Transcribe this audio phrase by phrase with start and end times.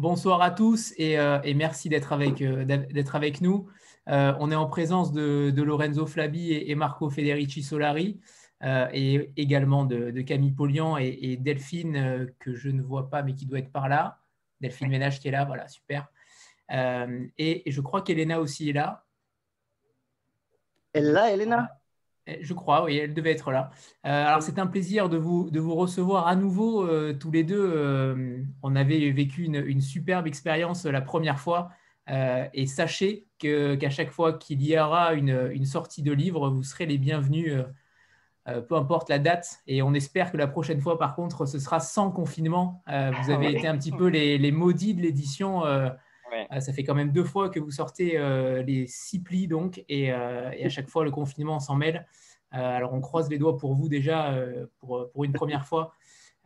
[0.00, 1.18] Bonsoir à tous et,
[1.52, 3.68] merci d'être avec, avec, nous.
[4.06, 8.18] on est en présence de, Lorenzo Flabi et, Marco Federici Solari
[8.64, 13.58] et également de, Camille Polian et, Delphine que je ne vois pas mais qui doit
[13.58, 14.20] être par là.
[14.62, 16.08] Delphine Ménage qui est là, voilà, super.
[16.70, 19.04] et, je crois qu'Elena aussi est là.
[20.94, 21.79] Elle est là, Elena?
[22.26, 23.70] Je crois, oui, elle devait être là.
[24.06, 27.44] Euh, alors, c'est un plaisir de vous, de vous recevoir à nouveau euh, tous les
[27.44, 27.72] deux.
[27.74, 31.70] Euh, on avait vécu une, superbe expérience la première fois.
[32.52, 36.86] et sachez qu'à chaque fois qu'il y aura une, une, sortie de livre, vous serez
[36.86, 37.54] les bienvenus,
[38.68, 39.60] peu importe la date.
[39.66, 42.82] Et on espère que la prochaine fois, par contre, ce sera sans confinement.
[42.86, 45.62] vous avez été un petit peu les, les maudits de l'édition.
[46.60, 48.18] Ça fait quand même deux fois que vous sortez
[48.66, 52.06] les six plis, donc, et, et, à chaque fois, le confinement s'en mêle.
[52.54, 55.92] Euh, alors, on croise les doigts pour vous déjà euh, pour, pour, une première fois.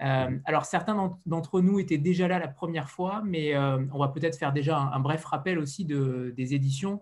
[0.02, 4.38] Euh, alors, certains d'entre nous étaient déjà là la première fois, mais on va peut-être
[4.38, 7.00] faire déjà un, bref rappel aussi de, des éditions.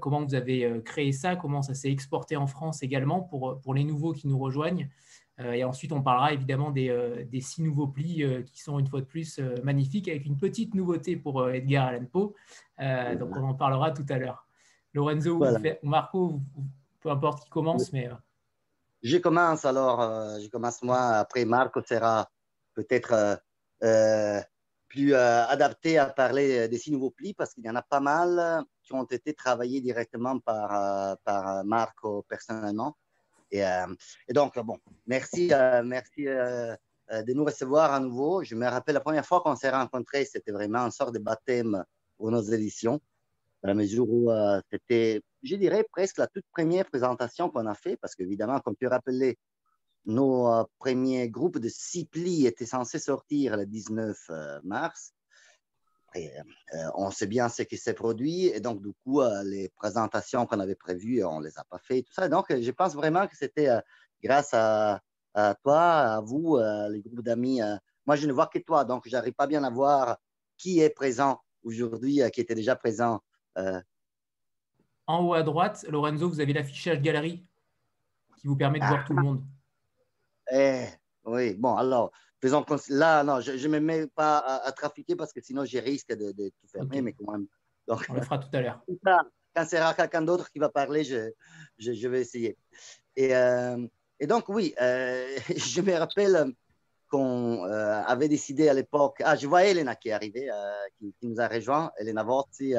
[0.00, 3.84] comment vous avez créé ça, comment ça s'est exporté en France également pour, pour les
[3.84, 4.88] nouveaux qui nous rejoignent.
[5.38, 9.06] Et ensuite, on parlera évidemment des, des six nouveaux plis qui sont une fois de
[9.06, 12.34] plus magnifiques, avec une petite nouveauté pour Edgar Allan Poe.
[13.18, 14.46] donc, on en parlera tout à l'heure.
[14.92, 16.40] Lorenzo ou Marco,
[17.00, 18.08] peu importe qui commence, mais
[19.04, 22.26] je commence alors, euh, je commence moi, après Marco sera
[22.72, 23.36] peut-être euh,
[23.82, 24.40] euh,
[24.88, 28.64] plus adapté à parler des six nouveaux plis parce qu'il y en a pas mal
[28.82, 32.96] qui ont été travaillés directement par, par Marco personnellement.
[33.50, 33.62] Et,
[34.30, 35.50] donc, bon, merci,
[35.84, 38.42] merci de nous recevoir à nouveau.
[38.42, 41.84] Je me rappelle la première fois qu'on s'est rencontrés, c'était vraiment une sorte de baptême
[42.16, 43.00] pour nos éditions,
[43.62, 44.30] à la mesure où
[44.70, 48.86] c'était je dirais, presque la toute première présentation qu'on a fait, parce qu'évidemment, comme tu
[48.86, 49.36] rappelais,
[50.06, 55.12] nos euh, premiers groupes de six plis étaient censés sortir le 19 euh, mars.
[56.16, 60.60] Euh, on sait bien ce qui s'est produit, et donc, du coup, les présentations qu'on
[60.60, 62.28] avait prévues, on ne les a pas fait, tout ça.
[62.28, 63.68] Donc, je pense vraiment que c'était
[64.22, 65.00] grâce à,
[65.62, 66.58] toi, à vous,
[66.90, 67.60] les groupes d'amis.
[68.06, 70.18] moi, je ne vois que toi, donc je n'arrive pas bien à voir
[70.56, 73.20] qui est présent aujourd'hui, qui était déjà présent
[75.06, 77.44] en haut à droite, Lorenzo, vous avez l'affichage galerie
[78.38, 79.44] qui vous permet de voir tout le monde.
[80.52, 80.86] Eh,
[81.24, 82.10] oui, bon, alors,
[82.44, 86.12] faisons là, non, je ne me mets pas à, trafiquer parce que sinon, j'ai risque
[86.12, 87.46] de, tout fermer, mais quand même.
[87.88, 88.84] Donc, On le fera tout à l'heure.
[89.54, 91.30] Quand c'est quelqu'un d'autre qui va parler, je,
[91.78, 92.58] je, vais essayer.
[93.14, 93.86] Et, euh,
[94.18, 96.52] et donc, oui, euh, je me rappelle
[97.08, 99.22] qu'on euh, avait décidé à l'époque.
[99.24, 100.50] Ah, je vois Elena qui est arrivée,
[100.98, 102.74] qui, nous a rejoint, Elena Vorzi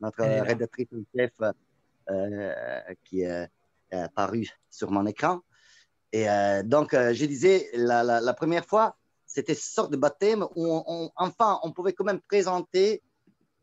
[0.00, 1.32] notre rédactrice en chef
[3.04, 3.48] qui est
[3.92, 5.42] apparue sur mon écran.
[6.12, 8.96] Et euh, donc, euh, je disais, la, première fois,
[9.26, 13.02] c'était une sorte de baptême où, enfin, on pouvait quand même présenter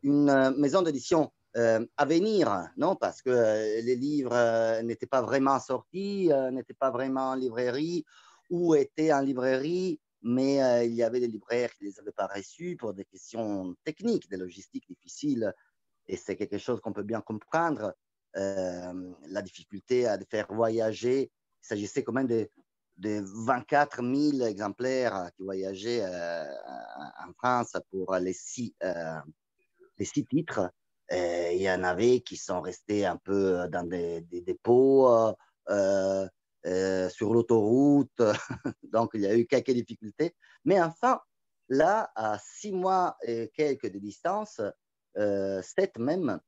[0.03, 2.95] une maison d'édition à venir, non?
[2.95, 3.29] Parce que
[3.81, 8.03] les livres n'étaient pas vraiment sortis, n'étaient pas vraiment en librairie,
[8.49, 12.27] ou étaient en librairie, mais il y avait des libraires qui ne les avaient pas
[12.27, 15.53] reçus pour des questions techniques, des logistiques difficiles
[16.07, 17.95] et c'est quelque chose qu'on peut bien comprendre,
[18.35, 21.31] euh, la difficulté à faire voyager.
[21.63, 22.49] Il s'agissait quand même de,
[22.97, 26.43] de 24 000 exemplaires qui voyageaient euh,
[27.25, 29.19] en France pour les six, euh,
[29.97, 30.71] les six titres.
[31.09, 35.07] il y en avait qui sont restés un peu dans des, dépôts.
[37.09, 38.19] sur l'autoroute,
[38.83, 40.35] donc il y a eu quelques difficultés.
[40.65, 41.19] Mais enfin,
[41.69, 44.61] là, à six mois et quelques de distance,
[45.17, 46.39] euh, sept même,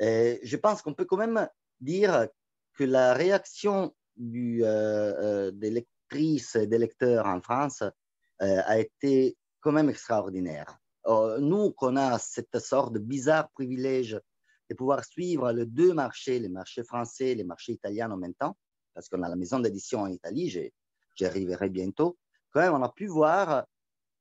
[0.00, 1.48] je pense qu'on peut quand même
[1.80, 2.28] dire
[2.78, 7.82] que la réaction euh, euh, des lectrices et des lecteurs en France
[8.40, 10.78] a été quand même extraordinaire.
[11.40, 14.20] nous, qu'on a cette sorte de bizarre privilège
[14.70, 18.34] de pouvoir suivre les deux marchés, les marchés français et les marchés italiens en même
[18.34, 18.56] temps,
[18.94, 22.16] parce qu'on a la maison d'édition en Italie, j'y arriverai bientôt,
[22.52, 23.66] quand même, on a pu voir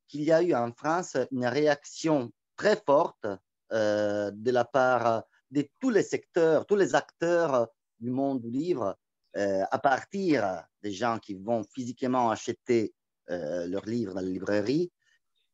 [0.08, 3.28] qu'il y a eu en France une réaction très forte
[3.72, 7.68] euh, de la part de tous les secteurs, tous les acteurs
[8.00, 8.98] du monde du livre,
[9.36, 12.94] euh, à partir des gens qui vont physiquement acheter
[13.30, 14.92] euh, leurs livres dans les librairies,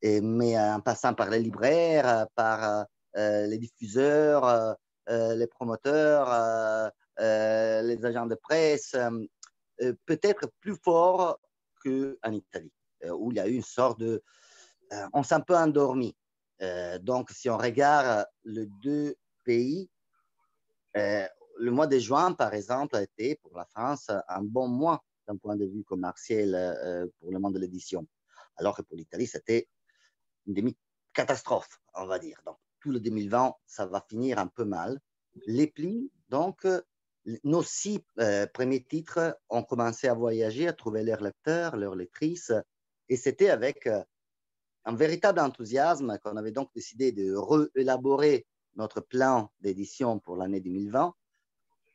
[0.01, 2.85] et, mais en passant par les libraires, par
[3.15, 4.75] les diffuseurs,
[5.07, 8.95] les promoteurs, les agents de presse,
[10.05, 11.39] peut-être plus fort
[11.85, 12.73] qu'en Italie,
[13.11, 14.21] où il y a eu une sorte de...
[15.13, 16.13] on s'est un peu endormi.
[16.61, 19.89] Euh, donc, si on regarde les deux pays,
[20.95, 21.27] euh,
[21.63, 25.37] le mois de juin, par exemple, a été pour la France un bon mois d'un
[25.37, 28.05] point de vue commercial euh, pour le monde de l'édition.
[28.57, 29.69] Alors que pour l'Italie, c'était
[30.45, 32.41] demi-catastrophe, on va dire.
[32.45, 34.99] Donc, tout le 2020, ça va finir un peu mal.
[35.47, 36.67] Les plis, donc,
[37.45, 42.51] nos six euh, premiers titres ont commencé à voyager, à trouver leurs lecteurs, leurs lectrices,
[43.07, 44.03] et c'était avec euh,
[44.83, 48.45] un véritable enthousiasme qu'on avait donc décidé de réélaborer
[48.75, 51.15] notre plan d'édition pour l'année 2020.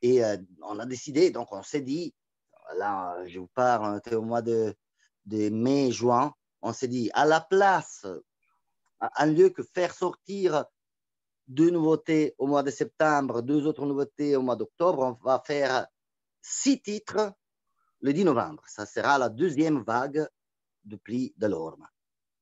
[0.01, 2.13] Et euh, on a décidé, donc on s'est dit,
[2.77, 4.75] là je vous parle, on au mois de,
[5.25, 8.05] mai, juin, on s'est dit, à la place,
[8.99, 10.65] un lieu que faire sortir
[11.47, 15.17] deux nouveautés au mois de septembre, deux autres nouveautés au mois d'octobre.
[15.21, 15.87] On va faire
[16.41, 17.33] six titres
[18.01, 18.63] le 10 novembre.
[18.67, 20.27] Ça sera la deuxième vague
[20.83, 21.87] du pli de l'Orme.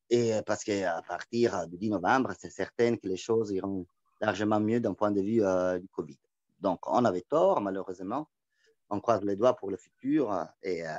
[0.10, 3.86] Et parce qu'à partir du 10 novembre, c'est certain que les choses iront
[4.22, 6.18] largement mieux d'un point de vue euh, du Covid.
[6.60, 8.28] Donc, on avait tort, malheureusement.
[8.90, 10.92] On croise les doigts pour le futur et, euh,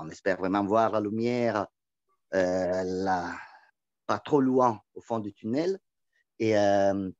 [0.00, 1.66] on espère vraiment voir la lumière
[2.34, 3.04] euh,
[4.06, 5.78] pas trop loin au fond du tunnel.
[6.38, 7.10] Et euh,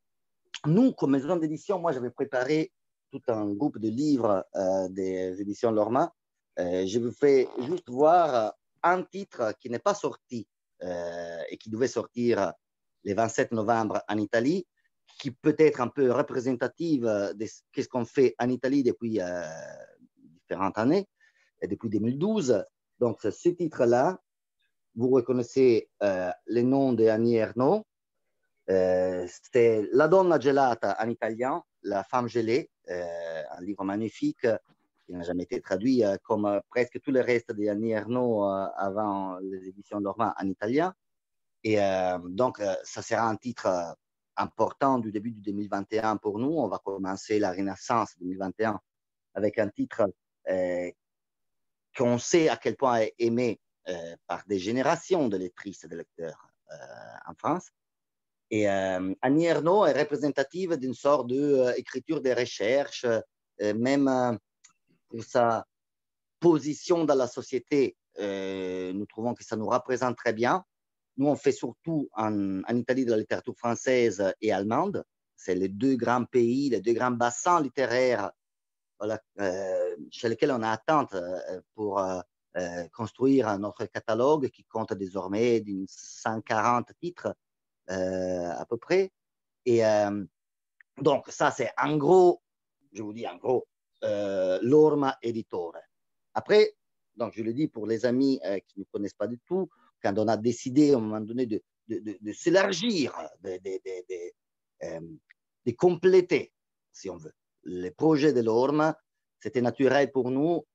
[0.66, 2.72] nous, comme maison d'édition, moi, j'avais préparé
[3.10, 4.44] tout un groupe de livres
[4.90, 6.12] des éditions Lorma.
[6.58, 10.46] Je vous fais juste voir un titre qui n'est pas sorti
[10.82, 12.52] et qui devait sortir
[13.04, 14.66] le 27 novembre en Italie,
[15.18, 19.18] qui peut être un peu représentative de ce qu'on fait en Italie depuis
[20.42, 21.08] différentes années,
[21.62, 22.64] depuis 2012.
[23.00, 24.20] Donc, ce titre-là,
[24.94, 27.84] vous reconnaissez le nom de Annie Ernaux,
[28.70, 34.46] euh, c'était La donna gelata en italien, La femme gelée, euh, un livre magnifique
[35.06, 39.38] qui n'a jamais été traduit, euh, comme presque tout le reste de Annie Ernaux avant
[39.38, 40.94] les éditions Normand en italien.
[41.64, 41.76] Et
[42.28, 43.66] donc, ça sera un titre
[44.38, 46.52] important du début du 2021 pour nous.
[46.52, 48.80] On va commencer la Renaissance 2021
[49.34, 50.10] avec un titre
[51.96, 53.60] qu'on sait à quel point est aimé
[54.26, 56.48] par des générations de lectrices et de lecteurs
[57.26, 57.70] en France.
[58.50, 64.08] Et euh, Annie Ernaux est représentative d'une sorte d'écriture de, euh, de recherche, euh, même
[64.08, 64.32] euh,
[65.08, 65.66] pour sa
[66.40, 67.96] position dans la société.
[68.18, 70.64] nous trouvons que ça nous représente très bien.
[71.18, 75.04] Nous, on fait surtout en, Italie de la littérature française et allemande.
[75.36, 78.30] C'est les deux grands pays, les deux grands bassins littéraires
[78.98, 79.20] voilà,
[80.10, 81.14] chez lesquels on a attente
[81.74, 82.02] pour
[82.92, 87.34] construire notre catalogue qui compte désormais 140 titres
[87.90, 89.10] euh, à peu près.
[89.64, 90.22] Et euh,
[91.00, 92.42] donc, ça, c'est en gros,
[92.92, 93.66] je vous dis en gros,
[94.04, 95.76] euh, l'Orma Editore.
[96.34, 96.76] Après,
[97.16, 99.70] donc je le dis pour les amis qui ne connaissent pas du tout,
[100.02, 101.62] quand on a décidé à un moment donné de,
[102.32, 103.58] s'élargir, de,
[105.66, 106.52] de, compléter,
[106.92, 107.32] si on veut,
[107.64, 108.98] les projets de l'Orma,
[109.40, 110.66] c'était naturel pour nous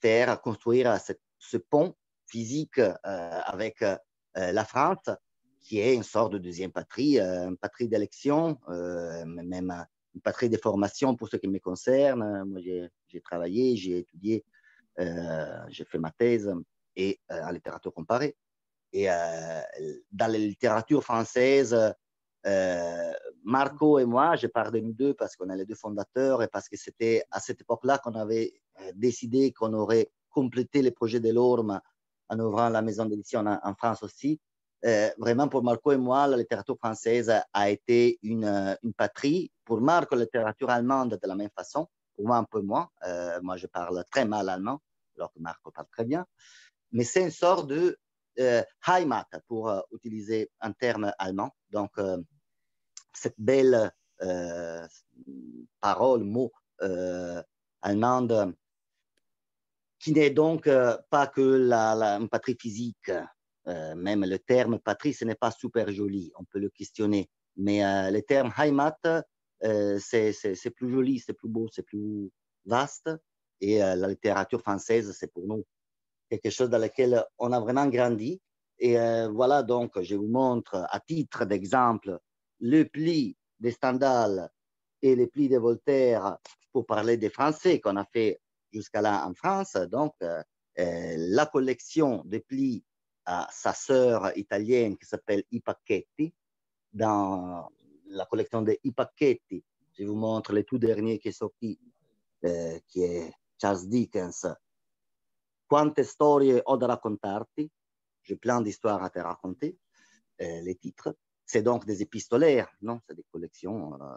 [0.00, 0.98] faire construire
[1.38, 1.94] ce pont
[2.26, 3.84] physique avec
[4.34, 5.08] la France
[5.68, 9.70] qui est une sorte de deuxième patrie, euh, une patrie d'élection, euh, même
[10.14, 12.44] une patrie de formation pour ce qui me concerne.
[12.44, 14.44] Moi, j'ai travaillé, j'ai étudié,
[14.98, 16.50] euh, j'ai fait ma thèse
[16.98, 18.36] et en littérature comparée.
[18.92, 21.74] Et dans la littérature française,
[23.44, 26.48] Marco et moi, je parle de nous deux parce qu'on est les deux fondateurs et
[26.48, 28.52] parce que c'était à cette époque-là qu'on avait
[28.94, 31.80] décidé qu'on aurait complété les projets de l'ORM
[32.28, 34.40] en ouvrant la maison d'édition en, France aussi.
[34.84, 39.50] Euh, vraiment, pour Marco et moi, la littérature française a été une, euh, patrie.
[39.64, 41.88] Pour Marco, la littérature allemande, de la même façon.
[42.14, 42.88] Pour moi, un peu moins.
[43.04, 44.80] Euh, moi, je parle très mal allemand,
[45.16, 46.24] alors que Marco parle très bien.
[46.92, 47.96] Mais c'est une sorte de
[48.86, 51.50] Heimat, pour utiliser un terme allemand.
[51.70, 51.90] Donc,
[53.12, 53.92] cette belle
[55.80, 56.52] parole, mot
[57.82, 58.54] allemande,
[59.98, 60.68] qui n'est donc
[61.10, 63.10] pas que la, patrie physique,
[63.66, 67.28] euh, même le terme patrie, ce n'est pas super joli, on peut le questionner.
[67.56, 68.98] Mais euh, le terme Heimat,
[69.64, 72.30] euh, c'est plus joli, c'est plus beau, c'est plus
[72.64, 73.10] vaste.
[73.60, 75.66] Et la littérature française, c'est pour nous
[76.28, 78.40] quelque chose dans lequel on a vraiment grandi.
[78.78, 78.96] Et
[79.32, 82.18] voilà donc, je vous montre à titre d'exemple
[82.60, 84.48] le pli des Stendhal
[85.02, 86.36] et le pli de Voltaire
[86.72, 88.40] pour parler des Français qu'on a fait
[88.72, 89.74] jusqu'à là en France.
[89.90, 90.14] Donc,
[90.76, 92.84] la collection de plis
[93.28, 96.32] à sa sœur italienne qui s'appelle I Pacchetti.
[96.90, 97.68] Dans
[98.06, 98.92] la collection des I
[99.92, 101.78] je vous montre le tout dernier qui sorti,
[102.44, 103.30] euh, qui est
[103.60, 104.46] Charles Dickens.
[105.68, 107.70] Quante storie ho da raccontarti?
[108.22, 109.78] J'ai plein d'histoires à te raconter.
[110.40, 111.16] Euh, les titres.
[111.44, 113.00] C'est donc des épistolaires, non?
[113.08, 114.16] C'est des collections, euh,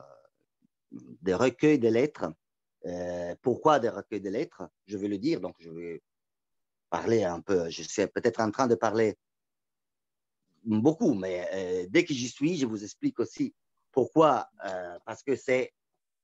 [0.92, 2.32] des recueils de lettres.
[2.86, 4.70] Euh, pourquoi des recueils de lettres?
[4.86, 6.04] Je vais le dire, donc je vais
[6.92, 9.18] parler un peu, je suis peut-être en train de parler
[10.64, 13.56] beaucoup, mais dès que j'y suis, je vous explique aussi
[13.92, 14.50] pourquoi.
[15.06, 15.74] parce que c'est,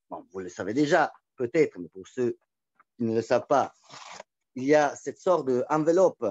[0.09, 2.37] bon, vous le savez déjà, peut-être, mais pour ceux
[2.97, 3.73] qui ne le savent pas,
[4.57, 6.25] il y a cette sorte d'enveloppe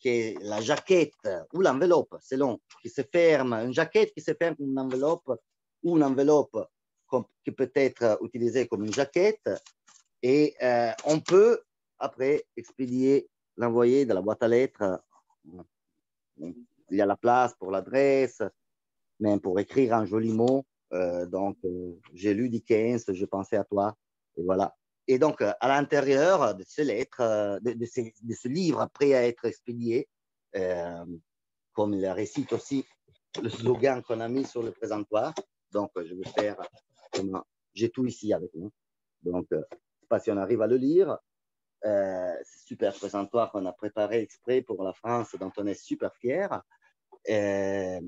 [0.00, 4.56] qui est la jaquette ou l'enveloppe, selon, qui se ferme, une jaquette qui se ferme
[4.56, 5.30] comme une enveloppe
[5.84, 6.58] ou une enveloppe
[7.44, 9.48] qui peut être utilisée comme une jaquette.
[10.22, 11.60] Et euh, on peut
[12.00, 15.00] après expédier, l'envoyer dans la boîte à lettres.
[16.36, 18.42] Il y a la place pour l'adresse,
[19.20, 20.64] même pour écrire un joli mot.
[20.92, 23.96] Euh, donc, euh, j'ai lu Dickens, je pensais à toi.
[24.36, 24.74] Et voilà.
[25.08, 30.08] Et donc, à l'intérieur de ces lettres, de, de, ce livre prêt à être expédié,
[30.52, 32.84] comme il récite aussi
[33.42, 35.34] le slogan qu'on a mis sur le présentoir,
[35.72, 36.56] donc je vais faire
[37.78, 38.72] j'ai tout ici avec nous.
[39.22, 39.62] Donc, euh,
[40.08, 41.18] pas si on arrive à le lire.
[41.84, 42.34] Euh,
[42.66, 46.62] super présentoir qu'on a préparé exprès pour la France, dont on est super fier.
[47.28, 48.00] Euh,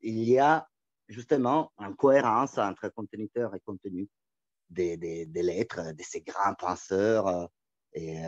[0.00, 0.66] il y a
[1.06, 4.08] justement une cohérence entre conteneur et contenu
[4.70, 7.50] des, lettres de ces grands penseurs.
[7.92, 8.22] Et,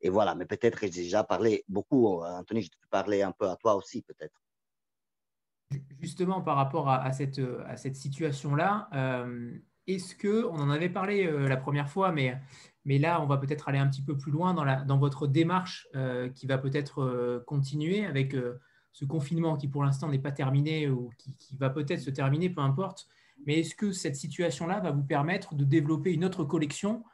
[0.00, 2.22] et voilà, mais peut-être j'ai déjà parlé beaucoup.
[2.22, 4.42] Anthony, je te parler un peu à toi aussi, peut-être.
[6.00, 9.52] Justement, par rapport à, cette, situation-là, euh,
[9.86, 12.38] est-ce que, on en avait parlé euh, la première fois, mais,
[12.84, 16.46] là, on va peut-être aller un petit peu plus loin dans, votre démarche euh, qui
[16.46, 18.36] va peut-être continuer avec
[18.92, 22.60] ce confinement qui pour l'instant n'est pas terminé ou qui va peut-être se terminer, peu
[22.60, 23.06] importe.
[23.46, 27.04] Mais est-ce que cette situation-là va vous permettre de développer une autre collection,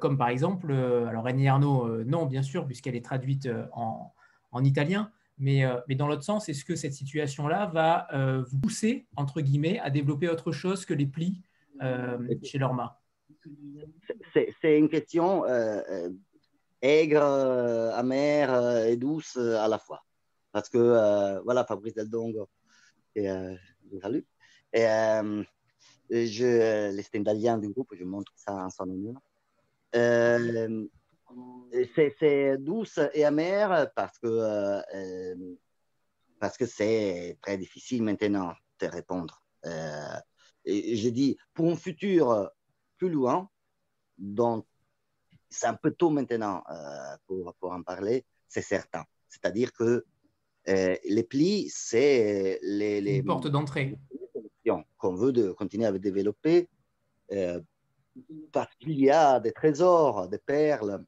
[0.00, 4.12] comme par exemple, alors Annie Arnaud, non, bien sûr, puisqu'elle est traduite en,
[4.52, 8.58] en italien, mais, euh, mais dans l'autre sens, est-ce que cette situation-là va euh, vous
[8.58, 11.42] pousser, entre guillemets, à développer autre chose que les plis
[11.82, 13.00] euh, chez Lorma?
[14.62, 15.44] C'est une question
[16.82, 17.22] aigre,
[17.94, 20.04] amère et douce à la fois.
[20.52, 22.48] Parce que, voilà, Fabrice Del Dongo,
[23.14, 23.28] et,
[24.02, 24.26] salut.
[24.74, 24.84] Et,
[26.10, 29.20] je, les Stendaliens du groupe, je montre ça en son honneur
[31.94, 35.54] c'est douce et amère parce que euh, euh,
[36.66, 39.42] c'est très difficile maintenant de répondre.
[39.66, 40.16] Euh,
[40.66, 42.50] je dis pour un futur
[42.96, 43.48] plus loin,
[44.18, 44.66] donc
[45.48, 46.62] c'est un peu tôt maintenant
[47.26, 49.04] pour, en parler, c'est certain.
[49.28, 50.04] C'est-à-dire que
[50.66, 53.98] les plis, c'est les portes d'entrée
[54.98, 56.68] qu'on veut de continuer à développer
[58.52, 61.04] parce qu'il y a des trésors, des perles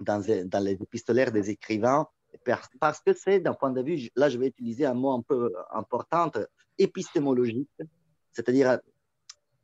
[0.00, 2.08] dans, dans les épistolaires des écrivains,
[2.80, 5.52] parce que c'est d'un point de vue, là je vais utiliser un mot un peu
[5.70, 6.30] important,
[6.78, 7.70] épistémologique,
[8.32, 8.78] c'est-à-dire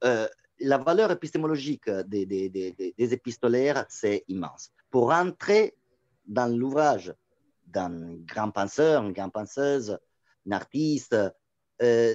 [0.04, 0.28] euh,
[0.60, 4.70] la valeur épistémologique des, des, des, des épistolaires, c'est immense.
[4.90, 5.74] Pour entrer
[6.26, 7.12] dans l'ouvrage
[7.66, 9.98] d'un grand penseur, une grande penseuse,
[10.46, 11.16] un artiste,
[11.82, 12.14] euh,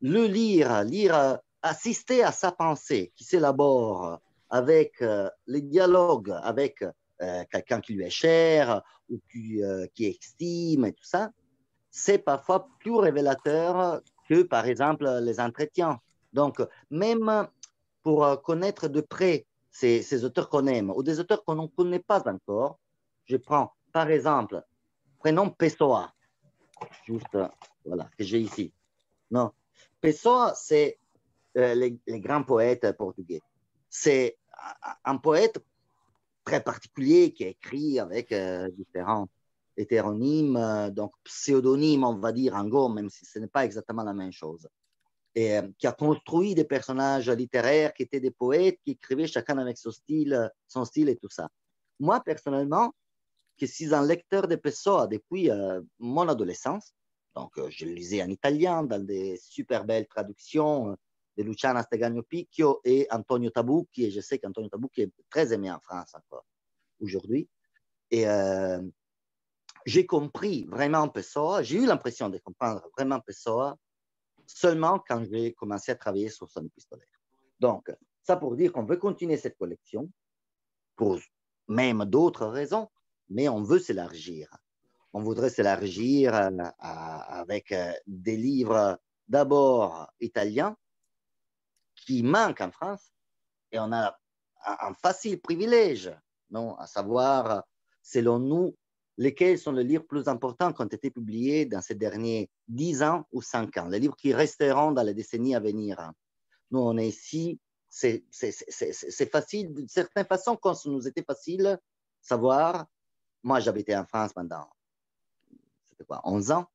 [0.00, 7.44] le lire, lire, assister à sa pensée qui s'élabore avec euh, les dialogues avec euh,
[7.50, 11.30] quelqu'un qui lui est cher ou qui, euh, qui estime et tout ça,
[11.90, 15.98] c'est parfois plus révélateur que, par exemple, les entretiens.
[16.32, 17.48] Donc, même
[18.02, 22.00] pour connaître de près ces, ces auteurs qu'on aime ou des auteurs qu'on ne connaît
[22.00, 22.78] pas encore,
[23.24, 24.62] je prends, par exemple,
[25.18, 26.12] prénom Pessoa,
[27.06, 27.38] juste,
[27.84, 28.72] voilà, que j'ai ici.
[29.30, 29.52] Non,
[30.06, 31.00] Pessoa, c'est
[31.56, 33.42] euh, les, grands poètes portugais.
[33.90, 34.38] C'est
[35.04, 35.58] un poète
[36.44, 39.28] très particulier qui a écrit avec euh, différents
[39.76, 44.04] hétéronymes, euh, donc pseudonymes, on va dire, en gros, même si ce n'est pas exactement
[44.04, 44.68] la même chose.
[45.34, 49.76] Et qui a construit des personnages littéraires qui étaient des poètes, qui écrivaient chacun avec
[49.76, 51.48] son style, son style et tout ça.
[51.98, 52.94] Moi, personnellement,
[53.56, 55.50] qui suis un lecteur de Pessoa depuis
[55.98, 56.94] mon adolescence,
[57.36, 60.96] donc je le lisais en italien dans des super belles traductions
[61.36, 64.06] de Luciana Stegagno Picchio et Antonio Tabucchi.
[64.06, 66.46] Et je sais qu'Antonio Tabucchi est très aimé en France encore
[66.98, 67.46] aujourd'hui.
[68.10, 68.80] Et euh,
[69.84, 73.76] j'ai compris vraiment Pessoa, j'ai eu l'impression de comprendre vraiment Pessoa
[74.46, 77.06] seulement quand j'ai commencé à travailler sur son épistolaire.
[77.60, 80.10] Donc, ça pour dire qu'on veut continuer cette collection
[80.94, 81.18] pour
[81.68, 82.88] même d'autres raisons,
[83.28, 84.48] mais on veut s'élargir.
[85.16, 90.76] On voudrait s'élargir euh, avec euh, des livres d'abord italiens,
[91.94, 93.14] qui manque en France.
[93.72, 94.14] Et on a
[94.62, 96.14] un facile privilège,
[96.50, 97.64] non, à savoir,
[98.02, 98.76] selon nous,
[99.16, 103.24] lesquels sont les livres plus importants qui ont été publiés dans ces derniers 10 ans
[103.32, 106.12] ou 5 ans, les livres qui resteront dans les décennies à venir.
[106.70, 107.58] Nous, on est ici,
[107.88, 108.22] c'est
[109.32, 111.78] facile, d'une certaine façon, quand nous était facile,
[112.20, 112.84] savoir,
[113.42, 114.68] moi j'habitais en France pendant,
[115.96, 116.66] c'était quoi, 11 ans,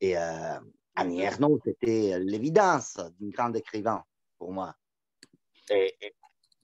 [0.00, 0.60] Et euh,
[0.94, 4.04] Annie Ernaux, c'était l'évidence d'un grand écrivain
[4.38, 4.76] pour moi.
[5.70, 5.94] Et,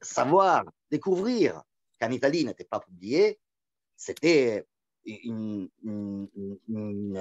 [0.00, 1.62] savoir, découvrir
[2.00, 3.40] qu'en Italie n'était pas publié,
[3.96, 4.66] c'était
[5.04, 5.68] une,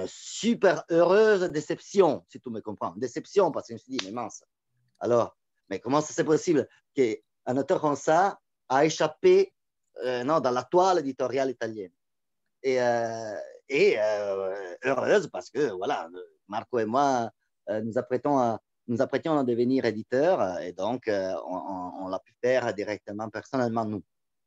[0.06, 2.94] super heureuse déception, si tu me comprends.
[2.96, 4.44] Déception, parce que je me suis dit, mais mince.
[5.00, 5.36] Alors,
[5.68, 9.52] mais comment c'est possible qu'un auteur comme ça a échappé
[10.04, 11.92] euh, non, dans la toile éditoriale italienne?
[12.62, 13.34] Et, euh,
[13.70, 16.08] et euh, heureuse parce que, voilà,
[16.48, 17.30] Marco et moi,
[17.84, 23.30] nous apprêtons à, nous apprêtions à devenir éditeurs et donc on, l'a pu faire directement,
[23.30, 24.02] personnellement, nous.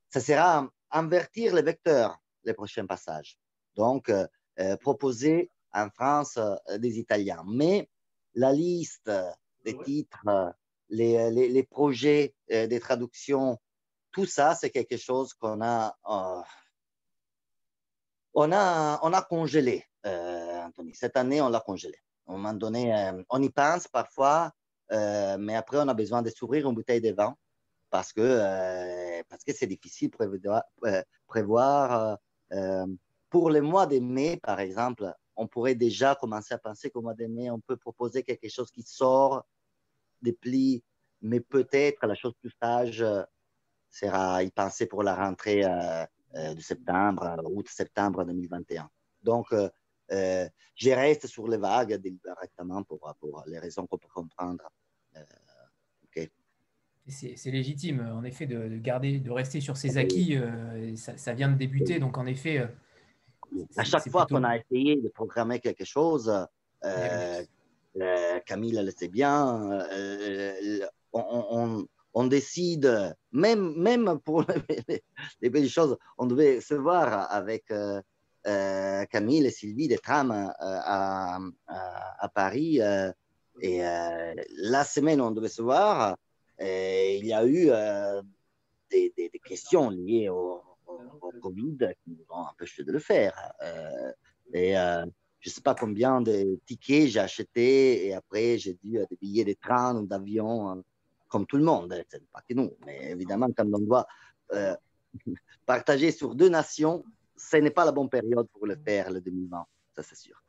[0.10, 3.38] Ça sera invertir les vecteurs, les prochains passages.
[3.75, 4.12] Donc,
[4.82, 6.38] proposer en France
[6.77, 7.44] des Italiens.
[7.48, 7.89] Mais
[8.34, 9.10] la liste
[9.63, 10.53] des titres,
[10.89, 13.58] les, les, les projets des traductions,
[14.12, 15.96] tout ça, c'est quelque chose qu'on a,
[18.34, 20.94] on a, on a congelé, euh, Anthony.
[20.94, 21.98] Cette année, on l'a congelé.
[22.28, 24.52] À un moment donné, euh, on y pense parfois,
[24.92, 27.36] euh, mais après, on a besoin de s'ouvrir une bouteille de vin
[27.90, 32.18] parce que parce que c'est difficile de prévoir.
[33.30, 37.13] pour le mois de mai, par exemple, on pourrait déjà commencer à penser qu'au mois
[37.13, 39.46] de mai, on peut proposer quelque chose qui sort
[40.24, 40.84] des plis,
[41.22, 43.06] mais peut-être la chose plus sage
[43.94, 48.90] sera y penser pour la rentrée euh, de septembre, août-septembre 2021.
[49.24, 49.70] Donc, euh,
[50.12, 54.63] euh, je reste sur les vagues directement pour, pour les raisons qu'on peut comprendre.
[57.08, 60.38] C'est légitime, en effet, de, garder, de rester sur ses acquis.
[60.96, 62.68] ça, vient de débuter, donc en effet.
[63.75, 66.32] À chaque fois qu'on a essayé de programmer quelque chose,
[68.46, 69.86] Camille le sait bien,
[71.12, 71.88] on, on
[72.26, 74.46] décide, même, même pour
[75.42, 78.02] les, belles choses, on devait se voir avec euh,
[78.46, 81.40] euh, Camille et Sylvie des trams euh, à,
[82.34, 82.80] Paris.
[83.62, 86.18] et la semaine on devait se voir,
[86.60, 87.70] il y a eu
[88.90, 90.62] des, questions liées au,
[91.42, 93.34] Covid qui nous ont empêché de le faire.
[94.54, 99.18] et je ne sais pas combien de tickets j'ai acheté et après j'ai dû des
[99.20, 100.84] billets de train ou d'avion
[101.33, 104.05] comme tout le monde, hein, pas que nous, mais évidemment, quand on doit
[104.53, 104.75] euh,
[105.65, 107.03] partager sur deux nations,
[107.35, 109.65] ce n'est pas la bonne période pour le faire, le 2020,
[109.96, 110.43] ça c'est sûr.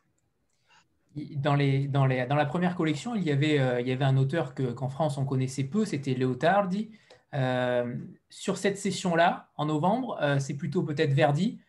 [1.36, 4.04] Dans, les, dans, les, dans la première collection, il y avait, euh, il y avait
[4.04, 6.90] un auteur qu'en France on connaissait peu, c'était Léotardi.
[7.32, 7.96] Euh,
[8.28, 11.60] sur cette session-là, en novembre, c'est plutôt peut-être Verdi.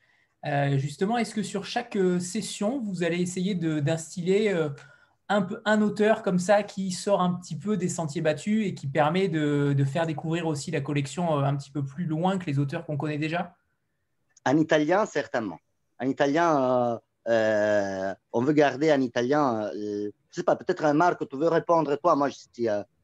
[0.73, 4.53] justement, est-ce que sur chaque session, vous allez essayer d'instiller
[5.29, 8.87] un, un, auteur comme ça qui sort un petit peu des sentiers battus et qui
[8.87, 12.45] permet de, de faire découvrir aussi la collection euh, un petit peu plus loin que
[12.45, 13.55] les auteurs qu'on connaît déjà?
[14.45, 15.59] En italien, certainement.
[15.99, 21.27] En italien, euh, euh, on veut garder en italien, je ne sais pas, peut-être Marc,
[21.27, 22.15] tu veux répondre toi?
[22.15, 22.29] Moi,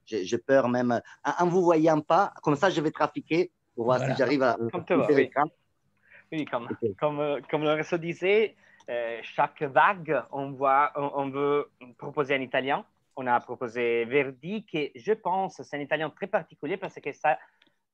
[0.06, 4.00] j'ai peur même, en ne vous voyant pas, comme ça je vais trafiquer pour voir
[4.00, 4.58] si j'arrive à...
[4.72, 5.30] Comme, oui.
[6.32, 6.46] oui.
[6.46, 6.68] comme,
[7.00, 8.56] comme, comme le disait,
[8.92, 12.86] euh, chaque vague, on, voit, on, veut proposer un italien.
[13.16, 17.40] On a proposé Verdi, qui, je pense, c'est un italien très particulier parce que ça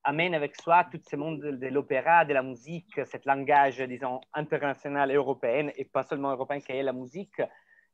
[0.04, 5.14] amène avec soi tout ce monde de l'opéra, de la musique, ce langage, disons, international
[5.14, 7.42] européen, et pas seulement européen qui est la musique.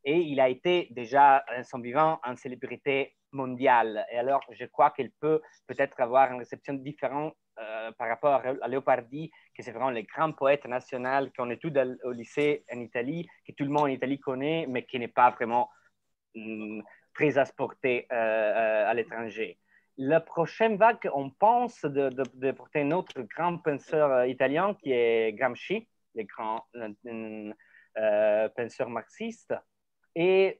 [0.05, 4.05] Et il a été déjà, en son vivant, une célébrité mondiale.
[4.11, 8.67] Et alors, je crois qu'il peut peut-être avoir une réception différente euh, par rapport à
[8.67, 13.51] Leopardi, que c'est vraiment le grand poète national qu'on étudie au lycée en Italie, que
[13.51, 15.69] tout le monde en Italie connaît, mais qui n'est pas vraiment
[16.35, 16.81] hum,
[17.13, 19.59] très exporté euh, euh, à l'étranger.
[19.97, 25.87] La prochaine vague, on pense de, porter un autre grand penseur italien qui est Gramsci,
[26.15, 26.65] le grand
[28.55, 29.53] penseur marxiste.
[30.15, 30.57] Et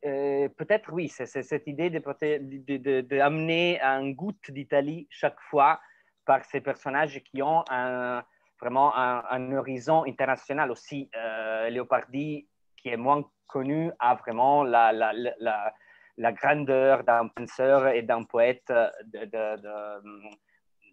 [0.56, 5.80] peut-être, oui, c'est cette idée d'amener un goutte d'Italie chaque fois
[6.26, 8.24] par ces personnages qui ont un,
[8.60, 11.10] vraiment un, horizon international aussi.
[11.16, 15.74] Euh, Léopardi, qui est moins connu, a vraiment la, la, la,
[16.18, 18.72] la grandeur d'un penseur et d'un poète
[19.06, 20.02] de, de,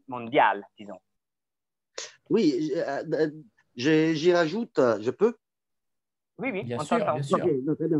[0.09, 1.01] mondial, disons.
[2.29, 3.31] Oui, euh,
[3.77, 5.37] j'y rajoute, je peux?
[6.39, 6.99] Oui, oui, bien sûr.
[6.99, 7.39] Bien sûr.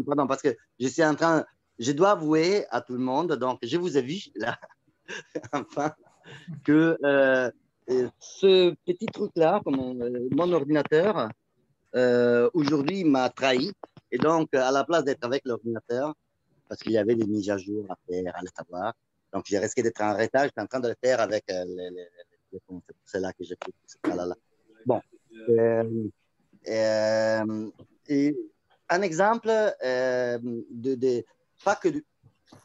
[0.07, 1.45] pardon, parce que je suis en train,
[1.79, 4.59] je dois avouer à tout le monde, donc je vous ai vu là,
[5.53, 5.93] enfin,
[6.65, 6.97] que
[7.91, 11.29] euh, ce petit truc-là, mon, euh, mon, ordinateur,
[11.97, 13.73] euh, aujourd'hui m'a trahi.
[14.13, 16.15] Et donc, à la place d'être avec l'ordinateur,
[16.69, 18.93] parce qu'il y avait des mises à jour à faire, à le savoir,
[19.33, 21.91] donc j'ai risqué d'être en retard, j'étais en train de le faire avec les, les,
[22.53, 22.61] les,
[23.05, 23.73] C'est là que j'ai pris
[24.87, 25.01] Bon.
[28.89, 31.25] un exemple de, de,
[31.65, 31.89] pas que,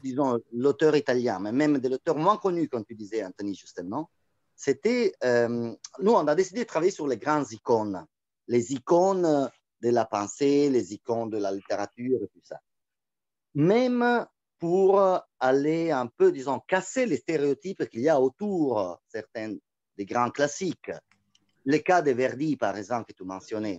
[0.01, 4.09] disons, l'auteur italien, mais même de l'auteur moins connu, comme tu disais, Anthony, justement,
[4.55, 8.05] c'était, nous, on a décidé de travailler sur les grandes icônes,
[8.47, 9.49] les icônes
[9.81, 12.59] de la pensée, les icônes de la littérature tout ça.
[13.53, 14.25] Même
[14.59, 15.01] pour
[15.39, 19.55] aller un peu, disons, casser les stéréotypes qu'il y a autour certains
[19.97, 20.91] des grands classiques.
[21.65, 23.77] Le cas de Verdi, par exemple, que tu mentionnais.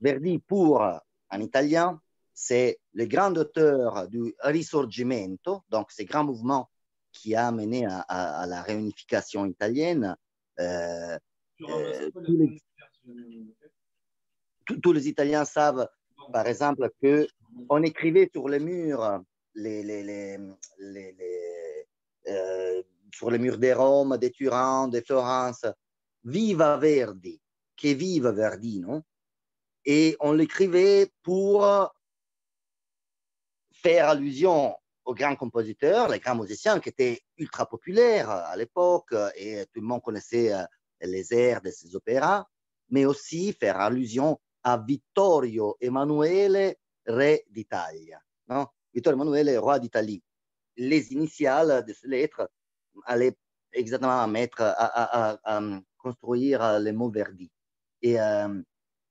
[0.00, 2.00] Verdi, pour un italien,
[2.34, 6.68] c'est le grand auteur du Risorgimento, donc ce grand mouvement
[7.12, 10.16] qui a mené à, la réunification italienne.
[10.58, 11.18] Euh,
[11.60, 12.10] euh,
[14.82, 15.88] tous, les, Italiens savent,
[16.32, 17.26] par exemple, que
[17.68, 19.22] on écrivait sur les murs
[19.54, 20.38] les, les,
[22.28, 22.82] euh,
[23.14, 25.66] sur les murs de Rome, de Turin, de Florence,
[26.24, 27.40] Viva Verdi,
[27.76, 29.02] que vive Verdi, non
[29.84, 31.92] Et on l'écrivait pour
[33.82, 39.64] faire allusion aux grands compositeurs, les grands musiciens qui étaient ultra populaires à l'époque et
[39.72, 40.62] tout le monde connaissait euh,
[41.00, 42.46] les airs de ces opéras,
[42.90, 48.20] mais aussi faire allusion à Vittorio Emanuele, re d'Italia.
[48.48, 50.22] Non Vittorio Emanuele, roi d'Italie.
[50.76, 52.48] Les initiales de ces lettres
[53.06, 53.36] allaient
[53.72, 55.60] exactement mettre, à,
[55.98, 57.50] construire les mots Verdi.
[58.02, 58.60] Et euh,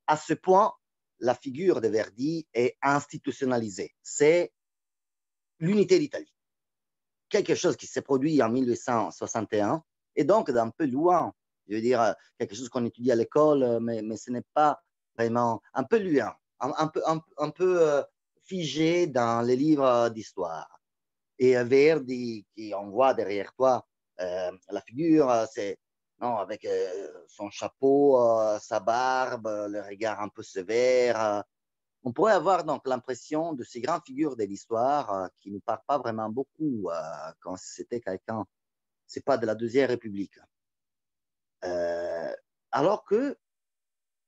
[0.08, 0.74] à ce point,
[1.20, 3.94] la figure de Verdi est institutionnalisée.
[4.02, 4.52] C'est
[5.62, 6.34] l'unité d'Italie.
[7.30, 9.82] Quelque chose qui s'est produit en 1861
[10.18, 11.34] et donc d'un peu loin.
[11.70, 14.82] Je veux dire, quelque chose qu'on étudie à l'école, mais, mais ce n'est pas
[15.16, 18.04] vraiment un peu loin, un, peu, un, peu euh,
[18.44, 20.68] figé dans les livres d'histoire.
[21.40, 23.86] Et Verdi, qui on voit derrière toi,
[24.20, 25.78] euh, la figure, c'est
[26.20, 28.20] non, avec euh, son chapeau,
[28.60, 31.44] sa barbe, le regard un peu sévère,
[32.04, 35.84] on pourrait avoir donc l'impression de ces grandes figures de l'histoire euh, qui ne parlent
[35.86, 37.02] pas vraiment beaucoup euh,
[37.40, 38.46] quand c'était quelqu'un,
[39.06, 40.40] c'est pas de la deuxième République.
[41.64, 42.34] Euh,
[42.72, 43.38] alors que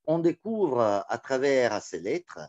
[0.06, 2.40] on découvre à travers ces lettres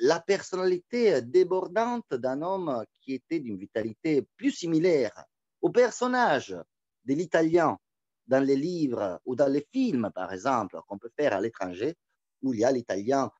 [0.00, 5.24] la personnalité débordante d'un homme qui était d'une vitalité plus similaire
[5.62, 6.56] au personnage
[7.04, 7.78] de l'Italien
[8.26, 11.94] dans les livres ou dans les films, par exemple, qu'on peut faire à l'étranger,
[12.42, 13.30] où il y a l'Italien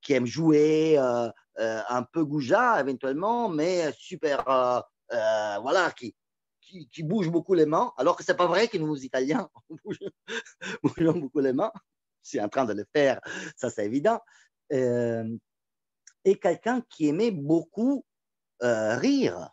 [0.00, 1.28] qui aime jouer, euh,
[1.58, 4.44] euh, un peu goujat éventuellement, mais super,
[5.08, 6.14] voilà, qui,
[6.60, 9.48] qui, bouge beaucoup les mains, alors que c'est pas vrai que nous, Italiens,
[10.82, 11.72] bougeons beaucoup les mains.
[12.22, 13.20] Je suis en train de le faire,
[13.56, 14.20] ça c'est évident.
[14.70, 18.04] et quelqu'un qui aimait beaucoup
[18.60, 19.50] rire.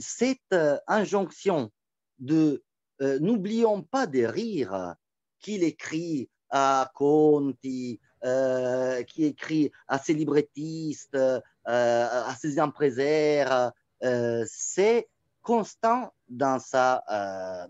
[0.00, 0.54] cette
[0.86, 1.70] injonction
[2.18, 2.62] de
[3.00, 4.94] n'oublions pas de rire
[5.40, 13.72] qu'il écrit à Conti, euh, qui écrit à ses librettistes, euh, à ses imprisaires.
[14.04, 15.08] Euh, c'est
[15.42, 17.02] constant dans, sa,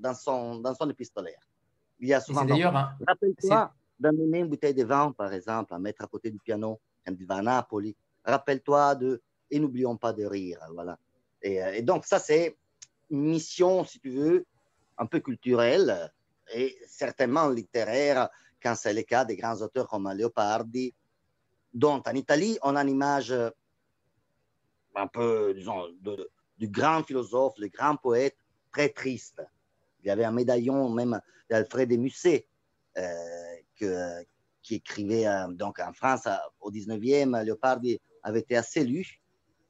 [0.00, 1.40] dans, son, dans son épistolaire.
[2.00, 2.44] Il y a souvent.
[2.44, 2.76] D'ailleurs.
[2.76, 6.80] Hein, rappelle-toi d'amener une bouteille de vin, par exemple, à mettre à côté du piano
[7.06, 7.96] quand il va à Napoli.
[8.24, 9.22] Rappelle-toi de.
[9.50, 10.58] Et n'oublions pas de rire.
[10.74, 10.98] Voilà.
[11.40, 12.56] Et, et donc, ça, c'est
[13.10, 14.44] une mission, si tu veux,
[14.98, 16.10] un peu culturelle
[16.54, 18.28] et certainement littéraire
[18.62, 20.94] quand c'est le cas des grands auteurs comme Leopardi,
[21.74, 23.34] dont en Italie, on a une image
[24.94, 25.88] un peu, disons,
[26.58, 28.36] du grand philosophe, le grand poète,
[28.70, 29.42] très triste.
[30.02, 32.46] Il y avait un médaillon même d'Alfred de Musset
[32.98, 34.22] euh,
[34.62, 36.28] qui écrivait euh, donc en France
[36.60, 37.44] au 19e.
[37.44, 39.20] Leopardi avait été assez lu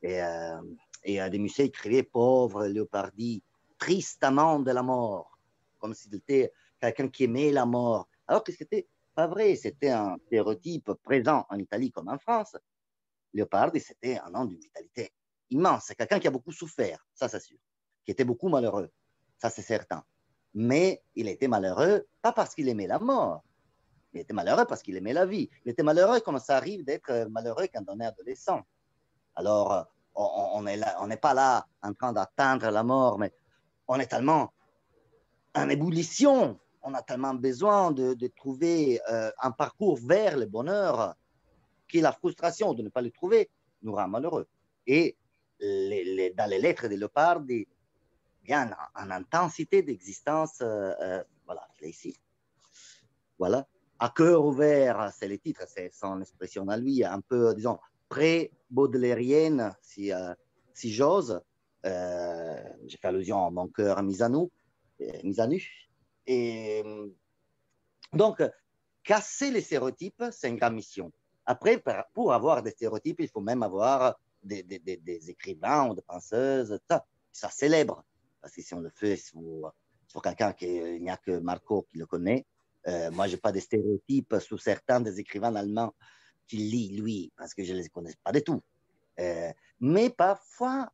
[0.03, 0.61] et, euh,
[1.05, 3.43] et de Musset écrivait Pauvre Leopardi,
[3.79, 5.39] tristement de la mort,
[5.79, 10.17] comme s'il était quelqu'un qui aimait la mort alors que c'était pas vrai, c'était un
[10.27, 12.57] stéréotype présent en Italie comme en France.
[13.35, 15.13] Leopardi, c'était un homme d'une vitalité
[15.51, 17.59] immense, c'est quelqu'un qui a beaucoup souffert, ça c'est sûr,
[18.05, 18.91] qui était beaucoup malheureux,
[19.39, 20.03] ça c'est certain.
[20.55, 23.43] Mais il était malheureux, pas parce qu'il aimait la mort,
[24.13, 25.49] il était malheureux parce qu'il aimait la vie.
[25.65, 28.63] Il était malheureux comme ça arrive d'être malheureux quand on est adolescent.
[29.35, 33.33] Alors, on n'est pas là en train d'atteindre la mort, mais
[33.89, 34.53] on est tellement
[35.55, 41.15] en ébullition on a tellement besoin de, trouver euh, un parcours vers le bonheur
[41.89, 43.51] que la frustration de ne pas le trouver
[43.83, 44.47] nous rend malheureux.
[44.87, 45.17] Et
[45.61, 47.67] dans les lettres de Leopardi,
[48.45, 48.63] il y a
[48.97, 52.17] une, intensité d'existence, euh, euh, voilà, je l'ai ici.
[53.39, 53.67] Voilà.
[54.01, 59.77] À cœur ouvert, c'est le titre, c'est son expression à lui, un peu, disons, pré-baudelairienne,
[59.81, 60.13] si,
[60.93, 61.41] j'ose.
[61.85, 64.49] J'ai fait allusion à mon cœur mis à nu,
[65.23, 65.92] mis à nu.
[66.27, 66.83] Et
[68.13, 68.43] donc,
[69.03, 71.13] casser les stéréotypes, c'est une grande mission.
[71.47, 71.83] Après,
[72.15, 77.49] pour avoir des stéréotypes, il faut même avoir des, écrivains ou des penseuses, ça, ça
[77.51, 78.05] célèbre.
[78.41, 79.73] Parce que si on le fait sur,
[80.23, 82.47] quelqu'un qui il n'y a que Marco qui le connaît,
[82.89, 85.95] euh, moi, je n'ai pas de stéréotypes sur certains des écrivains allemands
[86.49, 88.61] qu'il lit, lui, parce que je ne les connais pas du tout.
[89.21, 90.91] Euh, mais parfois,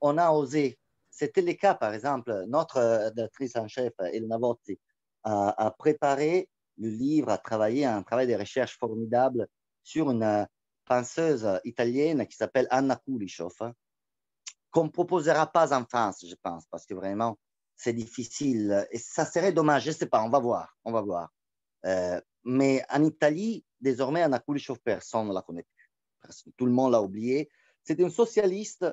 [0.00, 0.78] on a osé.
[1.20, 4.80] C'était le cas, par exemple, notre directrice en chef, Elena Vozzi,
[5.22, 9.46] a, a, préparé le livre, a travaillé un travail de recherche formidable
[9.82, 10.48] sur une
[10.86, 13.52] penseuse italienne qui s'appelle Anna Kulishov,
[14.70, 17.38] qu'on ne proposera pas en France, je pense, parce que vraiment,
[17.76, 18.88] c'est difficile.
[18.90, 21.28] Et ça serait dommage, je ne sais pas, on va voir, on va voir.
[21.84, 26.52] Euh, mais en Italie, désormais, Anna Kulishov, personne ne la connaît plus.
[26.56, 27.50] Tout le monde l'a oublié.
[27.82, 28.86] C'est une socialiste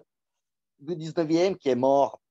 [0.79, 2.21] du 19e qui est mort,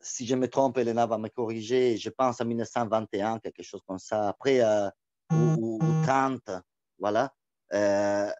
[0.00, 3.98] si je me trompe, Elena va me corriger, je pense en 1921, quelque chose comme
[3.98, 4.88] ça, après, euh,
[5.32, 6.50] ou, 30,
[6.98, 7.32] voilà.
[7.72, 8.30] Euh,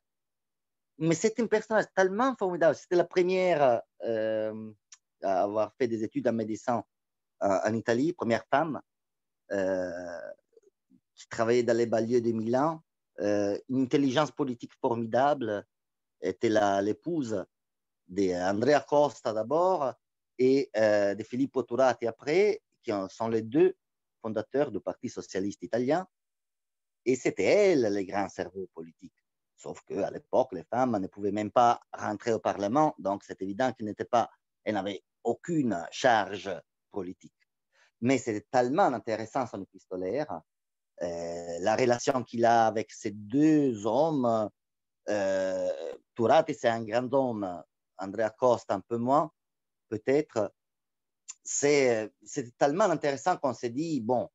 [0.99, 2.75] mais c'est une personne tellement formidable.
[2.75, 4.73] C'était la première euh,
[5.23, 6.83] à avoir fait des études en médecine
[7.41, 8.81] en Italie, première femme
[11.15, 12.81] qui travaillait dans les banlieues de Milan.
[13.19, 15.67] une intelligence politique formidable,
[16.23, 16.51] était
[16.83, 17.45] l'épouse
[18.13, 19.95] d'Andrea Costa d'abord
[20.39, 23.75] et euh, de Filippo Turati après, qui sont les deux
[24.21, 26.07] fondateurs du Parti socialiste italien.
[27.05, 29.15] Et c'était elle le grand cerveau politique.
[29.57, 33.73] Sauf qu'à l'époque, les femmes ne pouvaient même pas rentrer au Parlement, donc c'est évident
[33.73, 34.29] qu'elles n'étaient pas,
[34.67, 36.51] n'avaient aucune charge
[36.91, 37.33] politique.
[38.01, 40.41] Mais c'est tellement intéressant son épistolaire,
[41.03, 44.51] euh, la relation qu'il a avec ces deux hommes.
[45.09, 47.63] Euh, Turati, c'est un grand homme,
[47.99, 49.31] Andrea Costa un peu moins,
[49.89, 50.53] peut-être.
[51.45, 52.13] C'est
[52.57, 54.29] tellement intéressant qu'on s'est dit, bon,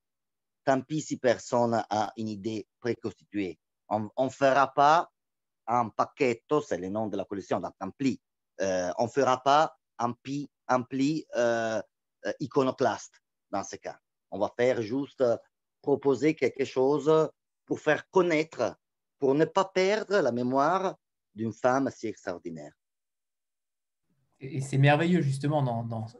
[0.66, 3.58] tant pis si personne a une idée préconstituée.
[3.90, 5.10] On ne fera pas
[5.68, 8.20] un paquetto, c'est le nom de la collection, d'un ampli.
[8.62, 11.82] Euh, on ne fera pas un pli, un pli euh,
[12.26, 14.00] euh, iconoclaste dans ce cas.
[14.32, 15.24] On va faire juste
[15.82, 17.32] proposer quelque chose
[17.66, 18.76] pour faire connaître,
[19.20, 20.96] pour ne pas perdre la mémoire
[21.36, 22.74] d'une femme si extraordinaire.
[24.40, 25.64] Et c'est merveilleux justement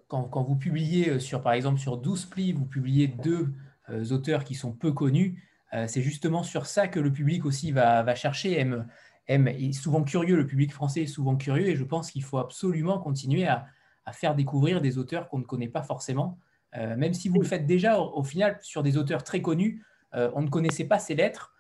[0.08, 3.54] quand, vous publiez euh, sur, par exemple, sur 12 plis, vous publiez deux
[3.90, 5.44] euh, auteurs qui sont peu connus.
[5.74, 8.88] Euh, c'est justement sur ça que le public aussi va, chercher, aime,
[9.28, 10.36] aime, est souvent curieux.
[10.36, 13.68] Le public français est souvent curieux et je pense qu'il faut absolument continuer à,
[14.06, 16.40] à, faire découvrir des auteurs qu'on ne connaît pas forcément.
[16.74, 20.50] même si vous le faites déjà, au, final, sur des auteurs très connus, on ne
[20.50, 21.54] connaissait pas ces lettres.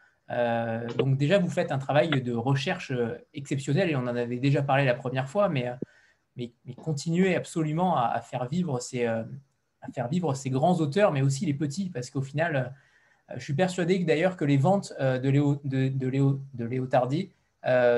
[0.97, 2.93] donc déjà, vous faites un travail de recherche
[3.33, 5.69] exceptionnel et on en avait déjà parlé la première fois, mais
[6.37, 9.23] mais, continuer absolument à, faire vivre ces, euh,
[9.81, 12.73] à faire vivre ces grands auteurs, mais aussi les petits, parce qu'au final,
[13.29, 16.39] euh, je suis persuadé que d'ailleurs que les ventes euh, de Léo, de, de Léo,
[16.53, 17.31] de Léo Tardy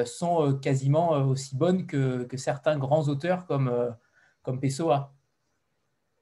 [0.05, 3.95] sont quasiment aussi bonnes que, que, certains grands auteurs comme,
[4.41, 5.13] comme Pessoa.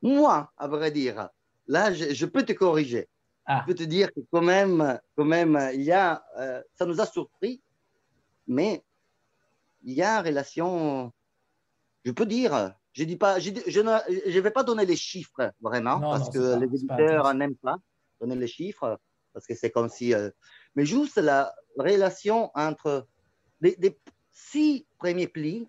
[0.01, 1.29] Moi, à vrai dire,
[1.65, 3.07] là, je, peux te corriger.
[3.45, 3.61] Ah.
[3.61, 6.25] Je peux te dire que quand même, quand même il y a,
[6.73, 7.61] ça nous a surpris,
[8.47, 8.83] mais
[9.83, 11.13] il y a une relation
[12.07, 16.29] je peux dire, je dis pas, je ne vais pas donner les chiffres vraiment parce
[16.29, 17.75] que les éditeurs n'aiment pas
[18.21, 18.97] donner les chiffres
[19.33, 20.29] parce que c'est comme si, euh,
[20.73, 23.05] mais juste la relation entre
[23.59, 23.99] les,
[24.31, 25.67] six premiers plis,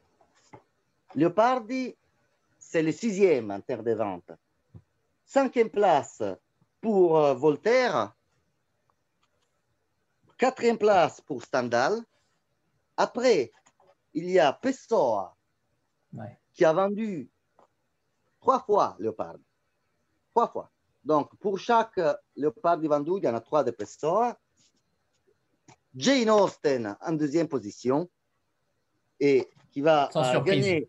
[1.17, 1.97] Leopardi,
[2.57, 4.31] c'est le sixième en termes de vente.
[5.25, 6.23] Cinquième place
[6.81, 8.15] pour euh, Voltaire,
[10.37, 12.01] quatrième place pour Stendhal.
[12.97, 13.51] Après,
[14.15, 15.35] il y a Pessoa,
[16.53, 17.31] qui a vendu
[18.41, 19.37] trois fois Léopard.
[20.31, 20.71] Trois fois.
[21.05, 22.01] Donc, pour chaque
[22.37, 24.39] Léopard vendu, il y en a trois de Pessoa.
[25.95, 28.09] Jane Austen en deuxième position
[29.19, 30.89] et qui va euh, gagner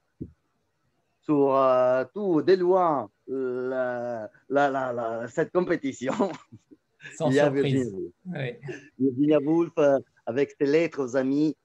[1.22, 6.14] sur euh, tout de loin la, la, cette compétition.
[7.18, 7.96] Sans il y a surprise.
[8.98, 11.56] Virginia Woolf euh, avec ses lettres aux amis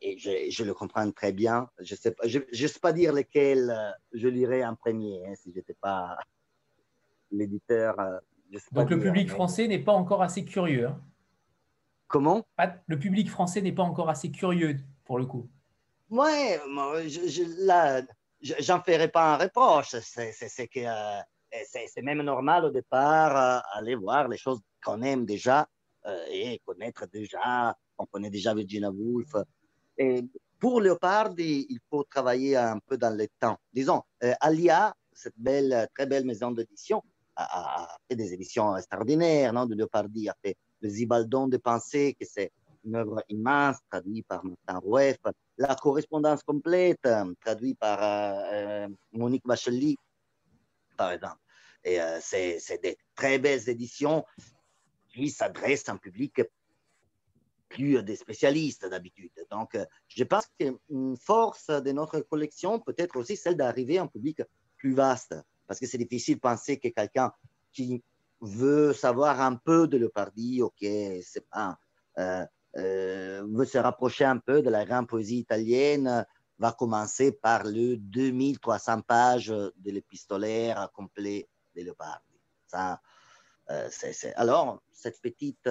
[0.00, 1.68] et je, le comprends très bien.
[1.78, 5.34] Je ne sais, pas, je, sais pas dire lesquels euh, je lirais en premier hein,
[5.34, 6.16] si je n'étais pas
[7.30, 7.98] l'éditeur.
[8.00, 8.18] Euh,
[8.72, 10.88] Donc le public français n'est pas encore assez curieux.
[10.88, 11.00] Hein.
[12.06, 12.46] Comment?
[12.86, 15.48] Le public français n'est pas encore assez curieux pour le coup.
[16.10, 16.58] Ouais,
[17.06, 18.00] je, là,
[18.40, 19.94] j'en ferai pas un reproche.
[20.00, 21.20] C'est que euh,
[21.66, 25.68] c'est même normal au départ aller voir les choses qu'on aime déjà
[26.30, 27.76] et connaître déjà.
[27.98, 29.34] On connaît déjà Virginia Woolf,
[29.98, 30.24] et
[30.58, 33.58] pour Leopardi, il faut travailler un peu dans le temps.
[33.72, 35.34] Disons, euh, Alia, cette
[35.94, 37.02] très belle maison d'édition,
[37.36, 42.26] a, fait des éditions extraordinaires non, de Leopardi, a fait le Zibaldon de pensée, que
[42.26, 42.50] c'est
[42.84, 45.16] une œuvre immense traduite par Martin Rouef,
[45.56, 47.06] La correspondance complète,
[47.40, 49.96] traduite par Monique Bacheli,
[50.96, 51.38] par exemple.
[51.84, 54.24] Et c'est des très belles éditions
[55.12, 56.40] qui s'adressent à un public
[57.68, 59.32] plus des spécialistes d'habitude.
[59.50, 59.78] Donc,
[60.08, 64.42] je pense qu'une force de notre collection peut être aussi celle d'arriver à un public
[64.76, 65.34] plus vaste,
[65.66, 67.32] parce que c'est difficile de penser que quelqu'un
[67.72, 68.02] qui
[68.40, 71.78] veut savoir un peu de Leopardi, ok, c'est pas,
[72.18, 76.24] euh, euh, veut se rapprocher un peu de la grande poésie italienne,
[76.58, 82.40] va commencer par le 2300 pages de l'épistolaire complet de Leopardi.
[82.66, 83.00] Ça,
[83.70, 83.88] euh,
[84.36, 85.68] Alors, cette petite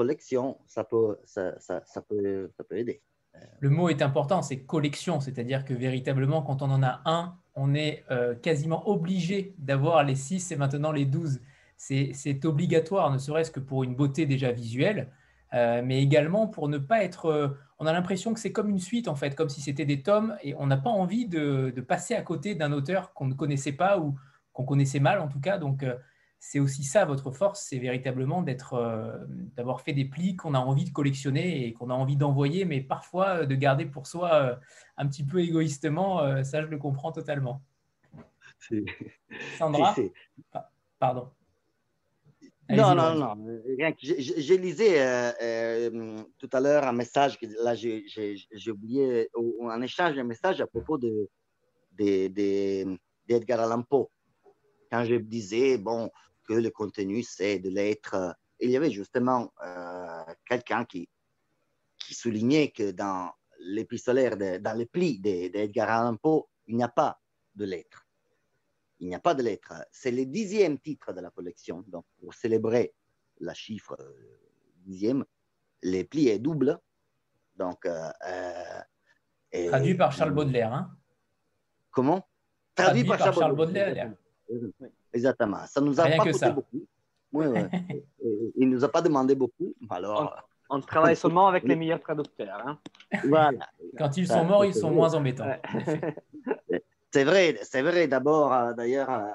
[0.00, 1.18] collection, ça peut,
[2.70, 3.02] aider.
[3.60, 7.74] Le mot est important, c'est collection, c'est-à-dire que véritablement, quand on en a un, on
[7.74, 8.04] est
[8.42, 11.40] quasiment obligé d'avoir les six et maintenant les douze
[11.80, 15.10] c'est obligatoire, ne serait-ce que pour une beauté déjà visuelle,
[15.54, 17.26] euh, mais également pour ne pas être...
[17.26, 20.02] Euh, on a l'impression que c'est comme une suite, en fait, comme si c'était des
[20.02, 23.72] tomes, et on n'a pas envie de, passer à côté d'un auteur qu'on ne connaissait
[23.72, 24.14] pas ou
[24.52, 25.56] qu'on connaissait mal, en tout cas.
[25.56, 25.94] Donc, euh,
[26.40, 29.26] c'est aussi ça, votre force, c'est véritablement d'être,
[29.56, 32.80] d'avoir fait des plis qu'on a envie de collectionner et qu'on a envie d'envoyer, mais
[32.80, 34.58] parfois de garder pour soi
[34.96, 36.42] un petit peu égoïstement.
[36.42, 37.62] ça, je le comprends totalement.
[39.58, 39.94] Sandra
[40.98, 41.30] Pardon.
[42.68, 43.34] Non, non, non,
[43.78, 43.92] rien.
[43.98, 49.28] J'ai lisé euh, euh, tout à l'heure un message, là j'ai oublié,
[49.62, 51.28] un échange de message à propos de,
[53.26, 54.08] d'Edgar Allan Poe.
[54.90, 56.10] Quand je disais bon,
[56.50, 61.08] que le contenu c'est de l'être, il y avait justement euh, quelqu'un qui,
[61.96, 67.20] qui soulignait que dans l'épistolaire, dans les plis d'Edgar Allan Poe, il n'y a pas
[67.54, 68.06] de lettres
[69.00, 69.72] il n'y a pas de lettres.
[69.90, 71.82] C'est le dixième titre de la collection.
[71.88, 72.94] Donc, pour célébrer
[73.40, 74.38] la chiffre euh,
[74.84, 75.24] dixième,
[75.82, 76.78] les plis est double.
[77.56, 78.10] Donc, euh,
[79.54, 80.72] euh, Traduit par Charles Baudelaire.
[80.72, 80.96] Hein
[81.90, 82.28] Comment?
[82.74, 84.14] Traduit, par, Charles, Baudelaire.
[85.12, 85.66] Exactement.
[85.66, 86.86] Ça nous a pas coûté beaucoup.
[87.32, 87.46] Oui,
[88.56, 89.74] Il ne nous a pas demandé beaucoup.
[89.88, 92.62] Alors, on, travaille seulement avec les meilleurs traducteurs.
[92.66, 92.78] Hein.
[93.28, 93.66] Voilà.
[93.96, 95.56] Quand ils sont morts, ils sont moins embêtants.
[97.12, 98.06] C'est vrai, c'est vrai.
[98.06, 99.30] D'abord, euh, d'ailleurs, euh,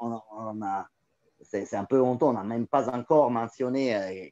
[0.00, 0.86] on, a,
[1.42, 4.28] c'est, un peu honteux, on n'a même pas encore mentionné euh,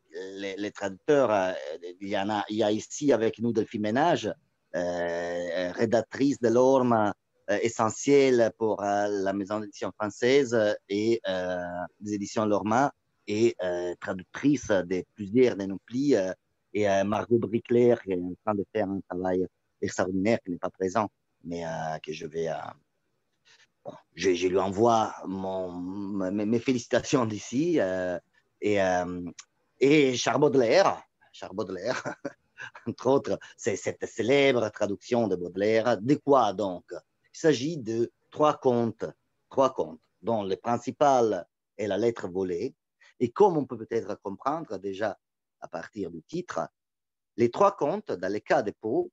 [0.56, 1.54] les, traducteurs.
[2.00, 4.32] Il y, en a, il y a ici avec nous Delphine Ménage,
[4.74, 7.12] rédactrice de l'ORME
[7.48, 10.56] essentielle pour la maison d'édition française
[10.88, 11.20] et
[12.00, 12.92] des éditions Lorma
[13.26, 13.56] et
[14.00, 16.14] traductrice de plusieurs de nos plis.
[16.74, 19.46] et Margot Bricler qui est en train de faire un travail
[19.80, 21.08] extraordinaire, qui n'est pas présent,
[21.44, 21.64] mais
[22.02, 22.48] que je vais
[24.14, 27.80] je, lui envoie mes, félicitations d'ici.
[27.80, 28.18] Euh,
[28.60, 29.30] et, euh,
[29.78, 32.02] et Charles Baudelaire, Charles Baudelaire
[32.86, 35.98] entre autres, c'est cette célèbre traduction de Baudelaire.
[36.00, 36.92] De quoi donc?
[37.38, 39.04] Il s'agit de trois contes,
[39.48, 41.46] trois contes, dont le principal
[41.76, 42.74] est la lettre volée.
[43.20, 45.16] Et comme on peut peut-être comprendre déjà
[45.60, 46.68] à partir du titre,
[47.36, 49.12] les trois contes, dans le cas de Pau,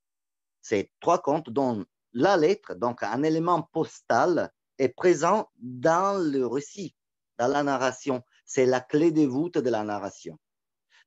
[0.60, 6.96] c'est trois contes dont la lettre, donc un élément postal, est présent dans le récit,
[7.38, 8.24] dans la narration.
[8.44, 10.40] C'est la clé de voûte de la narration.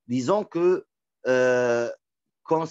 [0.07, 0.87] Disons que
[1.27, 1.91] euh,
[2.43, 2.65] quand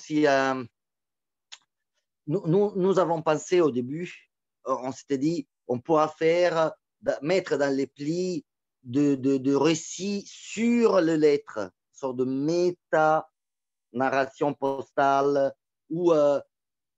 [2.26, 4.27] nous, nous, avons pensé au début,
[4.68, 6.72] on s'était dit, on pourra faire,
[7.22, 8.44] mettre dans les plis
[8.83, 15.54] de, de, récits sur les lettres, une sorte de méta-narration postale,
[15.90, 16.40] où euh,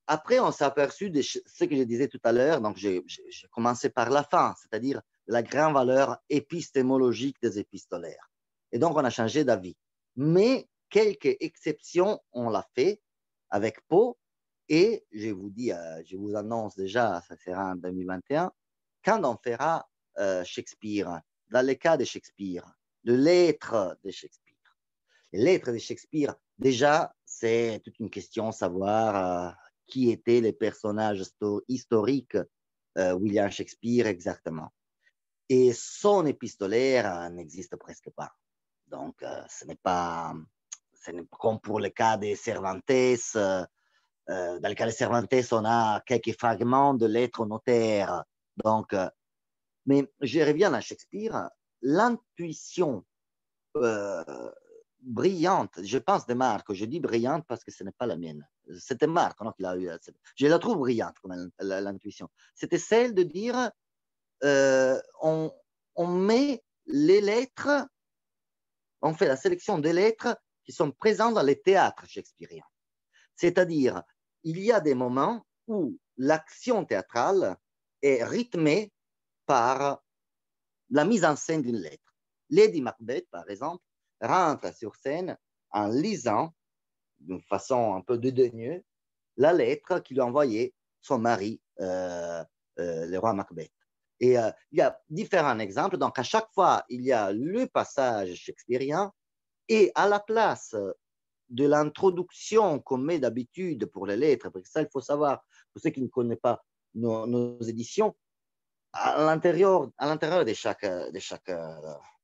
[0.07, 3.05] après, on s'est aperçu de ce que je disais tout à l'heure, donc j'ai
[3.53, 8.31] commencé par la fin, c'est-à-dire la grande valeur épistémologique des épistolaires.
[8.73, 9.77] Et donc, on a changé d'avis.
[10.17, 13.01] Mais quelques exceptions, on l'a fait
[13.51, 14.17] avec Poe,
[14.71, 18.53] et je vous dis, euh, je vous annonce déjà, ça sera en 2021,
[19.05, 19.85] quand on fera
[20.19, 22.65] euh, Shakespeare, dans le cas de Shakespeare,
[23.03, 24.55] le lettre de Shakespeare.
[25.33, 29.53] Les lettres de Shakespeare, déjà, c'est toute une question, savoir euh,
[29.89, 31.25] qui étaient les personnages
[31.69, 32.39] historiques
[32.97, 34.69] William Shakespeare exactement.
[35.49, 38.31] Et son épistolaire n'existe presque pas.
[38.89, 40.35] Donc, ce n'est pas
[41.39, 42.85] comme pour le cas des Cervantes.
[44.31, 48.25] Dans le cas des Cervantes, on a quelques fragments de lettres notaires.
[48.63, 48.95] Donc,
[49.87, 51.51] mais je reviens à Shakespeare.
[51.83, 53.05] L'intuition
[55.03, 58.47] brillante, je pense de Marc, je dis brillante parce que ce n'est pas la mienne.
[58.79, 59.91] C'était Marc eu.
[60.37, 61.17] Je la trouve brillante
[61.59, 62.29] l'intuition.
[62.55, 63.71] C'était celle de dire
[64.45, 65.53] euh, on,
[66.07, 67.87] met les lettres,
[69.03, 72.65] on fait la sélection des lettres qui sont présents dans les théâtres shakespeariens.
[73.37, 74.03] C'est-à-dire,
[74.43, 77.57] il y a des moments où l'action théâtrale
[78.03, 78.93] est rythmée
[79.47, 80.03] par
[80.91, 82.15] la mise en scène d'une lettre.
[82.51, 83.85] Lady Macbeth, par exemple,
[84.21, 85.37] rentre sur scène
[85.71, 86.53] en lisant
[87.21, 88.83] d'une façon un peu dédaigneuse
[89.37, 92.45] la lettre qu'il a envoyée son mari, euh,
[92.79, 93.73] euh, le roi Macbeth.
[94.19, 95.97] Et euh, il y a différents exemples.
[95.97, 99.13] Donc, à chaque fois, il y a le passage shakespearien
[99.69, 100.75] et à la place
[101.51, 105.83] de l'introduction qu'on met d'habitude pour les lettres, parce que ça, il faut savoir, pour
[105.83, 108.17] ceux qui ne connaissent pas nos, éditions,
[108.93, 111.51] à l'intérieur, de chaque, de chaque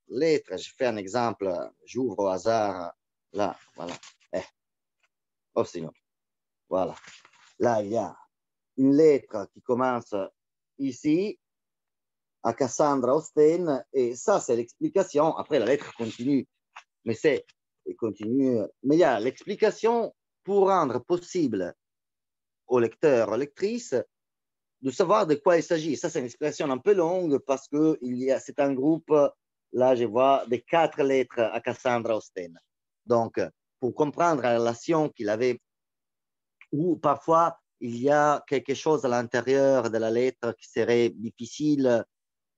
[0.09, 1.53] lettre, je fais un exemple,
[1.85, 2.93] j'ouvre au hasard,
[3.33, 3.95] là, voilà.
[4.33, 4.43] Eh.
[5.55, 5.93] Oh, Seigneur.
[6.69, 6.95] Voilà.
[7.59, 8.17] Là, il y a
[8.77, 10.15] une lettre qui commence
[10.79, 11.39] ici
[12.43, 15.37] à Cassandra Austen, et ça, c'est l'explication.
[15.37, 16.47] Après, la lettre continue,
[17.05, 17.45] mais c'est
[17.95, 18.61] continue.
[18.83, 20.15] Mais il y a l'explication
[20.45, 21.75] pour rendre possible
[22.67, 23.95] au lecteur, aux lectrices,
[24.83, 25.97] de savoir de quoi il s'agit.
[25.97, 27.99] Ça, c'est une explication un peu longue parce que
[28.41, 29.13] c'est un groupe,
[29.73, 32.59] là, je vois, de quatre lettres à Cassandra Austen.
[33.05, 33.41] Donc,
[33.81, 35.61] pour comprendre la relation qu'il avait,
[36.73, 42.05] ou parfois il y a quelque chose à l'intérieur de la lettre qui serait difficile,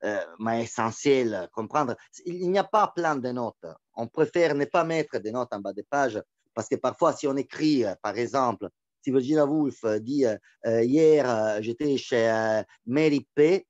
[0.05, 1.97] euh, mais essentiel à comprendre.
[2.25, 3.67] Il n'y a pas plein de notes.
[3.99, 6.23] On préfère ne pas mettre des notes en bas des pages
[6.55, 8.69] parce que parfois, si on écrit, euh, par exemple,
[9.03, 13.67] si Virginia Woolf dit euh, hier j'étais chez Mary P,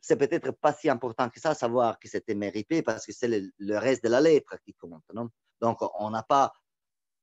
[0.00, 3.28] c'est peut-être pas si important que ça savoir que c'était Mary P parce que c'est
[3.28, 5.04] le, reste de la lettre qui compte.
[5.14, 5.28] Non?
[5.60, 6.52] Donc, on n'a pas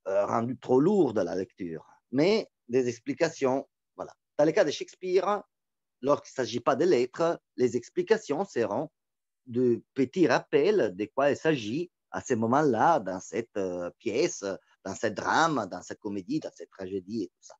[0.05, 1.85] rendu trop lourd de la lecture.
[2.11, 3.67] Mais des explications.
[3.95, 4.13] Voilà.
[4.37, 5.43] Dans le cas de Shakespeare,
[6.01, 8.89] lorsqu'il ne s'agit pas de lettres, les explications seront
[9.45, 14.43] de petits rappels de quoi il s'agit à ce moment-là dans cette euh, pièce,
[14.83, 17.55] dans ce drame, dans cette comédie, dans cette tragédie et tout ça.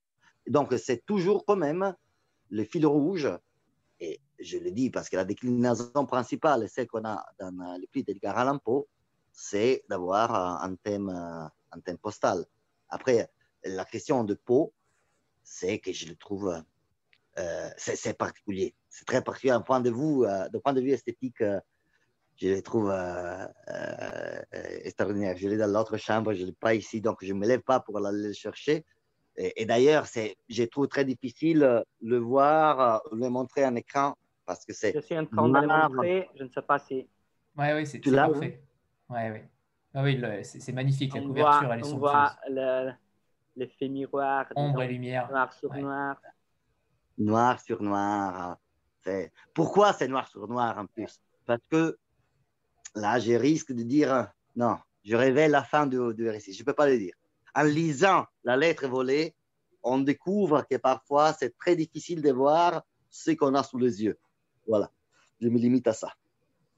[0.47, 1.95] donc, c'est toujours quand même
[2.49, 3.29] le fil rouge,
[3.99, 8.03] et je le dis parce que la déclinaison principale, celle qu'on a dans le prix
[8.03, 8.87] d'Edgar Allan Poe,
[9.33, 12.45] c'est d'avoir un thème, un thème postal.
[12.89, 13.29] Après,
[13.63, 14.71] la question de Poe,
[15.43, 16.63] c'est que je le trouve,
[17.37, 18.75] euh, c'est particulier.
[18.89, 21.41] C'est très particulier d'un point de vue, euh, point de vue esthétique.
[21.41, 21.59] Euh,
[22.37, 22.93] je le trouve
[24.83, 25.35] extraordinaire.
[25.37, 27.61] Je l'ai dans l'autre chambre, je ne l'ai pas ici, donc je ne me lève
[27.61, 28.85] pas pour aller le chercher.
[29.35, 30.05] Et, d'ailleurs,
[30.49, 34.15] je trouve très difficile de le voir, le montrer en écran,
[34.45, 34.93] parce que c'est.
[34.93, 37.07] Je suis en train de le montrer, je ne sais pas si.
[37.55, 38.63] Oui, oui, c'est parfait.
[39.09, 39.49] Ouais, ouais.
[39.93, 42.91] Ah oui, c'est magnifique, la couverture, elle est On voit le,
[43.55, 44.45] l'effet miroir.
[44.55, 45.29] Ombre et lumière.
[45.29, 46.21] Noir sur noir.
[47.17, 48.57] Noir sur noir.
[49.53, 51.19] Pourquoi c'est noir sur noir en plus?
[51.45, 51.97] Parce que
[52.97, 56.53] là, je risque de dire non, je révèle la fin du, du récit.
[56.53, 57.13] Je ne peux pas le dire.
[57.55, 59.35] En lisant la lettre volée,
[59.83, 64.17] on découvre que parfois c'est très difficile de voir ce qu'on a sous les yeux.
[64.67, 64.91] Voilà,
[65.39, 66.13] je me limite à ça.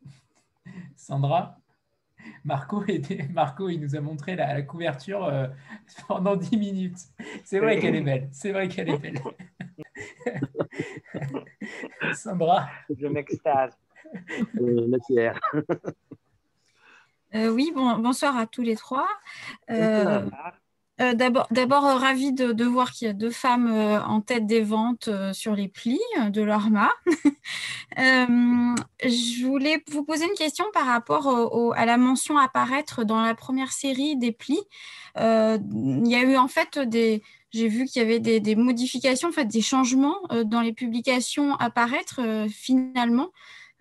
[0.95, 1.57] Sandra
[2.43, 2.83] Marco,
[3.33, 5.47] Marco, il nous a montré la, couverture euh,
[6.07, 6.99] pendant 10 minutes.
[7.43, 8.29] C'est vrai qu'elle est belle.
[8.31, 9.21] C'est vrai qu'elle est belle.
[12.13, 12.67] Sandra.
[12.89, 13.77] Je m'extase.
[14.61, 14.97] Euh,
[17.35, 19.07] euh, oui, bonsoir à tous les trois.
[19.69, 20.25] Euh,
[21.13, 25.55] d'abord, d'abord ravi de, voir qu'il y a deux femmes en tête des ventes sur
[25.55, 26.89] les plis de l'Orma.
[27.97, 33.71] je voulais vous poser une question par rapport à la mention apparaître dans la première
[33.71, 34.61] série des plis.
[35.15, 39.29] il y a eu en fait des, j'ai vu qu'il y avait des, des, modifications,
[39.29, 42.19] en fait, des changements dans les publications apparaître
[42.49, 43.29] finalement.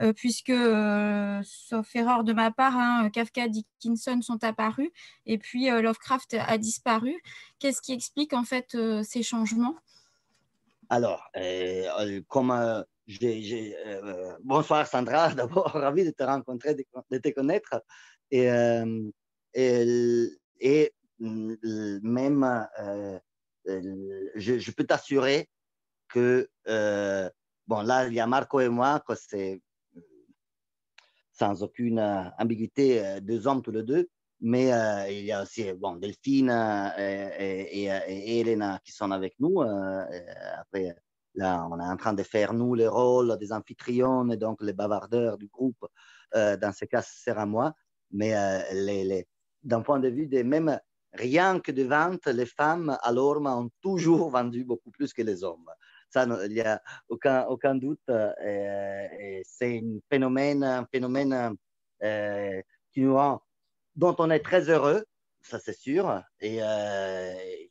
[0.00, 4.90] Euh, puisque, euh, sauf erreur de ma part, hein, Kafka, Dickinson sont apparus
[5.26, 7.20] et puis euh, Lovecraft a disparu.
[7.58, 9.76] Qu'est-ce qui explique en fait ces changements?
[10.88, 11.28] Alors,
[12.28, 12.84] comme
[14.40, 17.82] bonsoir Sandra, d'abord ravi de te rencontrer, de, te connaître.
[18.30, 18.48] Et,
[19.54, 22.68] et, même
[24.36, 25.48] je, peux t'assurer
[26.08, 26.48] que
[27.66, 29.60] bon là il y a Marco et moi c'est
[31.38, 34.08] sans aucune euh, ambiguïté, euh, deux hommes tous les deux.
[34.40, 36.50] Mais euh, il y a aussi bon, Delphine
[36.96, 39.62] et, et, Elena qui sont avec nous.
[39.62, 40.94] après,
[41.34, 44.72] là, on est en train de faire, nous, les rôles des amphitryon et donc les
[44.72, 45.84] bavardeurs du groupe.
[46.32, 47.74] dans ce cas, ce sera moi.
[48.12, 48.32] Mais
[48.72, 49.26] les, les,
[49.64, 50.78] d'un point de vue des mêmes,
[51.12, 55.42] rien que de vente, les femmes à l'Orma ont toujours vendu beaucoup plus que les
[55.42, 55.68] hommes.
[56.10, 58.08] Ça, il n'y a aucun, aucun doute.
[58.08, 61.56] Euh, c'est un phénomène, phénomène
[62.02, 63.42] euh, qui nous rend,
[63.96, 65.04] dont on est très heureux
[65.40, 66.60] ça c'est sûr, et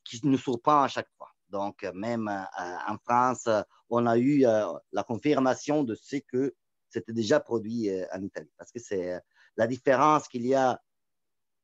[0.04, 1.30] qui nous surprend à chaque fois.
[1.50, 3.48] Donc, même en France,
[3.90, 6.54] on a eu la confirmation de ce que
[6.90, 8.52] c'était déjà produit en Italie.
[8.58, 9.22] Parce que c'est
[9.56, 10.82] la différence qu'il y a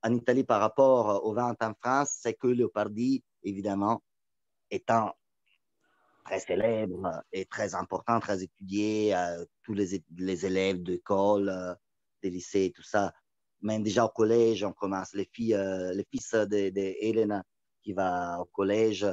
[0.04, 4.04] en Italie par rapport aux ventes en France, c'est que Leopardi, évidemment,
[4.70, 5.14] étant
[6.24, 11.74] très célèbre et très important, très étudié, euh, tous les, les élèves d'école, euh,
[12.22, 13.14] des lycées, tout ça.
[13.62, 15.14] Même déjà au collège, on commence.
[15.14, 17.42] Les, filles, euh, les fils de,
[17.82, 19.06] qui va au collège,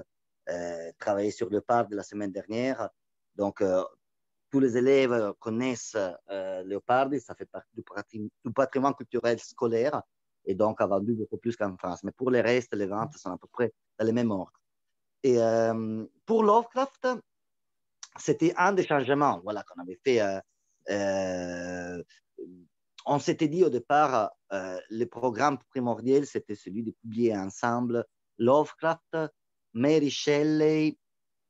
[0.98, 2.88] travailler sur le parc de la semaine dernière.
[3.36, 3.62] Donc,
[4.50, 5.96] tous les élèves connaissent
[6.64, 7.84] Léopardi, ça fait partie du,
[8.44, 10.02] du, patrimoine culturel scolaire
[10.44, 12.02] et donc a vendu beaucoup plus qu'en France.
[12.02, 14.59] Mais pour les restes, les ventes sont à peu près dans les mêmes ordres.
[15.22, 17.08] Et euh, pour Lovecraft,
[18.18, 20.20] c'était un des changements voilà, qu'on avait fait.
[20.20, 20.40] Euh,
[20.90, 22.02] euh,
[23.06, 28.04] on s'était dit au départ, le programme primordial, c'était celui de publier ensemble
[28.38, 29.16] Lovecraft,
[29.72, 30.98] Mary Shelley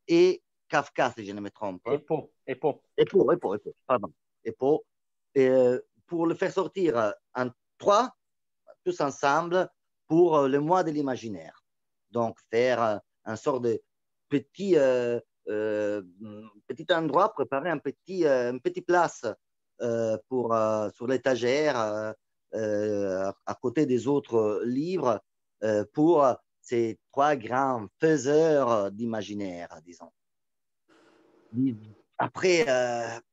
[0.07, 1.83] et Kafka, si je ne me trompe.
[1.91, 2.31] Et Poe.
[2.47, 4.13] Et Poe, et Poe, et Poe, pardon.
[4.45, 4.81] Et Poe.
[5.35, 5.51] Et,
[6.07, 8.15] pour le faire sortir en trois,
[8.85, 9.69] tous ensemble,
[10.07, 11.65] pour le mois de l'imaginaire.
[12.11, 13.81] Donc, faire un sort de
[14.31, 16.03] petit, euh, euh,
[16.67, 18.57] petit endroit, préparer un petit, euh,
[18.87, 19.27] place
[20.29, 20.55] pour,
[20.95, 22.15] sur l'étagère
[22.53, 25.23] à côté des autres livres
[25.95, 26.27] pour
[26.61, 30.13] ces trois grands faiseurs d'imaginaire, disons.
[32.19, 32.67] Après,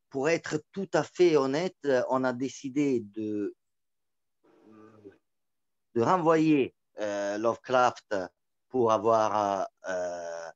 [0.09, 1.75] pour être tout à fait honnête,
[2.09, 3.53] on a décidé de,
[5.95, 8.15] de renvoyer Lovecraft
[8.69, 10.49] pour avoir euh,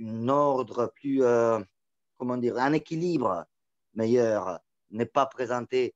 [0.00, 1.60] un ordre plus, euh,
[2.16, 3.46] comment dire, un équilibre
[3.94, 5.94] meilleur, ne pas présenter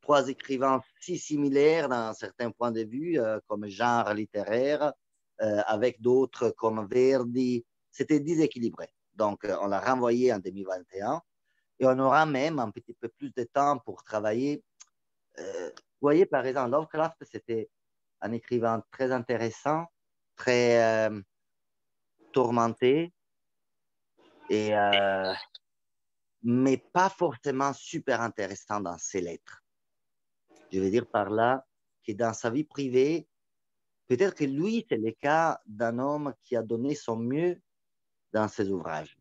[0.00, 4.92] trois écrivains si similaires d'un certain point de vue, euh, comme genre littéraire,
[5.66, 7.66] avec d'autres comme Verdi.
[7.90, 8.88] C'était déséquilibré.
[9.14, 11.20] Donc, on l'a renvoyé en 2021
[11.80, 14.62] et on aura même un petit peu plus de temps pour travailler.
[15.36, 15.42] vous
[16.00, 17.68] voyez, par exemple, Lovecraft, c'était
[18.20, 19.86] un écrivain très intéressant
[20.36, 21.20] très euh,
[22.32, 23.12] tourmenté,
[24.48, 25.32] et, euh,
[26.42, 29.62] mais pas forcément super intéressant dans ses lettres.
[30.72, 31.64] Je veux dire par là
[32.06, 33.28] que dans sa vie privée,
[34.08, 37.60] peut-être que lui, c'est le cas d'un homme qui a donné son mieux
[38.32, 39.16] dans ses ouvrages.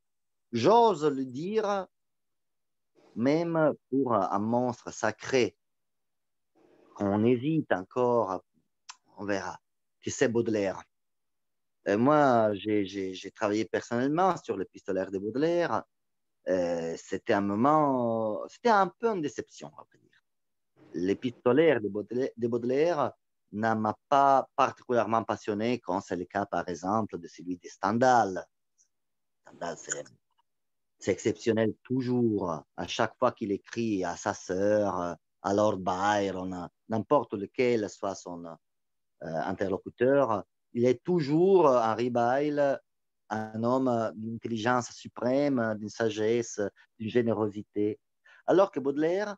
[0.51, 1.87] J'ose le dire,
[3.15, 5.55] même pour un monstre sacré,
[6.99, 8.43] on hésite encore,
[9.17, 9.59] on verra,
[10.01, 10.81] que c'est Baudelaire.
[11.87, 15.83] Euh, moi, j'ai travaillé personnellement sur le pistolaire de Baudelaire.
[16.47, 20.23] Euh, c'était un moment, c'était un peu une déception, on va dire.
[20.93, 23.11] L'épistolaire de Baudelaire,
[23.51, 27.67] de ne m'a pas particulièrement passionné, quand c'est le cas, par exemple, de celui de
[27.67, 28.45] Stendhal.
[29.41, 29.77] Stendhal,
[30.99, 32.63] c'est exceptionnel toujours.
[32.77, 38.45] À chaque fois qu'il écrit à sa sœur, à Lord Byron, n'importe lequel soit son
[38.45, 38.55] euh,
[39.21, 40.43] interlocuteur,
[40.73, 42.77] il est toujours Henri Bail,
[43.29, 46.59] un homme d'une intelligence suprême, d'une sagesse,
[46.99, 47.99] d'une générosité.
[48.45, 49.35] Alors que Baudelaire,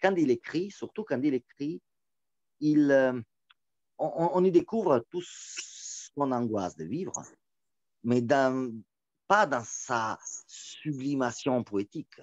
[0.00, 1.80] quand il écrit, surtout quand il écrit,
[2.60, 3.20] il, euh,
[3.98, 7.22] on, y découvre toute son angoisse de vivre,
[8.04, 8.22] mais
[9.26, 12.20] pas dans sa sublimation poétique,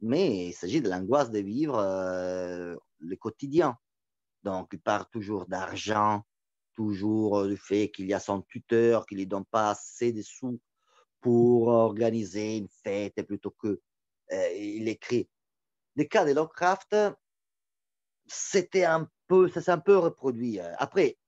[0.00, 3.76] mais il s'agit de l'angoisse de vivre euh, le quotidien.
[4.42, 6.24] Donc, il parle toujours d'argent,
[6.80, 10.22] toujours le fait qu'il y a son tuteur qui ne lui donne pas assez de
[10.22, 10.58] sous
[11.20, 13.82] pour organiser une fête plutôt que
[14.32, 15.28] euh, il écrit.
[15.94, 16.96] Le cas de Lovecraft,
[18.26, 20.58] c'était un peu, ça s'est un peu reproduit.
[20.78, 21.18] Après,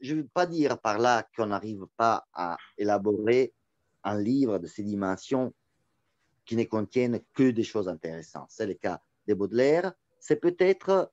[0.00, 3.54] je ne veux pas dire par là qu'on n'arrive pas à élaborer
[4.02, 5.54] un livre de ces dimensions
[6.46, 8.50] qui ne contiennent que des choses intéressantes.
[8.50, 9.92] C'est le cas de Baudelaire.
[10.18, 11.12] C'est peut-être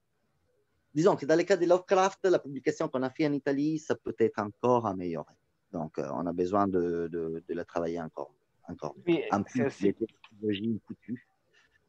[0.94, 3.96] disons que dans le cas de Lovecraft, la publication qu'on a fait en Italie, ça
[3.96, 5.34] peut être encore amélioré.
[5.72, 8.34] Donc, euh, on a besoin de, de, de, la travailler encore.
[8.68, 8.96] encore.
[9.08, 11.28] Oui, en plus, les technologies coutues.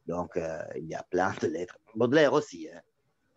[0.07, 1.77] Donc, euh, il y a plein de lettres.
[1.95, 2.69] Baudelaire aussi.
[2.69, 2.81] Hein.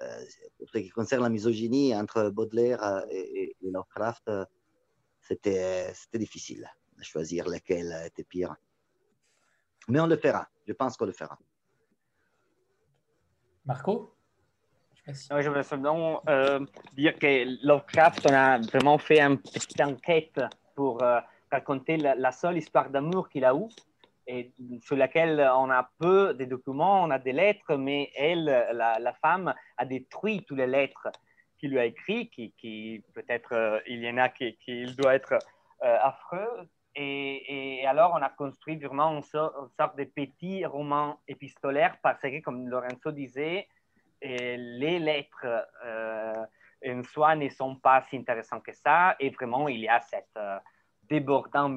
[0.03, 0.25] Euh,
[0.59, 4.31] pour ce qui concerne la misogynie entre Baudelaire et, et Lovecraft,
[5.21, 8.55] c'était difficile de choisir lequel était pire.
[9.89, 10.49] Mais on le fera.
[10.67, 11.39] Je pense qu'on le fera.
[13.65, 14.16] Marco?
[15.09, 16.61] Je voulais seulement euh,
[16.95, 20.41] dire que Lovecraft, on a vraiment fait une petite enquête
[20.75, 23.69] pour euh, raconter la, seule histoire d'amour qu'il a eue
[24.27, 24.53] et
[24.83, 29.55] sur laquelle on a peu de documents, on a des lettres, mais elle, la, femme,
[29.77, 31.09] a détruit toutes les lettres.
[31.59, 35.39] qui lui a écrit, qui, qui peut-être il y en a qui, qui doit être
[35.81, 36.69] affreux.
[36.97, 42.41] Et, et, alors, on a construit vraiment une sorte, de petit roman épistolaire parce que,
[42.41, 43.69] comme Lorenzo disait,
[44.23, 45.47] les lettres
[46.85, 49.17] en soi ne sont pas si intéressantes que ça.
[49.19, 50.39] Et vraiment, il y a cette
[51.09, 51.73] débordante,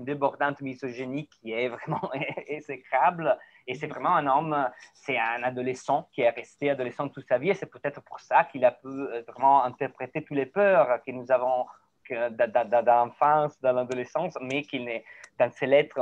[0.00, 2.10] débordante misogynie qui est vraiment
[2.46, 3.38] exécrable.
[3.66, 7.50] Et c'est vraiment un homme, c'est un adolescent qui est resté adolescent toute sa vie.
[7.50, 11.10] Et c'est peut-être pour ça qu'il a pu euh, vraiment interpréter toutes les peurs que
[11.12, 11.66] nous avons
[12.10, 15.02] d'enfance, dans l'adolescence, mais qu'il
[15.38, 15.98] dans ses lettres,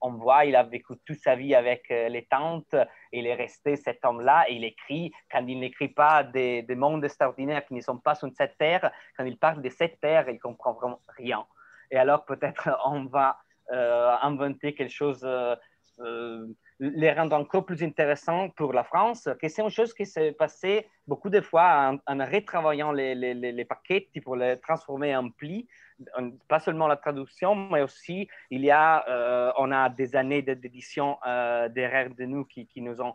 [0.00, 2.76] on, voit, il a vécu toute sa vie avec euh, les tantes,
[3.12, 7.04] il est resté cet homme-là, et il écrit, quand il n'écrit pas des, des, mondes
[7.04, 10.38] extraordinaires qui ne sont pas sur cette terre, quand il parle de cette terre, il
[10.38, 11.44] comprend vraiment rien.
[11.90, 13.38] Et alors peut-être on va
[13.72, 16.46] euh, inventer quelque chose, euh,
[16.80, 20.86] les rendre encore plus intéressants pour la France, que c'est une chose qui s'est passée
[21.06, 25.68] beaucoup de fois en, retravaillant les, les, les, paquets pour les transformer en plis.
[26.48, 32.08] Pas seulement la traduction, mais aussi il y a, on a des années d'édition derrière
[32.14, 33.14] de nous qui, qui nous ont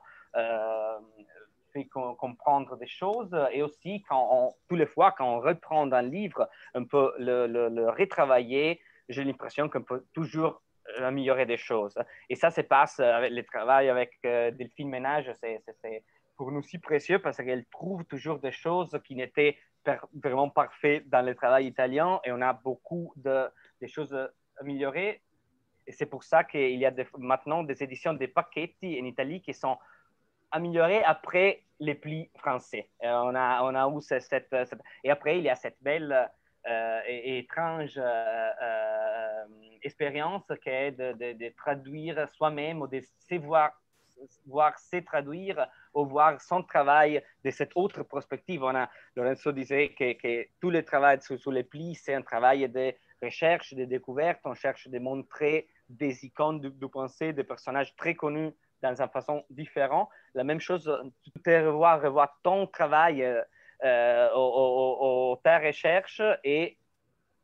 [1.74, 6.48] fait comprendre des choses et aussi quand tous les fois quand on reprend un livre,
[6.74, 8.80] on peut le, le, retravailler.
[9.10, 10.62] J'ai l'impression qu'on peut toujours
[11.04, 11.98] améliorer des choses.
[12.30, 16.04] Et ça se passe avec le travail avec euh, Delphine Ménage, c'est
[16.38, 19.58] pour nous si précieux parce qu'elle trouve toujours des choses qui n'étaient
[20.14, 23.48] vraiment parfaites dans le travail italien et on a beaucoup de,
[23.88, 24.18] choses
[24.60, 25.22] améliorées.
[25.88, 29.54] Et c'est pour ça qu'il y a maintenant des éditions de Pacchetti en Italie qui
[29.54, 29.78] sont
[30.52, 32.90] amélioré après les plis français.
[33.04, 34.56] Euh, on, a, on a eu cette,
[35.04, 36.30] Et après, il y a cette belle
[36.68, 38.00] euh, et, étrange
[39.86, 43.72] expérience qui est de, traduire soi-même ou de se voir,
[44.80, 48.64] se traduire ou voir son travail de cette autre perspective.
[48.64, 52.68] On a, Lorenzo disait que, que tout le travail sur, les plis, c'est un travail
[52.70, 54.40] de recherche, de découverte.
[54.46, 59.10] On cherche de montrer des icônes de du pensée, des personnages très connus dans une
[59.10, 60.10] façon différente.
[60.34, 60.92] La même chose,
[61.24, 63.44] tu peux revoir, revoir ton travail euh,
[63.84, 66.78] euh ta recherche et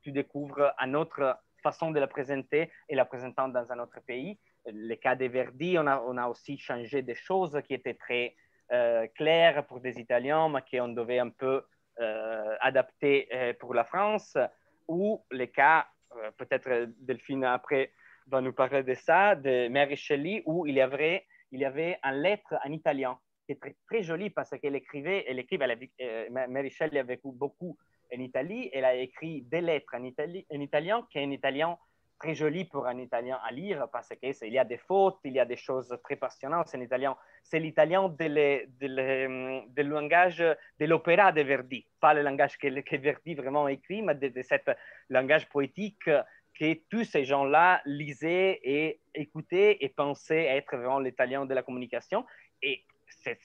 [0.02, 4.38] tu découvres une autre façon de la présenter et la présentant dans un autre pays.
[4.66, 8.36] Le cas de Verdi, on a, aussi changé des choses qui étaient très
[8.72, 11.64] euh, claires pour des Italiens, mais qu'on devait un peu
[12.00, 13.28] euh, adapter
[13.60, 14.38] pour la France,
[14.88, 15.88] ou les cas,
[16.38, 17.92] peut-être Delphine après
[18.28, 22.00] va nous parler de ça, de Mary Shelley, où il y avait, il y avait
[22.04, 26.30] une lettre en italien qui est très, très jolie parce qu'elle écrivait, elle écrivait, euh,
[26.30, 27.78] Mary Shelley a vécu beaucoup
[28.14, 31.78] en Italie, elle a écrit des lettres en, en italien qui est un italien
[32.22, 35.40] très joli pour un italien à lire parce qu'il y a des fautes, il y
[35.40, 37.18] a des choses très passionnantes en italien.
[37.44, 43.68] C'est l'italien du langage de l'opéra de Verdi, pas le langage que, que Verdi vraiment
[43.68, 44.56] écrit, mais de, de ce
[45.10, 46.10] langage poétique
[46.60, 52.24] que tous ces gens-là lisaient et écoutaient et pensaient être vraiment l'italien de la communication.
[52.62, 52.84] Et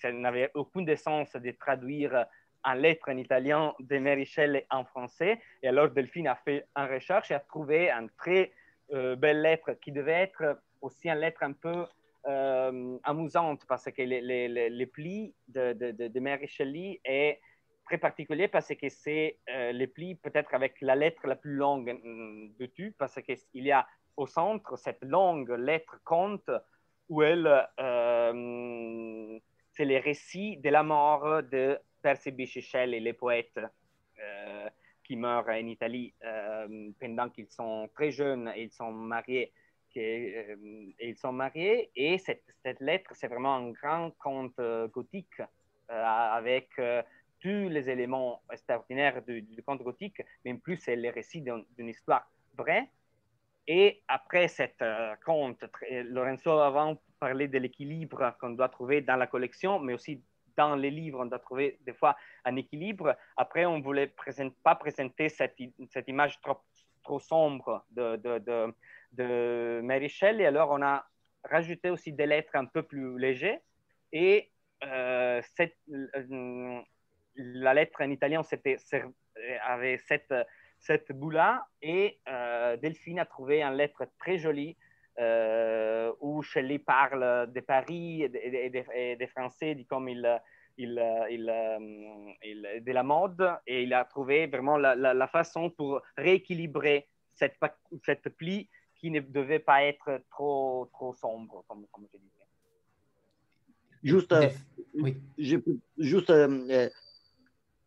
[0.00, 2.26] ça n'avait aucun sens de traduire
[2.66, 5.40] en lettres en italien de Merichel en français.
[5.62, 8.52] Et alors Delphine a fait une recherche et a trouvé une très
[8.92, 11.86] euh, belle lettre qui devait être aussi une lettre un peu
[12.26, 17.40] euh, amusante parce que les, plis de, de, de, de est
[17.86, 21.92] très particulier parce que c'est euh, les plis peut-être avec la lettre la plus longue
[22.02, 23.86] mm, de tout, parce qu'il y a
[24.16, 26.50] au centre cette longue lettre conte
[27.08, 27.46] où elle,
[27.78, 29.38] euh,
[29.70, 34.68] c'est les récits de la mort de Percy Bysshe et les poètes euh,
[35.02, 36.14] qui meurent en Italie
[37.00, 39.52] pendant qu'ils sont très jeunes et ils sont mariés.
[39.98, 40.46] Et,
[41.00, 44.60] ils sont mariés et cette, cette lettre, c'est vraiment un grand conte
[44.92, 45.40] gothique
[45.88, 46.68] avec
[47.40, 52.30] tous les éléments extraordinaires du, conte gothique, mais en plus, c'est le récit d'une histoire
[52.56, 52.88] vraie.
[53.68, 59.26] Et après cette euh, conte, Lorenzo avant parlait de l'équilibre qu'on doit trouver dans la
[59.26, 60.22] collection, mais aussi
[60.56, 63.16] dans les livres, on doit trouver des fois un équilibre.
[63.36, 64.12] Après, on ne voulait
[64.62, 65.56] pas présenter cette,
[66.08, 68.74] image trop, sombre de, de, de,
[69.12, 70.46] de Mary Shelley.
[70.46, 71.06] Alors, on a
[71.44, 73.60] rajouté aussi des lettres un peu plus légères.
[74.12, 74.50] Et
[74.84, 76.80] euh, euh,
[77.36, 78.42] la lettre en italien
[79.62, 80.34] avait cette,
[80.78, 84.76] cette boule-là et euh, Delphine a trouvé une lettre très jolie
[86.20, 90.40] où Shelley parle de Paris et des Français, comme il,
[90.78, 91.52] il, il,
[92.42, 93.58] il, de la mode.
[93.66, 97.56] Et il a trouvé vraiment la, la, façon pour rééquilibrer cette,
[98.04, 102.32] cette pli qui ne devait pas être trop, trop sombre, comme, comme je disais.
[104.02, 104.48] Juste, euh,
[105.98, 106.32] juste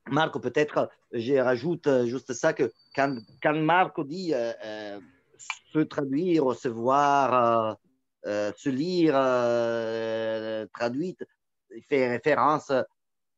[0.07, 4.33] Marco, peut-être, je rajoute juste ça, que quand, quand Marco dit
[5.71, 7.77] se traduire, recevoir,
[8.23, 9.13] se lire,
[10.73, 11.23] traduite,
[11.75, 12.71] il fait référence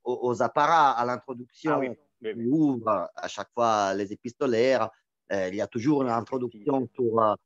[0.04, 1.82] aux, apparats, à l'introduction.
[1.82, 4.89] Ah ouvre à chaque fois les épistolaires.
[5.32, 7.38] il y a toujours une introduction sur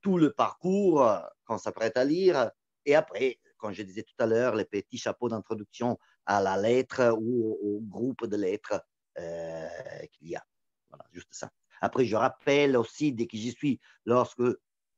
[0.00, 1.08] tout le parcours
[1.44, 2.50] qu'on s'apprête à lire.
[2.84, 7.16] Et après, comme je disais tout à l'heure, les petits chapeaux d'introduction à la lettre
[7.16, 8.84] ou au, groupe de lettres
[9.18, 9.68] euh,
[10.12, 10.44] qu'il y a.
[10.88, 11.48] Voilà, juste ça.
[11.82, 14.44] Après, je rappelle aussi, dès que j'y suis, lorsque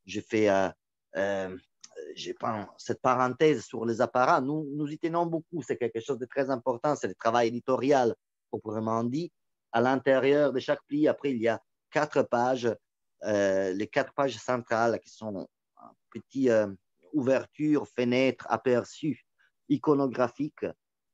[0.05, 0.69] je fais euh,
[1.17, 1.57] euh
[2.77, 5.63] cette parenthèse sur les apparats, nous, nous y tenons beaucoup.
[5.63, 6.97] C'est quelque chose de très important.
[6.97, 8.15] C'est le travail éditorial,
[8.49, 9.33] proprement dit.
[9.73, 11.61] À l'intérieur de chaque pli, après, il y a
[11.91, 12.69] quatre pages,
[13.23, 15.49] euh, les quatre pages centrales qui sont
[16.11, 16.75] petite euh,
[17.13, 19.25] ouverture, fenêtre, aperçu
[19.69, 20.67] iconographique,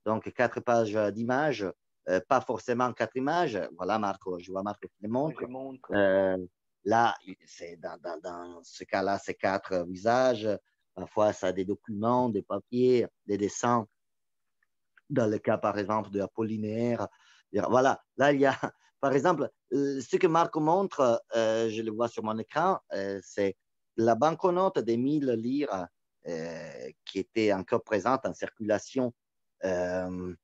[0.07, 1.67] donc quatre pages d'images,
[2.09, 3.61] euh, pas forcément quatre images.
[3.77, 5.43] Voilà, Marco, je vois Marco qui les montre.
[5.93, 6.37] Euh,
[6.85, 10.49] là, c'est dans, dans, ce cas-là, c'est quatre visages.
[10.95, 13.87] Parfois, ça a des documents, des papiers, des dessins.
[15.09, 17.07] Dans le cas, par exemple, de Apollinaire.
[17.53, 18.55] Voilà, là, il y a,
[19.01, 22.79] par exemple, ce que Marco montre, je le vois sur mon écran,
[23.23, 23.57] c'est
[23.97, 25.87] la banquenote des 1000 lire
[26.29, 29.15] euh, qui était encore présente en circulation
[29.65, 30.35] euh,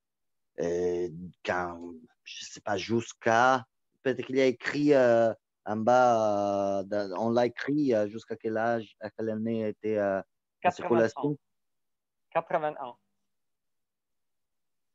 [0.60, 1.08] euh,
[1.44, 1.80] quand,
[2.24, 3.64] je ne sais pas, jusqu'à,
[4.02, 6.84] peut-être qu'il y a écrit en bas,
[7.18, 11.38] on l'a écrit jusqu'à quel âge, à quelle année était en circulation?
[12.30, 12.94] 81.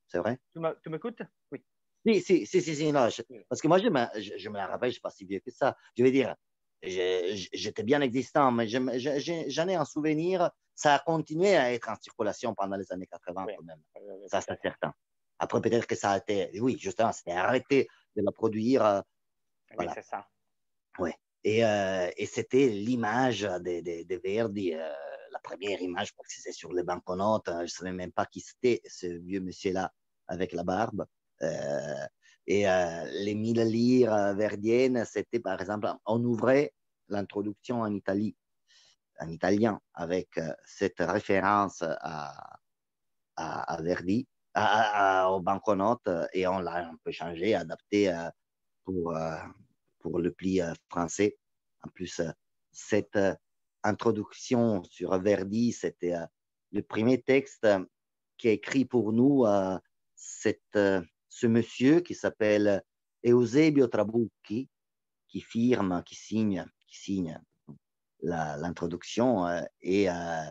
[0.07, 0.37] C'est vrai?
[0.83, 1.21] Tu m'écoutes?
[1.51, 1.63] Oui.
[2.05, 3.07] Si, si, si, si, non,
[3.47, 5.39] parce que moi, je me, je, me la rappelle, je ne suis pas si vieux
[5.39, 5.77] que ça.
[5.95, 6.35] Je veux dire,
[6.81, 10.49] j'étais bien existant, mais j'en ai un souvenir.
[10.75, 13.81] Ça a continué à être en circulation pendant les années 80 quand même.
[14.27, 14.93] Ça, c'est certain.
[15.41, 18.85] Après, peut-être que ça a été, oui, justement, c'était arrêté de la produire.
[18.85, 19.01] Euh,
[19.79, 20.27] oui, c'est ça.
[20.99, 21.09] Oui.
[21.43, 24.87] Et, euh, et c'était l'image de, de, de, Verdi, euh,
[25.31, 27.49] la première image, parce que c'est sur les banconotes.
[27.49, 29.91] Hein, je ne savais même pas qui c'était, ce vieux monsieur-là
[30.27, 31.07] avec la barbe.
[32.45, 36.71] Et les mille lire verdiennes, c'était par exemple, on ouvrait
[37.07, 38.35] l'introduction en Italie,
[39.19, 42.59] en italien, avec cette référence à,
[43.37, 48.29] à, Verdi, à, aux banconotes, et on l'a un peu changé, adapté euh,
[48.83, 49.15] pour,
[49.99, 51.37] pour le pli français.
[51.83, 52.21] En plus,
[52.71, 53.19] cette
[53.83, 56.15] introduction sur Verdi, c'était
[56.71, 57.67] le premier texte
[58.37, 59.45] qui est écrit pour nous
[60.15, 60.77] cette
[61.31, 62.83] ce monsieur qui s'appelle
[63.23, 64.69] Eusebio Trabucchi,
[65.27, 67.41] qui firme, qui signe, qui signe
[68.21, 70.43] l'introduction euh, et euh,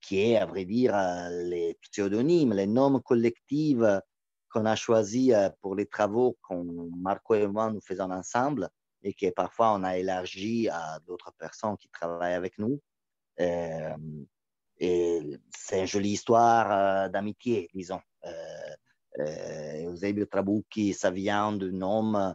[0.00, 3.82] qui est, à vrai dire, euh, les pseudonymes, les noms collectifs
[4.50, 8.68] qu'on a choisis pour les travaux qu'on Marco et moi nous faisons ensemble
[9.02, 12.80] et que parfois on a élargi à d'autres personnes qui travaillent avec nous.
[13.38, 13.78] et
[15.56, 18.00] c'est une jolie histoire d'amitié, disons.
[19.18, 22.34] Euh, Eusebio Trabucchi, ça vient du nom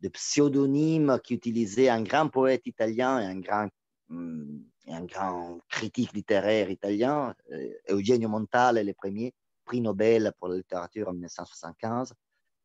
[0.00, 3.68] de pseudonyme qu'utilisait un grand poète italien et un grand,
[4.88, 9.34] un grand critique littéraire italien, euh, Eugenio Montale, le premier
[9.64, 12.14] prix Nobel pour la littérature en 1975.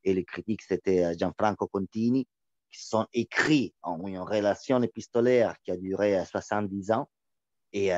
[0.03, 2.27] Et les critiques, c'était euh, Gianfranco Contini,
[2.71, 7.09] qui sont écrits en une relation épistolaire qui a duré 70 ans.
[7.71, 7.89] Et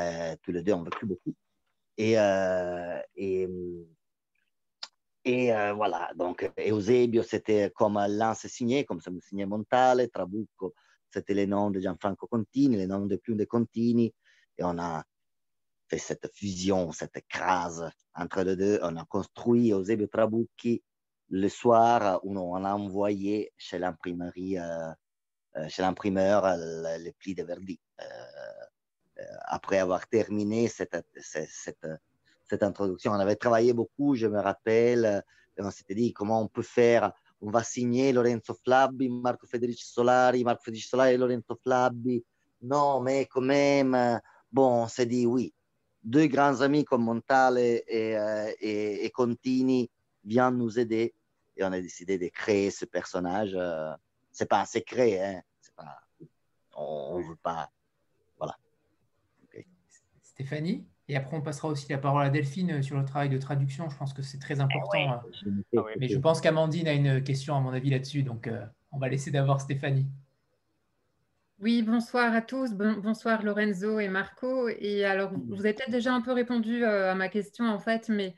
[0.42, 1.36] tous les deux ont vécu beaucoup.
[1.98, 2.18] Et,
[5.26, 10.76] et euh, voilà, donc Eusebio, c'était comme Lance signé, comme ça me signait Montale, Trabucco,
[11.16, 14.14] c'était les noms de Gianfranco Contini, les noms de plus de Contini,
[14.58, 15.04] et on a
[15.90, 18.80] fait cette fusion, cette crase entre les deux.
[18.84, 20.84] On a construit Eusebio Trabucchi
[21.30, 24.92] le soir où on a envoyé chez l'imprimerie, euh,
[25.58, 27.80] euh, chez l'imprimeur le, pli de Verdi.
[29.46, 31.88] après avoir terminé cette, cette, cette
[32.48, 33.12] cette introduction.
[33.12, 35.24] On avait travaillé beaucoup, je me rappelle,
[35.58, 37.12] et on s'était dit comment on peut faire.
[37.42, 42.24] On va signer Lorenzo Flabbi, Marco Federici Solari, Marco Federici Solari et Lorenzo Flabbi.
[42.62, 44.20] Non, mais quand même,
[44.52, 45.54] bon, on s'est dit oui.
[46.04, 47.84] Deux grands amis comme Montale et,
[48.60, 49.90] et, et Contini
[50.24, 51.14] viennent nous aider
[51.58, 53.58] et on a décidé de créer ce personnage.
[54.32, 55.42] C'est pas un secret, hein.
[55.76, 56.00] Pas,
[56.76, 57.70] on veut pas.
[58.38, 58.58] Voilà.
[60.22, 63.38] Stéphanie et après, on passera aussi la parole à Delphine euh, sur le travail de
[63.38, 63.90] traduction.
[63.90, 65.22] Je pense que c'est très important.
[65.76, 65.82] Euh.
[66.00, 68.24] Mais je pense qu'Amandine a une question, à mon avis, là-dessus.
[68.24, 70.08] Donc, euh, on va laisser d'abord Stéphanie.
[71.60, 72.74] Oui, bonsoir à tous.
[72.74, 74.68] bonsoir Lorenzo et Marco.
[74.68, 78.36] Et alors, vous avez peut-être déjà un peu répondu à ma question, en fait, mais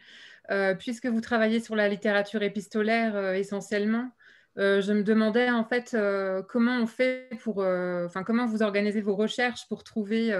[0.77, 4.11] puisque vous travaillez sur la littérature épistolaire essentiellement,
[4.57, 8.63] euh, je me demandais en fait euh, comment on fait pour, euh, enfin comment vous
[8.63, 10.35] organisez vos recherches pour trouver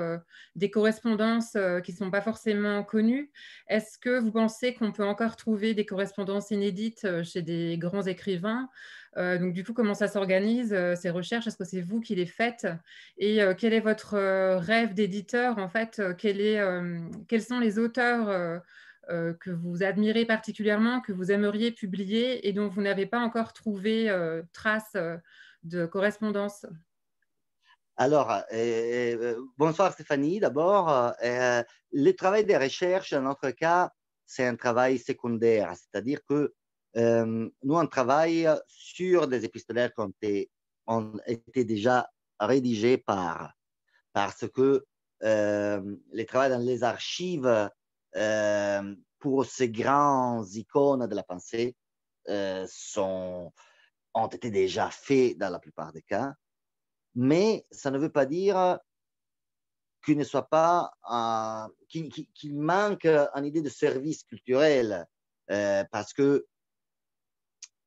[0.56, 3.32] des correspondances qui ne sont pas forcément connues?
[3.68, 8.70] Est-ce que vous pensez qu'on peut encore trouver des correspondances inédites chez des grands écrivains?
[9.16, 11.48] Donc du coup, comment ça s'organise ces recherches?
[11.48, 12.68] Est-ce que c'est vous qui les faites?
[13.18, 14.18] Et quel est votre
[14.58, 16.02] rêve d'éditeur en fait?
[16.18, 18.62] Quels sont les auteurs
[19.10, 23.54] euh, que vous admirez particulièrement, que vous aimeriez publier et dont vous n'avez pas encore
[23.54, 25.16] trouvé euh, trace euh,
[25.64, 26.66] de correspondance?
[27.96, 28.44] Alors,
[29.58, 30.40] bonsoir Stéphanie.
[30.40, 33.92] D'abord, le travail de recherche, dans notre cas,
[34.26, 36.54] c'est un travail secondaire, c'est-à-dire que
[36.96, 40.52] nous, on travaille sur des épistolaires qui ont été,
[40.86, 42.08] ont été déjà
[42.40, 43.54] rédigés par,
[44.14, 44.86] parce que
[45.22, 47.68] les travaux dans les archives
[48.18, 51.76] euh, pour ces grands icônes de la pensée
[52.30, 52.66] euh,
[52.98, 56.34] ont été déjà faits dans la plupart des cas,
[57.14, 58.80] mais ça ne veut pas dire
[60.04, 65.06] qu'il ne soit pas euh, qu'il manque une idée de service culturel
[65.48, 66.46] parce que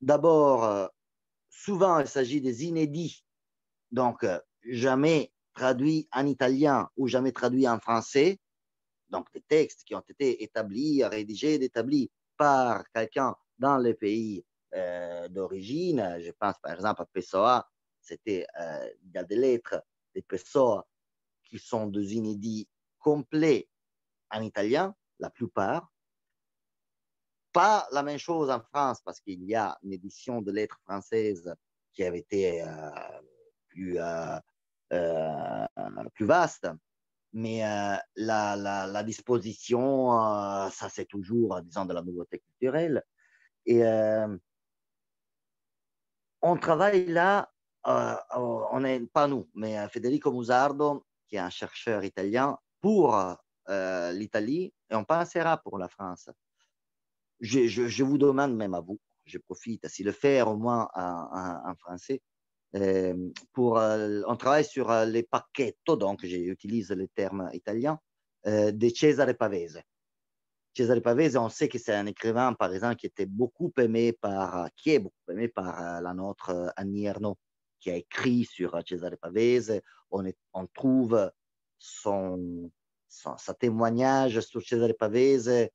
[0.00, 0.90] d'abord
[1.50, 3.24] souvent il s'agit des inédits
[3.90, 4.24] donc
[4.64, 8.40] jamais traduits en italien ou jamais traduits en français
[9.10, 14.44] donc des textes qui ont été établis, rédigés, établis par quelqu'un dans les pays
[14.74, 16.16] euh, d'origine.
[16.20, 17.68] Je pense par exemple à Pessoa,
[18.00, 19.82] c'était, euh, il y a des lettres
[20.14, 20.86] de Pessoa
[21.44, 23.68] qui sont des inédits complets
[24.30, 25.92] en italien, la plupart.
[27.52, 31.52] Pas la même chose en France parce qu'il y a une édition de lettres françaises
[31.92, 32.68] qui avait été euh,
[33.68, 33.98] plus,
[36.14, 36.68] plus vaste
[37.32, 43.02] mais euh, la, disposition, euh, ça c'est toujours, disons, de la nouveauté culturelle.
[43.66, 44.36] Et euh,
[46.42, 47.52] on travaille là,
[47.84, 53.16] on n'est pas nous, mais Federico Musardo, qui est un chercheur italien, pour
[54.12, 56.30] l'Italie, et on passera pour la France.
[57.40, 61.74] Je, je, vous demande même à vous, je profite, si le faire au moins en,
[61.78, 62.29] français, euh,
[63.52, 67.98] pour, euh, on travaille sur euh, les pacchetto, donc j'utilise le terme italien,
[68.46, 69.82] de Cesare Pavese.
[70.72, 74.70] Cesare Pavese, on sait que c'est un écrivain, par exemple, qui était beaucoup aimé par,
[74.76, 77.36] qui est beaucoup aimé par la nôtre Annie Ernaux,
[77.80, 79.82] qui a écrit sur Cesare Pavese.
[80.10, 81.30] On, trouve
[81.78, 82.70] son,
[83.08, 85.68] son, témoignage sur Cesare Pavese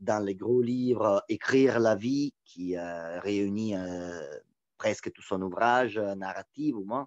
[0.00, 3.76] dans les gros livres Écrire la vie, qui réunit
[4.80, 7.06] presque tout son ouvrage euh, narratif au moins.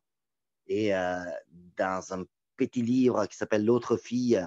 [0.67, 1.23] Et euh,
[1.75, 2.23] dans un
[2.55, 4.37] petit livre qui s'appelle L'autre fille,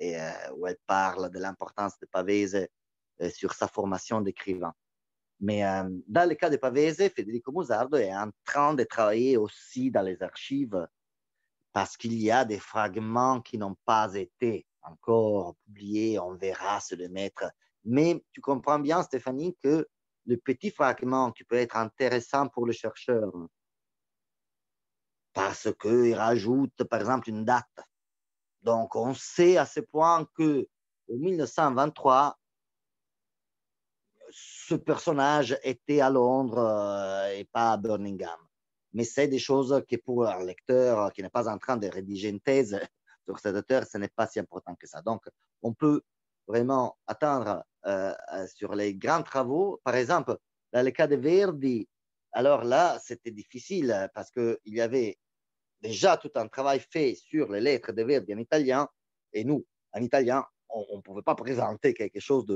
[0.00, 2.66] euh, où elle parle de l'importance de Pavese
[3.30, 4.72] sur sa formation d'écrivain.
[5.38, 5.62] Mais
[6.08, 10.22] dans le cas de Pavese, Federico Musardo est en train de travailler aussi dans les
[10.22, 10.88] archives
[11.72, 16.18] parce qu'il y a des fragments qui n'ont pas été encore publiés.
[16.18, 17.44] On verra se les mettre.
[17.84, 19.86] Mais tu comprends bien, Stéphanie, que
[20.26, 23.30] le petit fragment qui peut être intéressant pour le chercheur
[25.32, 27.80] parce qu'il rajoute, par exemple, une date.
[28.62, 30.66] Donc, on sait à ce point que
[31.10, 32.38] en 1923,
[34.30, 38.38] ce personnage était à Londres euh, et pas à Birmingham.
[38.92, 42.28] Mais c'est des choses que pour un lecteur qui n'est pas en train de rédiger
[42.28, 42.78] une thèse
[43.26, 45.02] sur cet auteur, ce n'est pas si important que ça.
[45.02, 45.24] Donc,
[45.62, 46.02] on peut
[46.46, 47.71] vraiment attendre euh, euh,
[48.54, 49.80] sur les grands travaux.
[49.84, 50.36] Par exemple,
[50.72, 51.88] dans le cas de Verdi,
[52.32, 55.18] alors là, c'était difficile parce qu'il y avait
[55.80, 58.88] déjà tout un travail fait sur les lettres de Verdi en italien,
[59.32, 62.46] et nous, en italien, on ne pouvait pas présenter quelque chose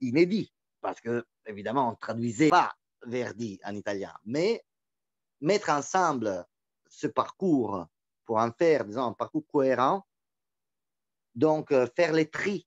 [0.00, 2.72] d'inédit parce que, évidemment, on ne traduisait pas
[3.06, 4.14] Verdi en italien.
[4.24, 4.62] Mais
[5.40, 6.44] mettre ensemble
[6.88, 7.86] ce parcours
[8.24, 10.06] pour en faire, disons, un parcours cohérent,
[11.34, 12.66] donc euh, faire les tris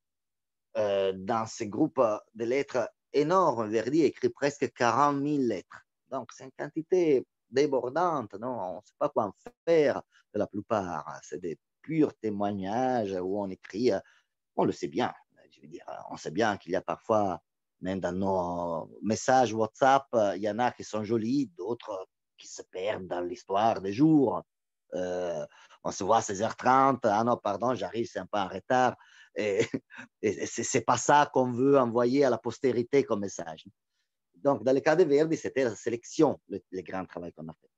[0.78, 2.02] euh, dans ce groupe
[2.34, 5.78] de lettres énormes, Verdi écrit presque 40 000 lettres.
[6.10, 8.60] Donc, c'est une quantité débordante, non?
[8.60, 9.34] On ne sait pas quoi en
[9.68, 10.02] faire
[10.34, 11.20] de la plupart.
[11.22, 14.00] C'est des purs témoignages où on écrit, euh,
[14.56, 15.14] on le sait bien,
[15.52, 17.40] je veux dire, on sait bien qu'il y a parfois,
[17.82, 20.06] même dans nos messages WhatsApp,
[20.36, 22.08] il y en a qui sont jolis, d'autres
[22.38, 24.44] qui se perdent dans l'histoire des jours.
[24.96, 25.46] Euh,
[25.84, 28.96] on se voit à 16h30, ah non, pardon, j'arrive, c'est un peu en retard.
[29.36, 29.66] Et,
[30.22, 33.66] et c'est pas ça qu'on veut envoyer à la postérité comme message.
[34.36, 37.70] Donc, dans le cas de Verdi, c'était la sélection, le, grand travail qu'on a fait.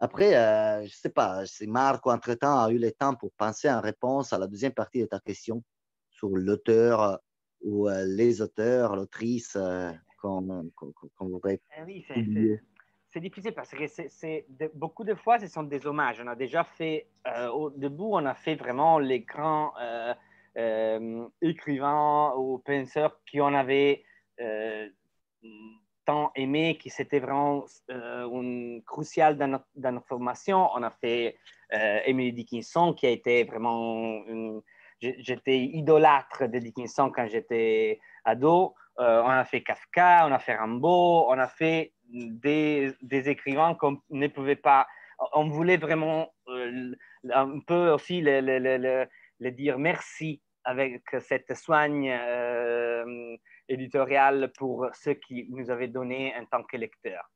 [0.00, 3.70] Après, euh, je ne sais pas si Marco, entre-temps, a eu le temps pour penser
[3.70, 5.62] en réponse à la deuxième partie de ta question
[6.10, 7.20] sur l'auteur
[7.60, 9.58] ou les auteurs, l'autrice
[10.20, 10.62] qu'on
[11.20, 12.04] voudrait eh oui,
[13.10, 16.20] c'est difficile parce que c'est beaucoup de fois, ce sont des hommages.
[16.22, 17.08] On a déjà fait,
[17.52, 19.72] au début, on a fait vraiment les grands
[21.40, 24.02] écrivains ou penseurs qui en avaient
[26.08, 30.66] tant aimé, qui c'était vraiment euh, crucial dans notre, dans formation.
[30.74, 31.36] On a fait
[31.74, 34.22] euh, Emily Dickinson, qui a été vraiment...
[35.00, 38.74] J'étais idolâtre de Dickinson quand j'étais ado.
[38.98, 44.00] Euh, on a fait Kafka, on a fait Rimbaud, on a fait des, écrivains qu'on
[44.08, 44.86] ne pouvait pas...
[45.34, 46.94] On voulait vraiment euh,
[47.30, 52.14] un peu aussi le, le, dire merci avec cette soigne
[53.68, 57.28] éditorial pour ce qui nous avait donné en tant que lecteur.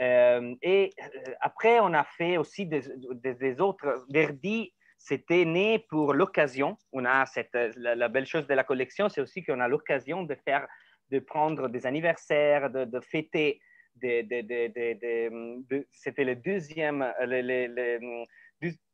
[0.00, 4.06] Euh, et euh, après, on a fait aussi des, autres.
[4.10, 6.76] Verdi, c'était né pour l'occasion.
[6.92, 10.34] On a cette, la, belle chose de la collection, c'est aussi qu'on a l'occasion de
[10.34, 10.66] faire,
[11.10, 13.60] de prendre des anniversaires, de, fêter.
[14.00, 17.12] C'était le deuxième,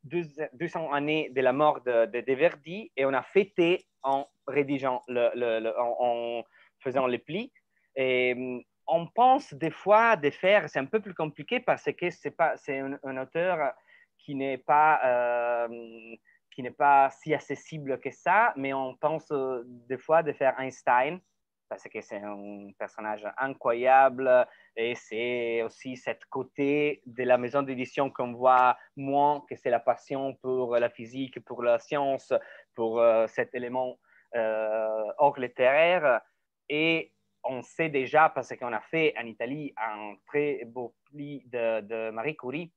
[0.09, 5.73] 200 années de la mort de, Verdi et on a fêté en rédigeant, le, le,
[5.79, 6.43] en,
[6.81, 7.53] faisant les plis.
[7.97, 12.11] Et mm, on pense des fois de faire, c'est un peu plus compliqué parce que
[12.11, 13.73] c'est pas, c'est un, auteur
[14.19, 16.17] qui n'est pas, euh,
[16.51, 20.59] qui n'est pas si accessible que ça, mais on pense euh, des fois de faire
[20.59, 21.21] Einstein
[21.69, 24.47] parce que c'est un personnage incroyable
[24.77, 29.81] et c'est aussi cet côté de la maison d'édition qu'on voit moins que c'est la
[29.81, 32.33] passion pour la physique, pour la science,
[32.75, 33.99] pour euh, cet élément
[34.35, 36.21] hors littéraire.
[36.69, 37.13] Et
[37.45, 42.37] on sait déjà, parce qu'on a fait en Italie un très beau pli de, Marie
[42.37, 42.73] Curie,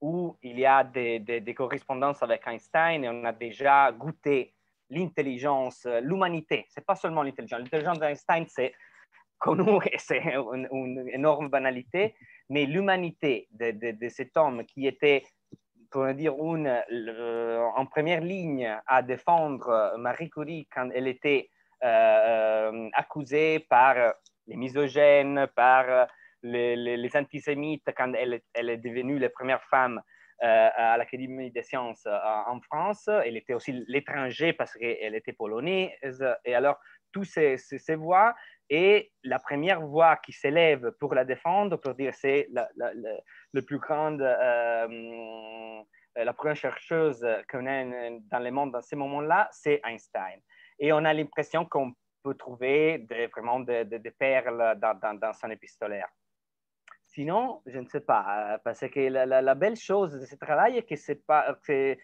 [0.00, 4.53] où il y a des, correspondances avec Einstein et on a déjà goûté
[4.90, 6.66] l'intelligence, l'humanité.
[6.68, 7.60] Ce n'est pas seulement l'intelligence.
[7.60, 8.72] L'intelligence d'Einstein, c'est
[9.38, 12.14] connu et c'est une, énorme banalité,
[12.48, 15.24] mais l'humanité de, cet homme qui était,
[15.90, 16.82] pour dire une,
[17.76, 21.50] en première ligne à défendre Marie Curie quand elle était
[21.82, 24.14] euh, euh, accusée par
[24.46, 26.06] les misogènes, par
[26.42, 32.60] les, antisémites quand elle, est devenue la première femme euh, à l'Académie des sciences en
[32.60, 33.08] France.
[33.24, 36.24] Elle était aussi l'étranger parce qu'elle était polonaise.
[36.44, 36.78] Et alors,
[37.12, 38.34] toutes ces, ces, voix
[38.68, 43.78] et la première voix qui s'élève pour la défendre, pour dire c'est la, la, plus
[43.78, 44.88] grande, la
[46.32, 47.84] première chercheuse qu'on a
[48.30, 50.40] dans le monde dans ce moment-là, c'est Einstein.
[50.78, 56.08] Et on a l'impression qu'on peut trouver vraiment des perles dans, son épistolaire.
[57.14, 60.82] Sinon, je ne sais pas, euh, parce que la, belle chose de ce travail est
[60.82, 61.96] que c'est pas que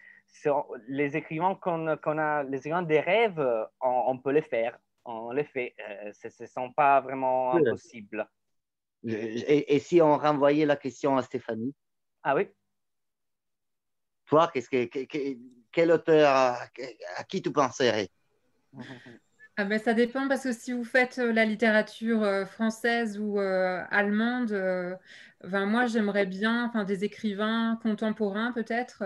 [0.86, 3.44] les écrivains qu'on a, les écrivains des rêves,
[3.80, 5.74] on, peut les faire, on les fait.
[5.80, 8.28] Euh, ce ne sont pas vraiment impossibles.
[9.04, 11.74] Et, et, si on renvoyait la question à Stéphanie?
[12.22, 12.48] Ah oui.
[14.26, 14.84] Toi, qu'est-ce que,
[15.72, 16.32] quel auteur
[17.16, 18.08] à qui tu penserais?
[19.61, 23.38] ah ben, ça dépend parce que si vous faites euh, la littérature euh, française ou
[23.38, 24.52] euh, allemande,
[25.44, 29.04] moi j'aimerais bien enfin, des écrivains contemporains peut-être,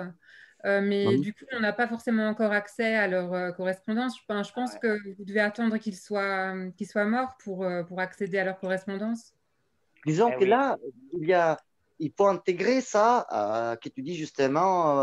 [0.65, 4.17] mais du coup on n'a pas forcément encore accès à leur correspondance.
[4.17, 8.39] Je, je pense que vous devez attendre qu'ils soient, qu'ils soient morts pour, pour accéder
[8.39, 9.35] à leur correspondance.
[10.07, 10.79] Disons eh que là,
[11.15, 11.59] il, y a,
[11.99, 14.95] il faut intégrer ça, que tu dis justement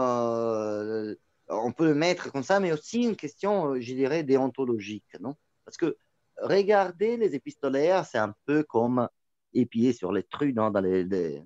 [1.52, 5.36] on peut le mettre comme ça, mais aussi une question, euh, je dirais, déontologique, non?
[5.66, 5.98] Parce que
[6.38, 9.08] regarder les épistolaires, c'est un peu comme
[9.54, 11.44] épier sur les trous dans les,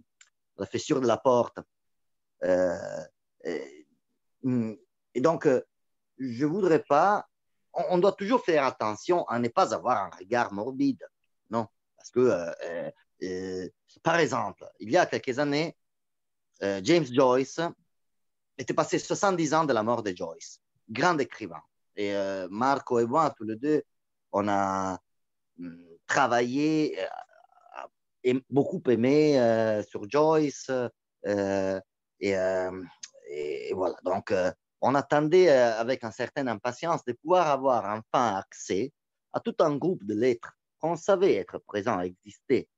[0.57, 1.59] la fissure de la porte.
[2.43, 2.77] Euh,
[3.43, 3.87] et,
[5.15, 5.61] donc, euh,
[6.19, 7.27] je voudrais pas.
[7.73, 11.03] On, doit toujours faire attention à ne pas avoir un regard morbide,
[11.49, 11.67] non?
[11.97, 12.29] Parce que,
[14.01, 15.75] par exemple, il y a quelques années,
[16.61, 17.59] James Joyce
[18.57, 21.61] était passé 70 ans de la mort de Joyce, grand écrivain.
[21.95, 23.83] Et euh, Marco et moi, tous les deux,
[24.31, 24.99] on a
[25.59, 27.07] hum, travaillé euh,
[28.23, 30.69] et beaucoup aimé euh, sur Joyce.
[32.19, 32.33] Et,
[33.29, 34.33] et, voilà, donc
[34.81, 38.93] on attendait avec une certaine impatience de pouvoir avoir enfin accès
[39.33, 42.69] à tout un groupe de lettres qu'on savait être présent, exister.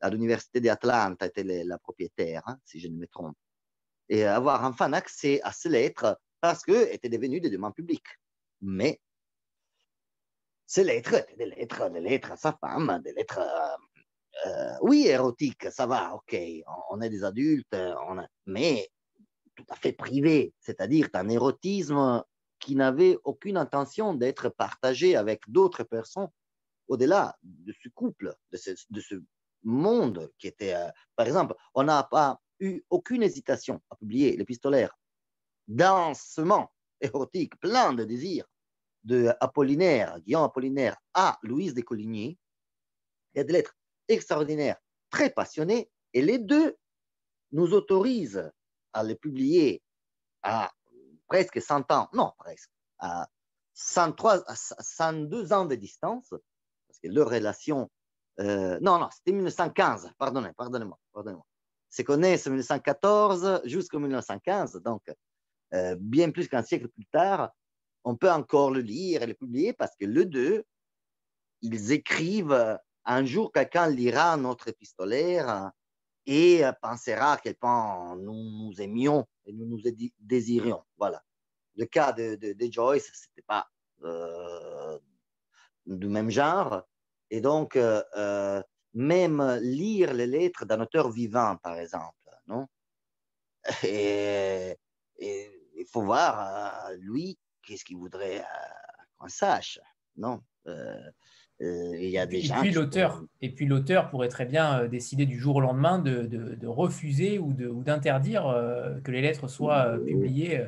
[0.00, 3.36] À l'Université d'Atlanta était la propriétaire, hein, si je ne me trompe
[4.08, 8.18] et avoir enfin accès à ces lettres parce qu'elles étaient devenues des demandes publiques.
[8.60, 9.00] Mais
[10.66, 15.06] ces lettres étaient des lettres, des lettres à sa femme, des lettres, euh, euh, oui,
[15.06, 16.36] érotiques, ça va, ok,
[16.90, 18.88] on, est des adultes, on mais
[19.54, 22.22] tout à fait privées, c'est-à-dire un érotisme
[22.58, 26.28] qui n'avait aucune intention d'être partagé avec d'autres personnes
[26.88, 29.22] au-delà de ce couple, de ce,
[29.66, 34.96] monde qui était, euh, par exemple, on n'a pas eu aucune hésitation à publier l'épistolaire
[35.68, 38.46] densement érotique, plein de désirs,
[39.04, 42.38] de Apollinaire, Guillaume Apollinaire à Louise de Coligny.
[43.34, 43.76] Il y a des lettres
[44.08, 44.76] extraordinaires,
[45.10, 46.76] très passionnées, et les deux
[47.52, 48.50] nous autorisent
[48.92, 49.82] à les publier
[50.42, 50.72] à
[51.26, 53.28] presque 100 ans, non presque, à
[53.74, 57.90] 103, à 102 ans de distance, parce que leur relation,
[58.40, 61.46] euh, non, non, c'était 1915, pardonnez, pardonnez-moi, pardonnez-moi.
[61.94, 65.02] C'est qu'on est 1914 jusqu'en 1915, donc
[65.74, 67.52] euh, bien plus qu'un siècle plus tard,
[68.02, 70.64] on peut encore le lire et le publier parce que les deux,
[71.62, 75.70] ils écrivent un jour quelqu'un lira notre épistolaire
[76.26, 79.80] et pensera à quel point nous nous aimions et nous nous
[80.18, 80.82] désirions.
[80.98, 81.22] Voilà.
[81.76, 83.68] Le cas de, de, Joyce, ce n'était pas
[84.02, 84.98] euh,
[85.86, 86.82] du même genre.
[87.30, 88.02] Et donc, euh,
[88.94, 92.66] même lire les lettres d'un auteur vivant, par exemple, non?
[93.84, 94.76] Et,
[95.76, 98.44] il faut voir, lui, qu'est-ce qu'il voudrait
[99.18, 99.80] qu'on sache,
[100.16, 100.40] non?
[101.62, 104.88] Euh, il y a des et puis l'auteur et puis l'auteur pourrait très bien euh,
[104.88, 109.96] décider du jour au lendemain de, de, refuser ou d'interdire euh, que les lettres soient
[110.04, 110.66] publiées.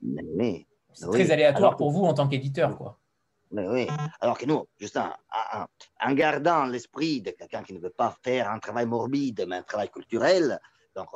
[0.00, 3.00] Mais, c'est très aléatoire pour vous en tant qu'éditeur, quoi.
[3.52, 3.86] Oui.
[4.20, 8.58] Alors que nous, juste en, gardant l'esprit de quelqu'un qui ne veut pas faire un
[8.58, 10.58] travail morbide, mais un travail culturel,
[10.96, 11.08] donc,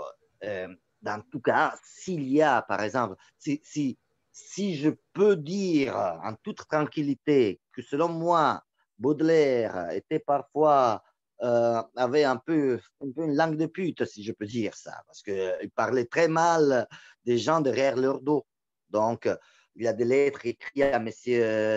[1.03, 3.99] dans tout cas, s'il y a, par exemple, si, si,
[4.33, 8.63] si je peux dire en toute tranquillité que selon moi,
[8.99, 11.03] Baudelaire était parfois,
[11.43, 15.03] euh, avait un peu, un peu, une langue de pute, si je peux dire ça,
[15.07, 16.87] parce qu'il parlait très mal
[17.25, 18.47] des gens derrière leur dos.
[18.89, 19.29] Donc,
[19.77, 21.11] il y a des lettres écrites à M.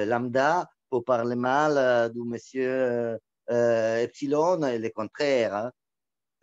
[0.08, 3.20] Lambda pour parler mal euh, de M.
[3.52, 5.56] Euh, Epsilon et le contraire.
[5.56, 5.72] Hein.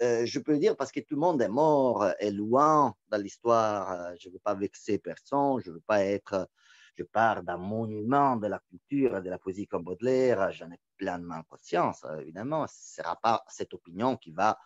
[0.00, 4.12] je peux dire parce que tout le monde est mort et loin dans l'histoire.
[4.18, 6.48] Je ne veux pas vexer personne, je ne veux pas être
[6.96, 10.80] je pars d'un monument de la culture et de la poésie comme Baudelaire, j'en ai
[10.96, 12.66] pleinement conscience, évidemment.
[12.66, 14.58] Ce ne sera pas cette opinion qui va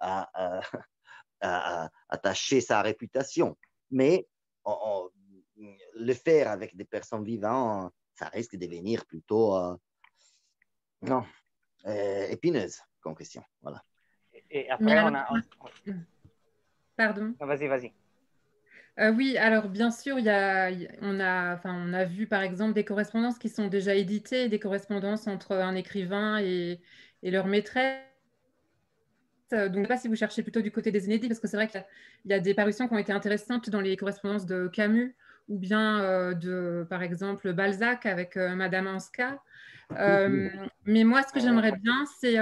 [2.08, 3.56] attacher sa réputation.
[3.90, 4.28] Mais
[5.56, 9.76] le faire avec des personnes vivantes, ça risque de devenir plutôt euh,
[11.02, 11.24] non,
[11.86, 13.42] euh, épineuse comme question.
[13.62, 13.82] Voilà.
[14.50, 15.28] Et après, on a.
[16.96, 17.34] Pardon.
[17.40, 17.92] Vas-y, vas-y.
[18.98, 20.70] Euh, oui, alors bien sûr, y a,
[21.02, 24.58] on, a, enfin, on a vu par exemple des correspondances qui sont déjà éditées, des
[24.58, 26.80] correspondances entre un écrivain et,
[27.22, 28.00] et leur maîtresse.
[29.50, 31.46] Donc, je ne sais pas si vous cherchez plutôt du côté des inédits, parce que
[31.46, 31.84] c'est vrai qu'il
[32.24, 35.14] y, a des parutions qui ont été intéressantes dans les correspondances de Camus
[35.48, 39.40] ou bien euh, de, par exemple, Balzac avec Madame Anska.
[39.90, 42.36] mais moi, ce que j'aimerais bien, c'est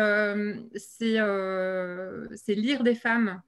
[2.55, 3.43] lire des femmes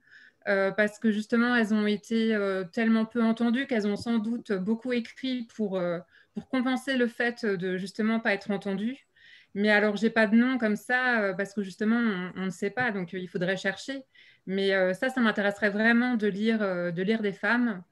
[0.48, 4.52] euh, parce que justement, elles ont été euh, tellement peu entendues qu'elles ont sans doute
[4.52, 5.98] beaucoup écrit pour, euh,
[6.34, 9.08] pour compenser le fait de justement pas être entendues.
[9.54, 12.92] Mais alors, j'ai pas de nom comme ça parce que justement, on, ne sait pas,
[12.92, 14.04] donc il faudrait chercher.
[14.46, 17.82] Mais ça, ça m'intéresserait vraiment de lire, de lire des femmes.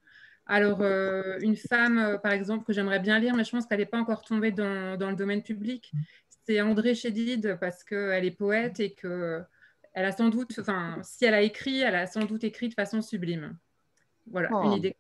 [0.47, 3.99] Alors, une femme, par exemple, que j'aimerais bien lire, mais je pense qu'elle n'est pas
[3.99, 5.91] encore tombée dans, dans, le domaine public,
[6.47, 9.43] c'est André Chédid parce qu'elle est poète et que
[9.95, 12.75] elle a sans doute, enfin, si elle a écrit, elle a sans doute écrit de
[12.75, 13.57] façon sublime.
[14.27, 14.77] Voilà, une oh.
[14.77, 14.97] idée.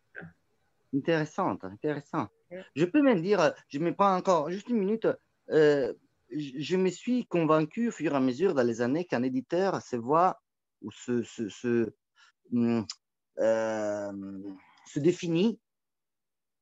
[0.95, 2.29] Intéressante, intéressant.
[2.77, 5.09] Je peux même dire, je me prends encore juste une minute,
[5.51, 5.93] euh,
[6.31, 9.97] je me suis convaincu au fur et à mesure dans les années qu'un éditeur se
[9.97, 10.41] voit
[10.83, 11.93] ou se, se, se,
[13.39, 14.13] euh,
[14.87, 15.59] se définit,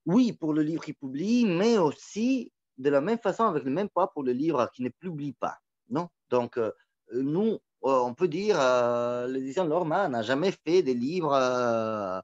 [0.06, 3.88] oui, pour le livre qui publie, mais aussi de la même façon, avec le même
[3.88, 5.58] poids pour le livre qui ne publie pas.
[5.90, 6.08] Non?
[6.30, 6.72] Donc, euh,
[7.12, 12.20] nous, euh, on peut dire, euh, l'édition Lorma n'a jamais fait des livres euh,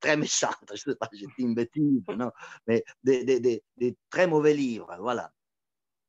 [0.00, 2.32] très méchants, je ne sais pas, j'ai dit une bêtise, non,
[2.66, 3.62] mais des,
[4.10, 5.32] très mauvais livres, voilà.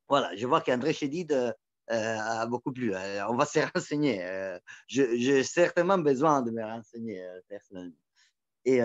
[0.10, 1.56] Voilà, je vois qu'André Chédid
[1.88, 2.94] a beaucoup plu.
[3.30, 4.58] on va se renseigner.
[4.88, 7.96] j'ai certainement besoin de me renseigner personnellement.
[8.66, 8.82] Et,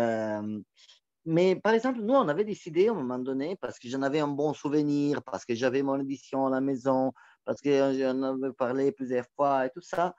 [1.27, 4.20] mais par exemple, nous, on avait décidé à un moment donné, parce que j'en avais
[4.20, 7.12] un bon souvenir, parce que j'avais mon édition à la maison,
[7.44, 10.15] parce que j'en avais parlé plusieurs fois et tout ça,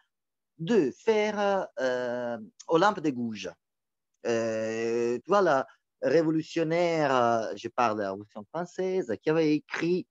[0.57, 3.49] de faire euh, Olympe de Gouges.
[4.25, 5.65] Euh, tu vois, la
[6.01, 10.07] révolutionnaire, euh, je parle de la Révolution française, qui avait écrit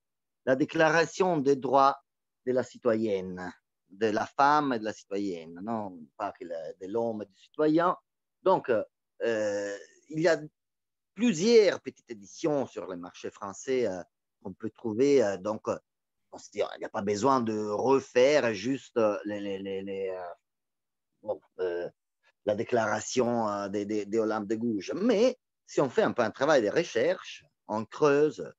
[0.46, 2.00] la déclaration des droits
[2.46, 3.52] de la citoyenne,
[3.90, 7.96] de la femme et de la citoyenne, non pas de l'homme et du citoyen.
[8.42, 8.82] Donc, euh,
[9.22, 10.40] il y a
[11.14, 13.88] plusieurs petites éditions sur le marché français
[14.42, 15.36] qu'on peut trouver.
[15.40, 15.62] donc,
[16.54, 19.00] il n'y a pas besoin de refaire juste
[22.46, 24.92] la déclaration des, des, des de Gouges.
[24.94, 28.52] Mais si on fait un peu un travail de recherche, on creuse,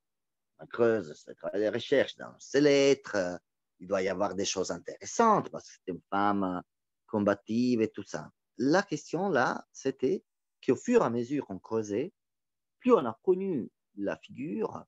[0.59, 3.39] on creuse ce travail de recherche dans ses lettres,
[3.79, 6.61] il doit y avoir des choses intéressantes parce que c'est une femme
[7.05, 8.29] combative et tout ça.
[8.57, 10.23] La question là, c'était
[10.67, 12.13] qu'au fur et à mesure qu'on creusait,
[12.79, 14.83] plus on a connu la figure,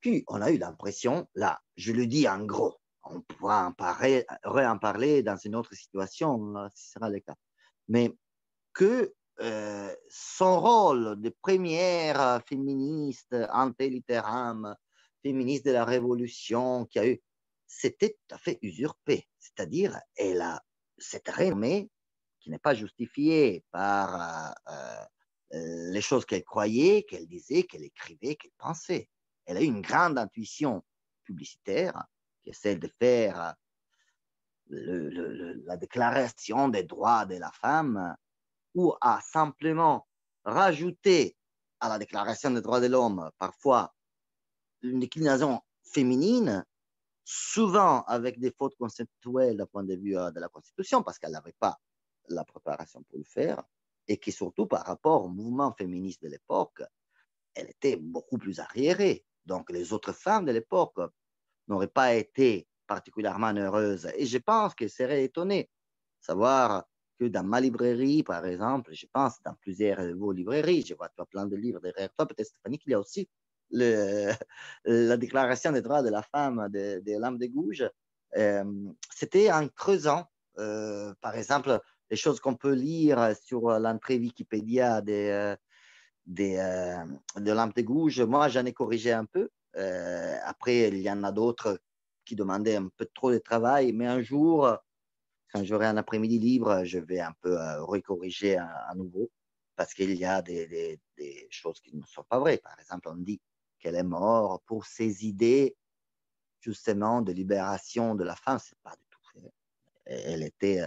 [0.00, 4.24] puis on a eu l'impression, là, je le dis en gros, on pourra en parler,
[4.44, 7.36] en parler dans une autre situation, si ce sera le cas,
[7.88, 8.14] mais
[8.72, 14.76] que euh, son rôle de première féministe, antélitérame,
[15.22, 17.22] féministe de la Révolution qui a eu,
[17.66, 19.26] c'était tout à fait usurpé.
[19.38, 20.62] C'est-à-dire, elle a
[20.98, 21.28] cette
[22.40, 25.04] qui n'est pas justifiée par euh,
[25.54, 29.08] euh, les choses qu'elle croyait, qu'elle disait, qu'elle écrivait, qu'elle pensait.
[29.46, 30.82] Elle a eu une grande intuition
[31.24, 32.04] publicitaire,
[32.42, 33.54] qui est celle de faire
[34.68, 38.16] la déclaration des droits de la femme,
[38.74, 40.06] ou à simplement
[40.44, 41.36] rajouter
[41.80, 43.92] à la déclaration des droits de l'homme parfois
[44.82, 46.64] une déclinaison féminine,
[47.24, 51.32] souvent avec des fautes conceptuelles d'un point de vue euh, de la Constitution, parce qu'elle
[51.32, 51.78] n'avait pas
[52.34, 53.62] la préparation pour le faire,
[54.08, 56.82] et qui surtout par rapport au mouvement féministe de l'époque,
[57.54, 59.24] elle était beaucoup plus arriérée.
[59.46, 60.98] Donc les autres femmes de l'époque
[61.68, 64.10] n'auraient pas été particulièrement heureuses.
[64.16, 66.84] Et je pense qu'elles seraient étonnées de savoir
[67.18, 71.10] que dans ma librairie, par exemple, je pense dans plusieurs de vos librairies, je vois
[71.30, 73.28] plein de livres derrière toi, peut-être Stéphanie, qu'il y a aussi
[73.70, 74.32] le,
[74.84, 77.88] la déclaration des droits de la femme de, de l'âme de Gouges.
[78.36, 78.64] Euh,
[79.14, 80.24] c'était en creusant,
[80.58, 81.80] euh, par exemple,
[82.10, 85.56] les choses qu'on peut lire sur l'entrée Wikipédia des, euh,
[86.26, 87.04] des, euh,
[87.36, 88.20] de Lampe de Gouges.
[88.20, 89.48] Moi, j'en ai corrigé un peu.
[89.76, 91.80] Euh, après, il y en a d'autres
[92.24, 93.92] qui demandaient un peu trop de travail.
[93.92, 94.76] Mais un jour,
[95.52, 99.30] quand j'aurai un après-midi libre, je vais un peu recorriger à, nouveau
[99.76, 102.58] parce qu'il y a des, des, choses qui ne sont pas vraies.
[102.58, 103.40] Par exemple, on dit
[103.78, 105.76] qu'elle est morte pour ses idées
[106.60, 108.58] justement de libération de la femme.
[108.58, 109.52] Ce n'est pas du tout vrai.
[110.04, 110.86] Elle était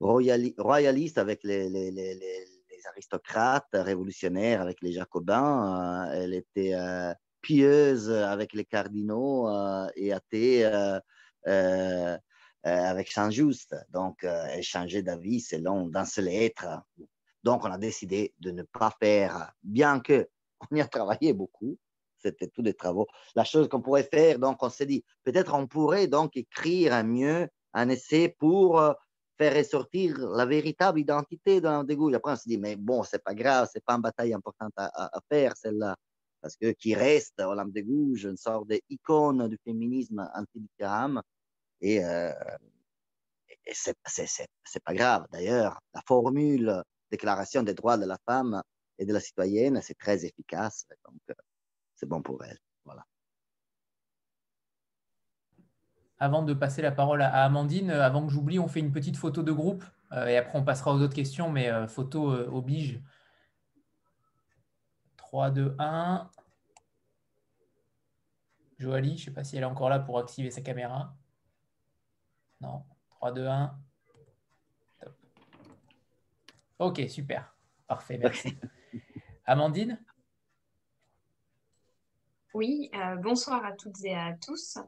[0.00, 2.46] royaliste avec les, les, les, les,
[2.88, 6.08] aristocrates révolutionnaires, avec les jacobins.
[6.08, 7.12] Euh, elle était euh,
[7.42, 10.64] pieuse avec les cardinaux euh, et athée
[12.62, 13.74] avec Saint-Just.
[13.90, 16.82] Donc, elle changeait d'avis selon dans ses lettres.
[17.42, 20.28] Donc, on a décidé de ne pas faire, bien que
[20.70, 21.78] on y a travaillé beaucoup,
[22.18, 23.06] c'était tous des travaux.
[23.34, 27.48] La chose qu'on pourrait faire, donc on s'est dit, peut-être on pourrait donc écrire mieux
[27.72, 28.94] un essai pour
[29.40, 32.14] faire ressortir la véritable identité d'un dégoût.
[32.14, 35.18] Après, on se dit, mais bon, c'est pas grave, c'est pas une bataille importante à,
[35.30, 35.96] faire, celle-là.
[36.42, 40.68] Parce que qui reste, Olympe de Gouges, une sorte d'icône du féminisme anti
[41.80, 42.32] Et, euh,
[43.64, 45.26] et c'est pas grave.
[45.32, 48.62] D'ailleurs, la formule déclaration des droits de la femme
[48.98, 50.84] et de la citoyenne, c'est très efficace.
[51.06, 51.34] Donc, euh,
[51.94, 52.58] c'est bon pour elle.
[52.84, 53.04] Voilà.
[56.20, 59.16] Avant de passer la parole à Amandine, euh, avant que j'oublie, on fait une petite
[59.16, 59.82] photo de groupe
[60.12, 63.02] euh, et après on passera aux autres questions, mais euh, photo oblige.
[65.16, 66.30] 3, 2, 1.
[68.78, 71.14] Joali, je ne sais pas si elle est encore là pour activer sa caméra.
[72.60, 72.84] Non.
[73.12, 73.78] 3, 2, 1.
[76.80, 77.54] Ok, super.
[77.86, 78.58] Parfait, merci.
[79.46, 80.02] Amandine?
[82.52, 84.78] Oui, bonsoir à toutes et à tous.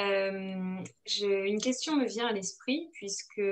[0.00, 0.84] Euh,
[1.22, 3.42] une question me vient à l'esprit puisque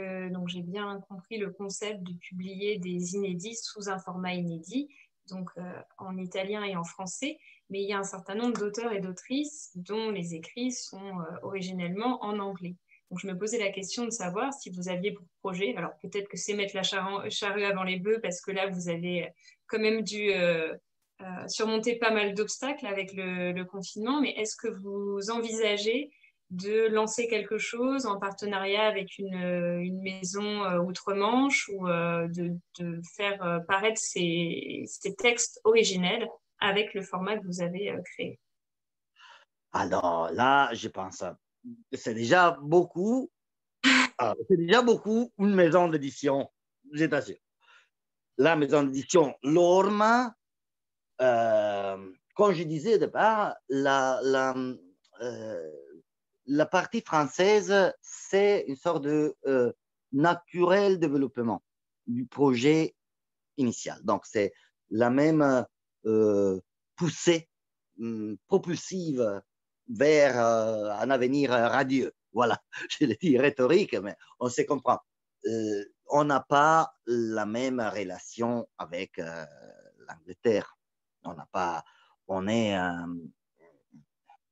[0.46, 4.88] j'ai bien compris le concept de publier des inédits sous un format inédit,
[5.28, 5.62] donc euh,
[5.98, 7.38] en italien et en français,
[7.70, 11.24] mais il y a un certain nombre d'auteurs et d'autrices dont les écrits sont euh,
[11.42, 12.76] originellement en anglais.
[13.10, 16.28] Donc je me posais la question de savoir si vous aviez pour projet, alors peut-être
[16.28, 19.28] que c'est mettre la charrue avant les bœufs parce que là vous avez
[19.66, 20.30] quand même dû
[21.48, 26.10] surmonter pas mal d'obstacles avec le, confinement, mais est-ce que vous envisagez
[26.50, 32.56] de lancer quelque chose en partenariat avec une, une maison euh, outre-Manche ou euh, de,
[32.78, 36.26] de, faire euh, paraître ces, ces, textes originels
[36.58, 38.40] avec le format que vous avez créé
[39.72, 41.22] Alors là, je pense,
[41.92, 43.30] c'est déjà beaucoup,
[44.48, 46.50] c'est déjà beaucoup une maison d'édition,
[46.92, 47.36] je t'assure.
[48.38, 50.34] La maison d'édition Lorma,
[51.18, 54.54] comme je disais au départ, la
[56.48, 59.72] la partie française, c'est une sorte de euh,
[60.12, 61.62] naturel développement
[62.06, 62.96] du projet
[63.58, 64.00] initial.
[64.02, 64.52] Donc, c'est
[64.90, 65.66] la même
[66.96, 67.48] poussée
[68.00, 69.42] hum, propulsive
[69.88, 72.12] vers un avenir radieux.
[72.32, 72.60] Voilà,
[72.98, 74.98] je le dis rhétorique, mais on se comprend.
[76.10, 79.20] on n'a pas la même relation avec
[80.08, 80.78] l'Angleterre.
[81.24, 81.84] On n'a pas,
[82.26, 82.74] on est,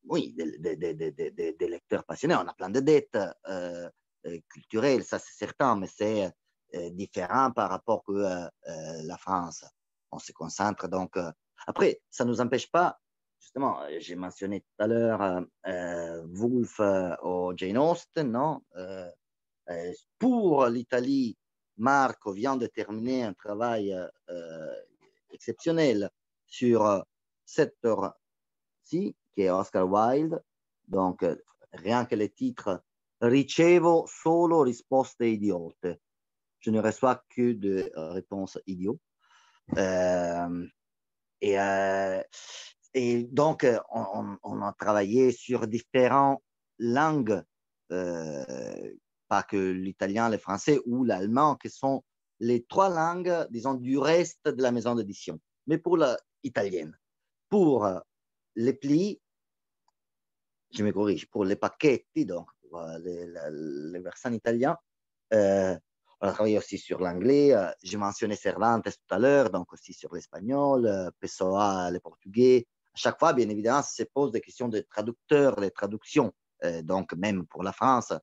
[0.08, 2.34] oui, des, lecteurs passionnés.
[2.36, 3.18] On a plein de dettes
[3.48, 3.88] euh,
[4.26, 6.32] euh, culturelles, ça c'est certain, mais c'est
[6.74, 9.64] euh, différent par rapport à la France.
[10.10, 11.16] On se concentre donc.
[11.66, 12.98] après, ça ne nous empêche pas,
[13.40, 15.44] justement, j'ai mentionné tout à l'heure
[16.28, 16.80] Wolf
[17.22, 18.62] ou Jane Austen, non
[20.18, 21.36] Pour l'Italie,
[21.76, 23.94] Marco vient de terminer un travail
[25.30, 26.08] exceptionnel
[26.46, 27.04] sur
[27.44, 30.42] cette heure-ci qui est Oscar Wilde.
[30.88, 31.36] Donc, euh,
[31.72, 32.82] rien que le titre
[33.20, 35.98] Ricevo solo risposte idiote.
[36.58, 39.00] Je ne reçois que des euh, réponses idiotes.
[39.76, 40.66] Euh,
[41.40, 41.56] et,
[42.94, 46.42] et, donc, on, a travaillé sur différentes
[46.78, 47.42] langues,
[47.90, 52.02] pas que l'italien, le français ou l'allemand, qui sont
[52.40, 55.38] les trois langues, disons, du reste de la maison d'édition.
[55.66, 55.98] Mais pour
[56.42, 56.96] l'italienne,
[57.50, 57.86] pour
[58.54, 59.20] les plis,
[60.76, 64.76] je me corrige, pour les pacchetti, donc pour les, les, versants italiens.
[65.32, 65.76] Euh,
[66.20, 67.52] on a travaillé aussi sur l'anglais.
[67.54, 72.66] Euh, j'ai mentionné Cervantes tout à l'heure, donc aussi sur l'espagnol, euh, Pessoa, le portugais.
[72.94, 76.32] À chaque fois, bien évidemment, se pose des questions de traducteurs, les traductions.
[76.82, 78.14] donc, même pour la France,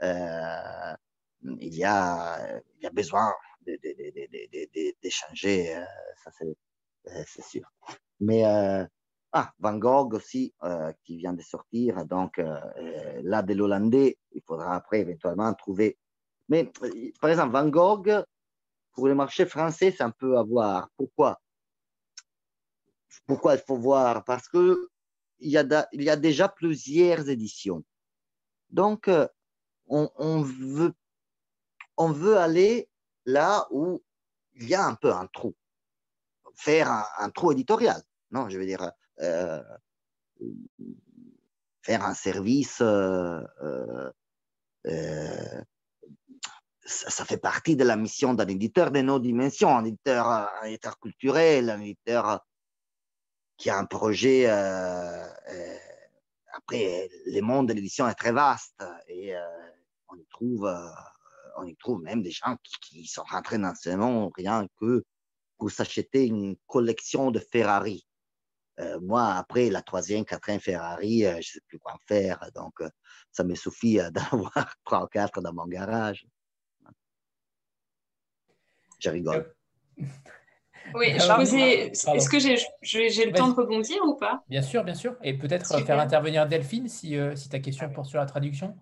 [0.00, 3.34] il, y a, il y a besoin
[5.02, 5.84] d'échanger,
[6.22, 6.30] ça
[7.26, 7.68] c'est sûr.
[8.20, 8.44] Mais
[9.32, 12.04] ah, Van Gogh aussi, euh, qui vient de sortir.
[12.06, 15.98] Donc, euh, euh, là, de l'hollandais, il faudra après éventuellement trouver.
[16.48, 16.70] Mais,
[17.20, 18.24] par exemple, Van Gogh,
[18.92, 20.90] pour le marché français, c'est un peu à voir.
[20.96, 21.40] Pourquoi?
[23.26, 24.24] Pourquoi il faut voir?
[24.24, 24.76] Parce qu'il
[25.40, 27.84] y, a il y a déjà plusieurs éditions.
[28.70, 29.08] Donc,
[29.86, 30.92] on, on, veut,
[31.96, 32.88] on veut aller
[33.26, 34.02] là où
[34.54, 35.54] il y a un peu un trou.
[36.56, 38.02] Faire un, un trou éditorial.
[38.32, 38.90] Non, je veux dire, euh,
[41.82, 43.42] faire un service, euh,
[44.86, 45.62] euh,
[46.84, 51.70] ça, fait partie de la mission d'un éditeur de nos dimensions, un éditeur, un culturel,
[51.70, 52.44] un éditeur
[53.56, 54.46] qui a un projet.
[56.52, 59.34] après, le monde de l'édition est très vaste et
[60.08, 60.68] on y trouve,
[61.58, 65.04] on y trouve même des gens qui, qui sont rentrés dans ce monde rien que
[65.58, 68.04] pour s'acheter une collection de Ferrari.
[68.80, 72.38] Euh, moi, après la troisième, quatrième Ferrari, euh, je ne sais plus quoi faire.
[72.54, 72.88] Donc, euh,
[73.30, 76.26] ça me suffit d'avoir trois ou quatre dans mon garage.
[78.98, 79.54] Je rigole.
[80.94, 81.88] Oui, je posais.
[81.88, 84.42] Est-ce que j'ai le temps de rebondir ou pas?
[84.48, 85.14] Bien sûr, bien sûr.
[85.22, 88.76] Et peut-être faire intervenir Delphine si, si ta question porte sur la traduction.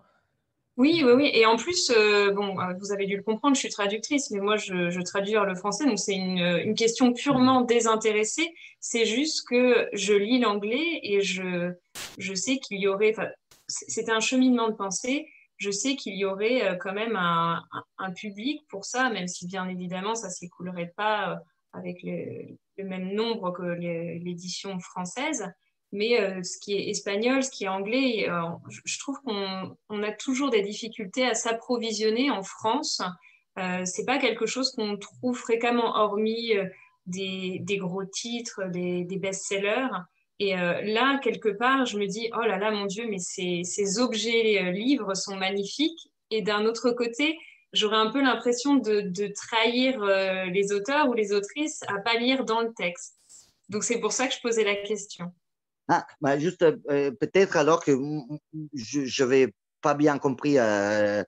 [0.79, 1.29] Oui, oui, oui.
[1.33, 4.39] Et en plus, euh, bon, euh, vous avez dû le comprendre, je suis traductrice, mais
[4.39, 8.49] moi, je, je traduis le français, donc c'est une, une, question purement désintéressée.
[8.79, 11.73] C'est juste que je lis l'anglais et je,
[12.17, 13.13] je sais qu'il y aurait,
[13.67, 15.27] c'était un cheminement de pensée.
[15.57, 17.61] Je sais qu'il y aurait euh, quand même un,
[17.97, 21.41] un, public pour ça, même si bien évidemment, ça s'écoulerait pas
[21.73, 25.45] avec le, le, même nombre que l'édition française.
[25.91, 28.41] Mais euh, ce qui est espagnol, ce qui est anglais, euh,
[28.85, 33.01] je trouve qu'on a toujours des difficultés à s'approvisionner en France.
[33.57, 36.65] Euh, c'est pas quelque chose qu'on trouve fréquemment, hormis euh,
[37.07, 39.87] des, gros titres, des, best-sellers.
[40.41, 43.99] Et là, quelque part, je me dis, oh là là, mon Dieu, mais ces, ces
[43.99, 46.11] objets livres sont magnifiques.
[46.31, 47.37] Et d'un autre côté,
[47.73, 49.99] j'aurais un peu l'impression de, de trahir
[50.45, 53.17] les auteurs ou les autrices à pas lire dans le texte.
[53.67, 55.33] Donc c'est pour ça que je posais la question.
[55.91, 57.91] Ah, bah juste euh, peut-être alors que
[58.73, 61.23] je n'avais pas bien compris, euh,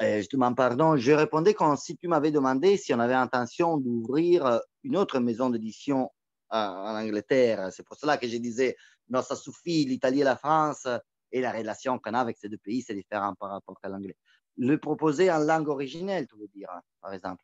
[0.00, 4.60] euh, justement, pardon, je répondais quand si tu m'avais demandé si on avait intention d'ouvrir
[4.84, 6.08] une autre maison d'édition
[6.50, 7.72] en Angleterre.
[7.72, 8.76] C'est pour cela que je disais,
[9.08, 10.86] non, ça suffit, l'Italie et la France
[11.32, 14.16] et la relation qu'on a avec ces deux pays, c'est différent par rapport à l'anglais.
[14.56, 17.42] Le proposer en langue originelle, tu veux dire, hein, par exemple.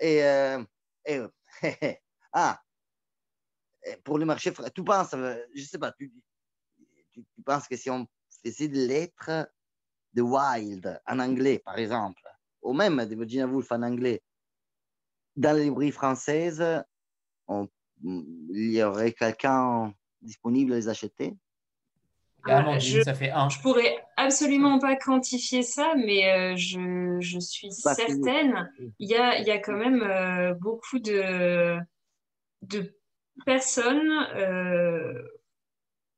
[0.00, 0.18] Et,
[1.06, 1.20] et
[2.32, 2.60] ah,
[4.04, 6.12] pour le marché, tu penses, euh, je sais pas, tu,
[7.12, 8.06] tu, penses que si on
[8.44, 9.48] faisait des lettres
[10.12, 12.22] de Wild en anglais, par exemple,
[12.62, 14.22] ou même de Virginia Woolf en anglais,
[15.36, 16.64] dans les librairies françaises,
[18.04, 21.34] il y aurait quelqu'un disponible à les acheter?
[22.44, 23.48] Ah, je, ça fait un.
[23.48, 28.68] je pourrais absolument pas quantifier ça, mais euh, je, je, suis certaine.
[28.98, 31.78] Il y a, il y a quand même euh, beaucoup de,
[32.62, 32.98] de
[33.44, 34.10] personnes,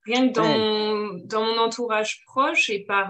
[0.04, 3.08] rien que dans, dans, mon entourage proche et par,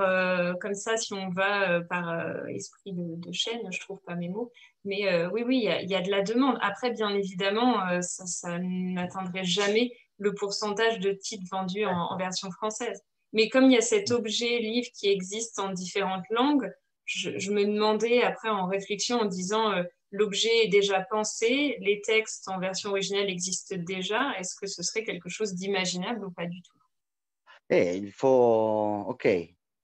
[0.61, 4.53] comme ça, si on va par esprit de, chaîne, je trouve pas mes mots,
[4.85, 6.59] mais oui, oui, il y, a de la demande.
[6.61, 13.03] Après, bien évidemment, ça, ça n'atteindrait jamais le pourcentage de titres vendus en, version française.
[13.33, 16.71] Mais comme il y a cet objet livre qui existe en différentes langues,
[17.05, 19.83] je, me demandais après en réflexion en disant euh,
[20.15, 25.05] l'objet est déjà pensé, les textes en version originale existent déjà, est-ce que ce serait
[25.05, 26.79] quelque chose d'imaginable ou pas du tout?
[27.71, 29.05] Eh, Il faut.
[29.09, 29.29] Ok.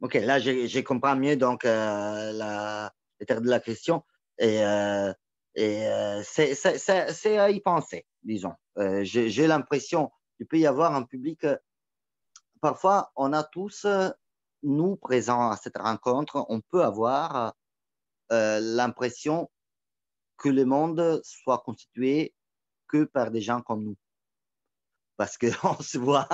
[0.01, 4.03] Ok, là, je, comprends mieux donc euh, la, de la question.
[4.39, 5.13] Et, euh,
[5.59, 8.55] euh, c'est à y penser, disons.
[9.03, 11.45] J'ai l'impression il peut y avoir un public.
[11.45, 11.57] Euh,
[12.61, 14.09] parfois, on a tous, euh,
[14.63, 17.55] nous présents à cette rencontre, on peut avoir
[18.33, 19.51] euh, l'impression
[20.41, 22.35] que le monde soit constitué
[22.89, 23.97] que par des gens comme nous.
[25.17, 25.49] Parce qu'on
[25.83, 26.29] se voit,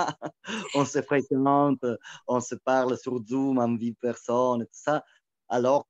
[0.73, 1.85] on se fréquente,
[2.25, 5.03] on se parle sur Zoom en vie personne et tout ça,
[5.49, 5.87] alors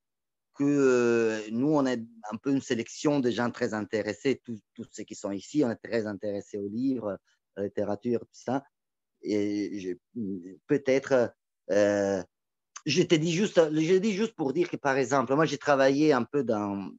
[0.56, 4.60] que nous, on est un peu une sélection de gens très intéressés, tous,
[4.92, 7.20] ceux qui sont ici, on est très intéressés aux livres,
[7.56, 8.64] la littérature, tout ça.
[9.22, 10.00] Et
[10.66, 11.32] peut-être,
[11.70, 12.24] euh,
[12.88, 16.14] je te dis juste, je dis juste pour dire que par exemple, moi j'ai travaillé
[16.14, 16.90] un peu dans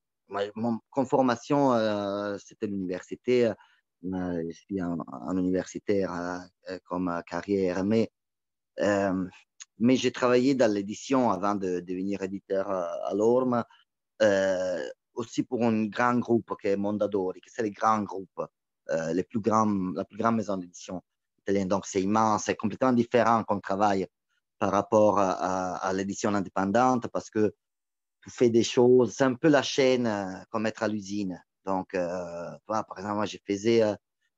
[0.55, 3.53] mon conformation, euh, c'était l'université, euh,
[4.03, 4.97] je suis un,
[5.37, 6.13] universitaire
[6.69, 8.11] euh, comme carrière, mais
[9.81, 13.65] mais j'ai travaillé dans l'édition avant de, devenir éditeur à l'ORM,
[15.15, 18.41] aussi pour un grand groupe qui est Mondadori, qui c'est le grand groupe
[19.13, 21.03] les plus grands, la plus grande maison d'édition
[21.41, 21.69] italienne.
[21.69, 24.07] Donc, c'est immense, c'est complètement différent comme travail
[24.59, 27.55] par rapport à, l'édition indépendante parce que
[28.29, 31.43] tu fais des choses, c'est un peu la chaîne euh, comme être à l'usine.
[31.65, 33.83] Donc, euh, par exemple, moi, je faisais,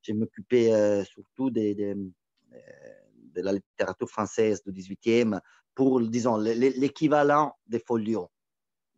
[0.03, 5.41] je m'occupais surtout des, de la littérature française du 18e
[5.75, 8.29] pour, disons, l'équivalent des folios,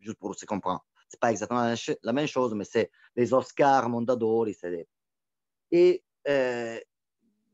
[0.00, 0.82] juste pour se comprendre.
[1.08, 4.56] C'est pas exactement la même chose, mais c'est les Oscars Mondadori,
[5.70, 6.78] et euh,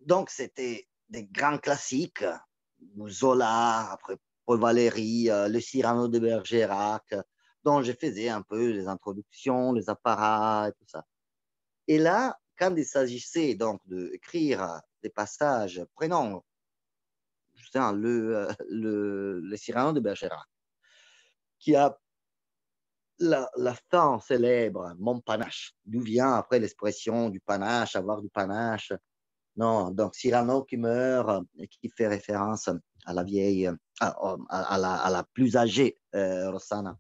[0.01, 2.25] donc, c'était des grands classiques,
[3.09, 4.17] Zola, après
[4.49, 7.15] Paul Valéry, euh, Le Cyrano de Bergerac,
[7.63, 11.05] dont je faisais un peu les introductions, les apparats et tout ça.
[11.87, 16.43] Et là, quand il s'agissait donc d'écrire des passages, prenons
[17.57, 20.49] justement le, le, le Cyrano de Bergerac,
[21.59, 21.99] qui a
[23.19, 28.95] la, la fin célèbre, mon panache, d'où vient après l'expression du panache, avoir du panache?
[29.57, 32.71] Non, donc Cyrano qui meurt et qui fait référence
[33.07, 33.71] à la vieille,
[34.01, 36.97] à, la, plus âgée euh, Rossana.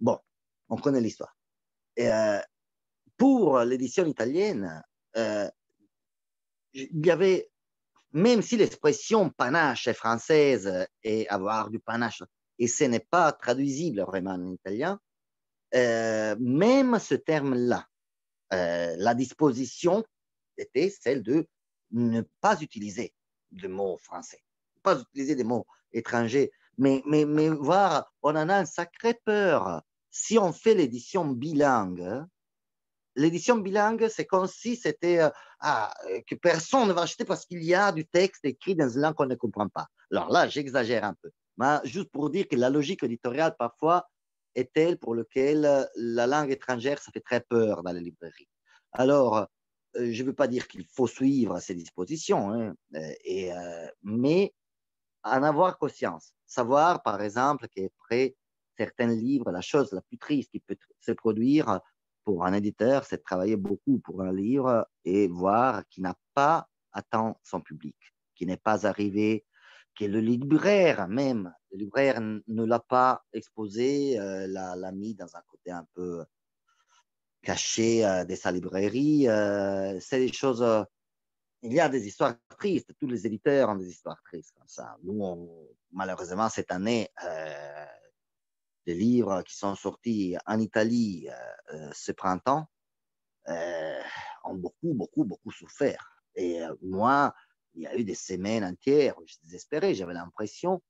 [0.00, 0.18] Bon,
[0.68, 1.36] on connaît l'histoire.
[1.98, 2.40] Euh,
[3.16, 4.82] pour l'édition italienne,
[5.16, 5.48] euh,
[6.72, 7.50] il y avait,
[8.12, 12.22] même si l'expression panache est française et avoir du panache
[12.58, 15.00] et ce n'est pas traduisible vraiment en italien,
[15.72, 17.86] même ce terme-là,
[18.50, 20.04] la disposition
[20.56, 21.46] était celle de
[21.90, 23.14] ne pas utiliser
[23.52, 24.42] de mots français,
[24.82, 29.82] pas utiliser des mots étrangers, mais, mais, mais voir, on en a un sacré peur.
[30.10, 32.24] Si on fait l'édition bilingue,
[33.16, 35.30] l'édition bilingue, c'est comme si c'était euh,
[35.60, 35.92] ah,
[36.26, 39.14] que personne ne va acheter parce qu'il y a du texte écrit dans une langue
[39.14, 39.86] qu'on ne comprend pas.
[40.10, 41.30] Alors là, j'exagère un peu
[41.84, 44.08] juste pour dire que la logique éditoriale, parfois,
[44.54, 48.48] est telle pour laquelle euh, la langue étrangère, ça fait très peur dans les librairies.
[48.92, 49.46] Alors,
[49.94, 53.50] je ne veux pas dire qu'il faut suivre ces dispositions, hein, euh, et,
[54.02, 54.54] mais
[55.24, 56.34] en avoir conscience.
[56.46, 58.36] Savoir, par exemple, qu'après
[58.76, 61.80] certains livres, la chose la plus triste qui peut se produire
[62.24, 66.68] pour un éditeur, c'est de travailler beaucoup pour un livre et voir qu'il n'a pas
[66.92, 67.96] atteint son public,
[68.34, 69.44] qu'il n'est pas arrivé
[69.96, 75.42] que le libraire même, le libraire ne l'a pas exposé, euh, l'a, mis dans un
[75.48, 76.24] côté un peu
[77.48, 79.26] caché euh, de sa librairie.
[79.26, 80.62] Euh, c'est des choses.
[81.62, 82.92] il y a des histoires tristes.
[83.00, 84.98] Tous les éditeurs ont des histoires tristes comme ça.
[85.02, 85.48] Nous,
[85.90, 87.08] malheureusement, cette année,
[88.86, 91.28] des livres qui sont sortis en Italie
[91.92, 92.66] ce printemps
[94.44, 96.22] ont beaucoup, beaucoup, beaucoup souffert.
[96.34, 97.34] Et moi,
[97.74, 99.94] il y a eu des semaines entières où je désespérais.
[99.94, 100.82] J'avais l'impression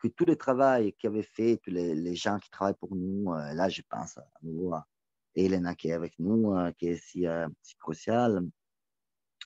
[0.00, 3.68] que tout le travail qu'avaient fait tous les, gens qui travaillent pour nous, euh, là,
[3.68, 4.86] je pense à nouveau à
[5.34, 8.42] Elena qui est avec nous, qui est si, euh, si crucial,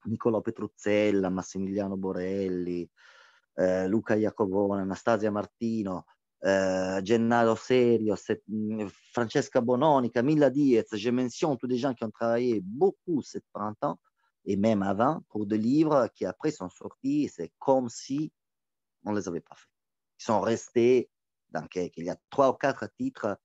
[0.06, 2.88] Nicola Petruzzella, Massimiliano Borelli,
[3.56, 6.04] Luca Iacovone, Anastasia Martino,
[6.44, 8.16] euh, Gennaro Serio,
[9.12, 13.98] Francesca Bononi, Camilla Diez, je mentionne tous des gens qui ont travaillé beaucoup ces printemps
[14.44, 17.30] et même avant pour des livres qui après sont sortis.
[17.34, 18.30] C'est comme si
[19.04, 19.70] on ne les avait pas fait.
[20.20, 21.08] Ils sont restés
[21.48, 23.38] dans il y a trois ou quatre titres,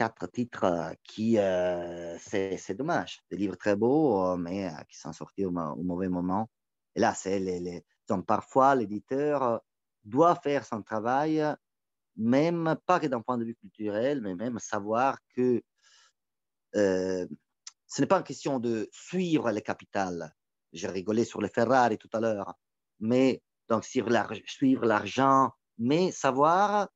[0.00, 5.44] quatre titres qui, euh, c'est dommage, des livres très beaux, mais euh, qui sont sortis
[5.44, 6.48] au, mauvais moment.
[6.94, 9.60] Et là, c'est les, donc, parfois l'éditeur
[10.02, 11.44] doit faire son travail,
[12.16, 15.62] même pas que d'un point de vue culturel, mais même savoir que
[16.76, 17.26] euh,
[17.86, 20.34] ce n'est pas une question de suivre les capitales.
[20.72, 22.54] J'ai rigolé sur les Ferrari tout à l'heure,
[23.00, 26.88] mais donc suivre l'argent, mais savoir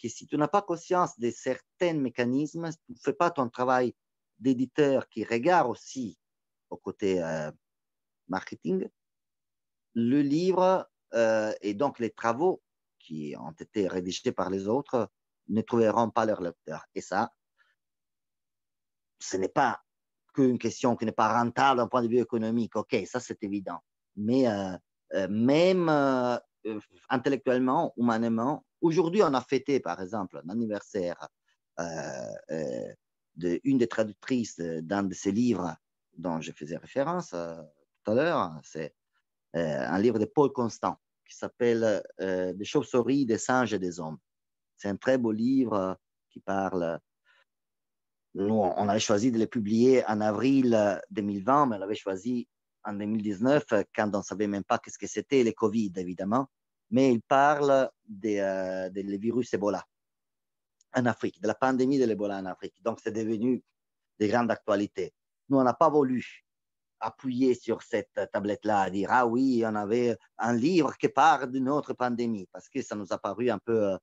[0.00, 3.94] que si tu n'as pas conscience de certains mécanismes, tu ne fais pas ton travail
[4.38, 6.18] d'éditeur qui regarde aussi
[6.70, 7.50] au côté euh,
[8.28, 8.88] marketing,
[9.94, 12.62] le livre euh, et donc les travaux
[12.98, 15.10] qui ont été rédigés par les autres
[15.48, 16.86] ne trouveront pas leur lecteur.
[16.94, 17.32] Et ça,
[19.18, 19.82] ce n'est pas
[20.32, 22.76] qu'une question qui n'est pas rentable d'un point de vue économique.
[22.76, 23.80] OK, ça c'est évident.
[24.16, 25.88] Mais euh, même
[27.08, 31.28] intellectuellement, humainement, aujourd'hui on a fêté par exemple l'anniversaire
[33.36, 35.76] d'une des traductrices d'un de ces livres
[36.16, 37.34] dont je faisais référence
[38.04, 38.52] tout à l'heure.
[38.62, 38.94] C'est
[39.56, 40.98] euh, un livre de Paul Constant
[41.28, 44.18] qui s'appelle euh, Des chauves-souris, des singes et des hommes.
[44.76, 45.98] C'est un très beau livre
[46.30, 46.98] qui parle.
[48.34, 52.48] Nous, on avait choisi de le publier en avril 2020, mais on l'avait choisi
[52.84, 56.48] en 2019 quand on ne savait même pas qu'est-ce que c'était, le Covid, évidemment.
[56.90, 59.84] Mais il parle des, euh, virus Ebola
[60.94, 62.74] en Afrique, de la pandémie de l'Ebola en Afrique.
[62.82, 63.62] Donc, c'est devenu
[64.18, 65.14] de grande actualité.
[65.48, 66.44] Nous, on n'a pas voulu
[66.98, 71.68] appuyer sur cette tablette-là, à dire Ah oui, on avait un livre qui parle d'une
[71.68, 73.96] autre pandémie, parce que ça nous a paru un peu euh,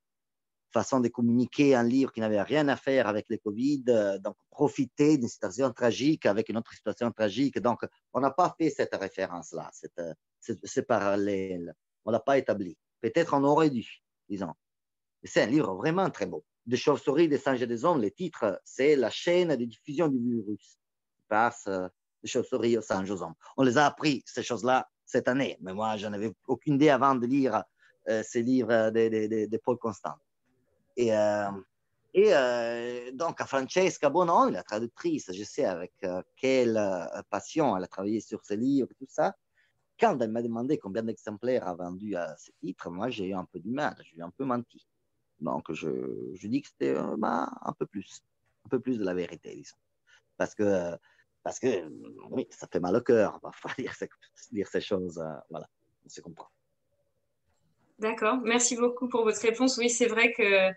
[0.72, 4.35] façon de communiquer un livre qui n'avait rien à faire avec le Covid, euh, donc
[4.49, 7.59] profiter d'une situation tragique avec une autre situation tragique.
[7.59, 10.01] Donc, on n'a pas fait cette référence-là, cette,
[10.39, 11.73] ce parallèle.
[12.07, 12.77] On ne l'a pas établi.
[13.01, 14.53] Peut-être on aurait dû, disons.
[15.25, 16.45] C'est un livre vraiment très beau.
[16.65, 20.17] Des chauves-souris, des singes et des hommes, le titre, c'est la chaîne de diffusion du
[20.17, 20.79] virus.
[21.27, 23.27] Passe des chauves-souris au Saint-Joseph.
[23.57, 25.57] On les a appris, ces choses-là, cette année.
[25.59, 27.61] Mais moi, je n'avais aucune idée avant de lire
[28.07, 30.15] euh, ces livres de, de, de, Paul Constant.
[30.95, 31.51] Et, euh,
[32.15, 35.91] euh, donc, à Francesca Bonon, la traductrice, je sais avec
[36.38, 36.81] quelle
[37.29, 39.35] passion elle a travaillé sur ces livres et tout ça.
[39.99, 43.45] Quand elle m'a demandé combien d'exemplaires a vendu à ce titre, moi, j'ai eu un
[43.45, 44.86] peu du mal, j'ai un peu menti.
[45.40, 48.22] Donc, je, dis que c'était bah, un peu plus,
[48.65, 49.78] un peu plus de la vérité, disons.
[50.38, 50.95] Parce que
[51.48, 51.90] parce que
[52.30, 53.94] oui, ça fait mal au cœur parfois dire,
[54.52, 55.18] dire ces choses.
[55.18, 55.68] Euh, voilà,
[56.06, 56.49] on se comprend.
[57.99, 59.78] D'accord, merci beaucoup pour votre réponse.
[59.78, 60.69] Oui, c'est vrai que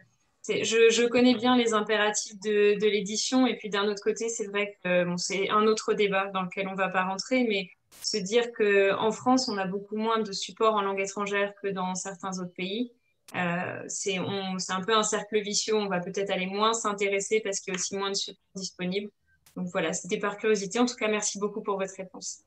[0.49, 4.47] je, je, connais bien les impératifs de, de l'édition, et puis d'un autre côté, c'est
[4.47, 7.69] vrai que bon, c'est un autre débat dans lequel on ne va pas rentrer, mais
[8.03, 11.95] se dire qu'en France, on a beaucoup moins de supports en langue étrangère que dans
[11.95, 12.93] certains autres pays.
[13.37, 17.73] Euh, c'est un peu un cercle vicieux, on va peut-être aller moins s'intéresser parce qu'il
[17.73, 19.11] y a aussi moins de supports disponibles.
[19.57, 20.79] Donc voilà, c'était par curiosité.
[20.79, 22.43] En tout cas, merci beaucoup pour votre réponse.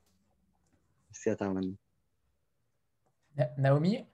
[1.10, 1.54] Merci à toi,
[3.58, 4.04] Naomi?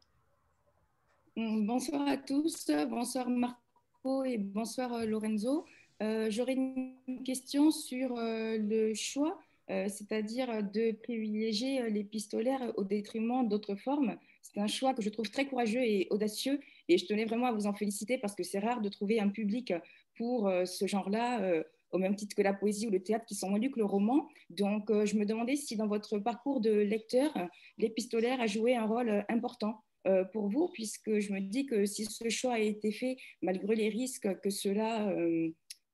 [1.36, 2.70] Mm, Bonsoir à tous.
[2.88, 5.64] Bonsoir Marco et bonsoir euh, Lorenzo.
[6.02, 9.38] Euh, j'aurais une question sur euh, le choix,
[9.68, 14.16] c'est-à-dire de privilégier les pistolaires au détriment d'autres formes.
[14.42, 16.58] C'est un choix que je trouve très courageux et audacieux
[16.88, 19.28] et je tenais vraiment à vous en féliciter parce que c'est rare de trouver un
[19.28, 19.72] public
[20.16, 21.62] pour ce genre-là
[21.92, 23.84] au même titre que la poésie ou le théâtre, qui sont moins lus que le
[23.84, 24.28] roman.
[24.50, 27.32] Donc, euh, je me demandais si dans votre parcours de lecteur,
[27.78, 31.84] l'épistolaire a joué un rôle euh, important euh, pour vous, puisque je me dis que
[31.86, 35.14] si ce choix a été fait, malgré les risques que cela,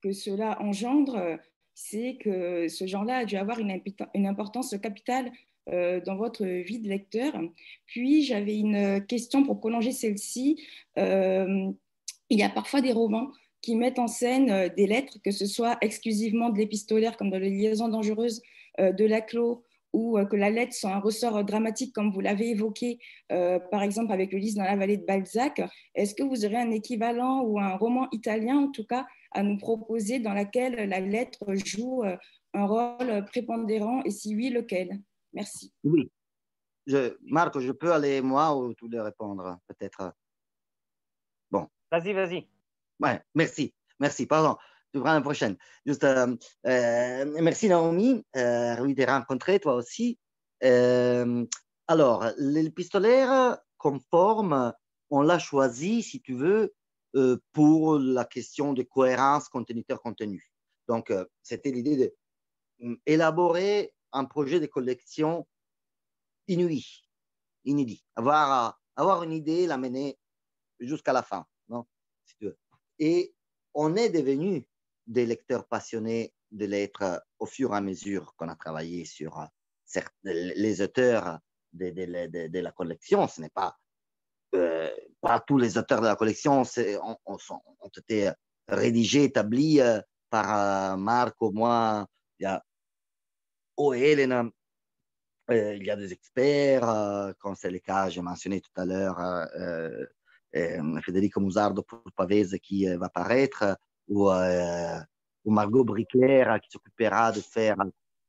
[0.01, 1.37] que cela engendre,
[1.79, 3.79] c'est que ce genre-là a dû avoir une,
[4.15, 5.31] une importance capitale
[5.67, 7.33] dans votre vie de lecteur.
[7.85, 10.65] Puis, j'avais une question pour prolonger celle-ci.
[10.95, 11.73] il
[12.29, 13.31] y a parfois des romans
[13.61, 17.37] qui mettent en scène euh, des lettres, que ce soit exclusivement de l'épistolaire, comme dans
[17.37, 18.41] les liaisons dangereuses
[18.79, 22.51] euh, de Laclos, ou euh, que la lettre soit un ressort dramatique, comme vous l'avez
[22.51, 25.61] évoqué, par exemple avec le dans la vallée de Balzac.
[25.95, 29.57] Est-ce que vous aurez un équivalent ou un roman italien, en tout cas, à nous
[29.57, 32.03] proposer dans lequel la lettre joue
[32.53, 35.01] un rôle prépondérant et si oui, lequel?
[35.33, 35.73] Merci.
[35.83, 36.11] Oui.
[36.87, 40.13] Je, Marc, je peux aller moi ou tu les répondre peut-être?
[41.51, 41.67] Bon.
[41.91, 42.47] Vas-y, vas-y.
[42.99, 44.57] Ouais, merci, merci, pardon.
[44.93, 45.57] Tu verras la prochaine.
[45.85, 46.35] Juste, euh,
[46.65, 50.17] euh, merci Naomi, euh, ravi de rencontrer toi aussi.
[50.63, 51.45] Euh,
[51.87, 54.73] alors, le pistolaire conforme,
[55.09, 56.73] on l'a choisi, si tu veux,
[57.51, 60.51] pour la question de cohérence contenu-contenu.
[60.87, 61.11] Donc,
[61.41, 62.13] c'était l'idée
[62.79, 65.47] d'élaborer un projet de collection
[66.47, 66.85] inouï,
[67.65, 70.17] inédit, avoir, avoir une idée, la mener
[70.79, 71.45] jusqu'à la fin.
[71.69, 71.85] Non.
[72.99, 73.33] Et
[73.73, 74.67] on est devenu
[75.05, 80.01] des lecteurs passionnés de lettres au fur et à mesure qu'on a travaillé sur euh,
[80.23, 81.39] les auteurs
[81.73, 81.89] de,
[82.47, 83.27] de, la collection.
[83.27, 83.77] Ce n'est pas,
[84.55, 84.89] euh,
[85.21, 88.31] pas tous les auteurs de la collection ont, été
[88.67, 89.99] rédigés, établis euh,
[90.29, 92.07] par Marc ou moi.
[92.39, 92.63] Il y a
[93.77, 94.45] oh, Elena,
[95.49, 99.47] il y a des experts, comme c'est le cas, j'ai mentionné tout à l'heure,
[101.03, 103.77] Federico Musardo pour Pavese qui va paraître,
[104.09, 104.29] ou
[105.45, 107.77] Margot Briclair qui s'occupera de faire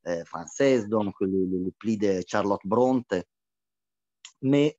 [0.08, 3.14] euh, française, donc le, le, pli de Charlotte Bronte,
[4.40, 4.78] mais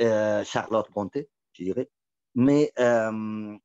[0.00, 1.18] euh, Charlotte Bronte,
[1.52, 1.88] je dirais.
[2.34, 3.56] Mais euh,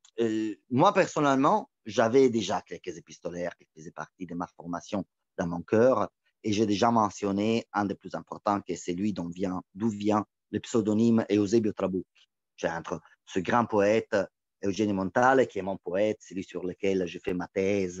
[0.70, 5.04] moi, personnellement, j'avais déjà quelques épistolaires qui faisaient partie de ma formation
[5.38, 6.08] dans mon cœur,
[6.42, 10.60] et j'ai déjà mentionné un des plus importants, qui est celui d'où vient, vient le
[10.60, 12.28] pseudonyme Eusebio Trabucchi.
[12.56, 14.14] J'ai entre ce grand poète
[14.62, 18.00] Eugène Montale, qui est mon poète, celui sur lequel j'ai fait ma thèse,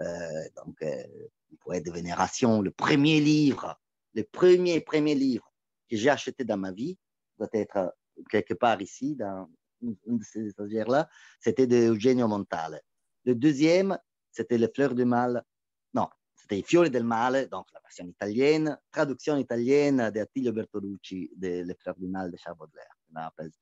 [0.00, 1.02] euh, donc euh,
[1.52, 3.80] un poète de vénération, le premier livre,
[4.14, 5.52] le premier, premier livre
[5.90, 6.98] que j'ai acheté dans ma vie,
[7.38, 7.94] doit être
[8.30, 9.48] quelque part ici, dans
[9.80, 11.08] une de ces étagères-là,
[11.40, 12.80] c'était de Eugenio Montale.
[13.24, 13.98] Le deuxième,
[14.30, 15.44] c'était Les Fleurs du Mal,
[15.94, 21.62] non, c'était I Fiori del Male, donc la version italienne, traduction italienne de Bertolucci de
[21.62, 22.96] Les Fleurs du Mal de Charles Baudelaire.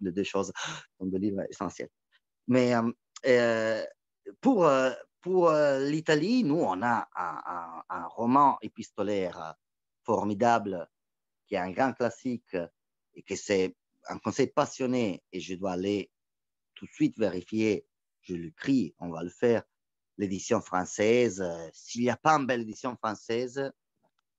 [0.00, 0.52] Les deux choses
[0.98, 1.88] sont des livres essentiels.
[2.46, 2.92] Mais euh,
[3.26, 3.84] euh,
[4.40, 7.08] pour, euh, pour l'Italie, nous, on a
[7.88, 9.54] un, roman épistolaire
[10.04, 10.88] formidable
[11.46, 12.56] qui est un grand classique
[13.16, 13.74] et que c'est
[14.08, 16.10] un conseil passionné et je dois aller
[16.74, 17.86] tout de suite vérifier,
[18.20, 19.62] je l'écris, on va le faire,
[20.18, 21.44] l'édition française.
[21.72, 23.72] S'il n'y a pas une belle édition française,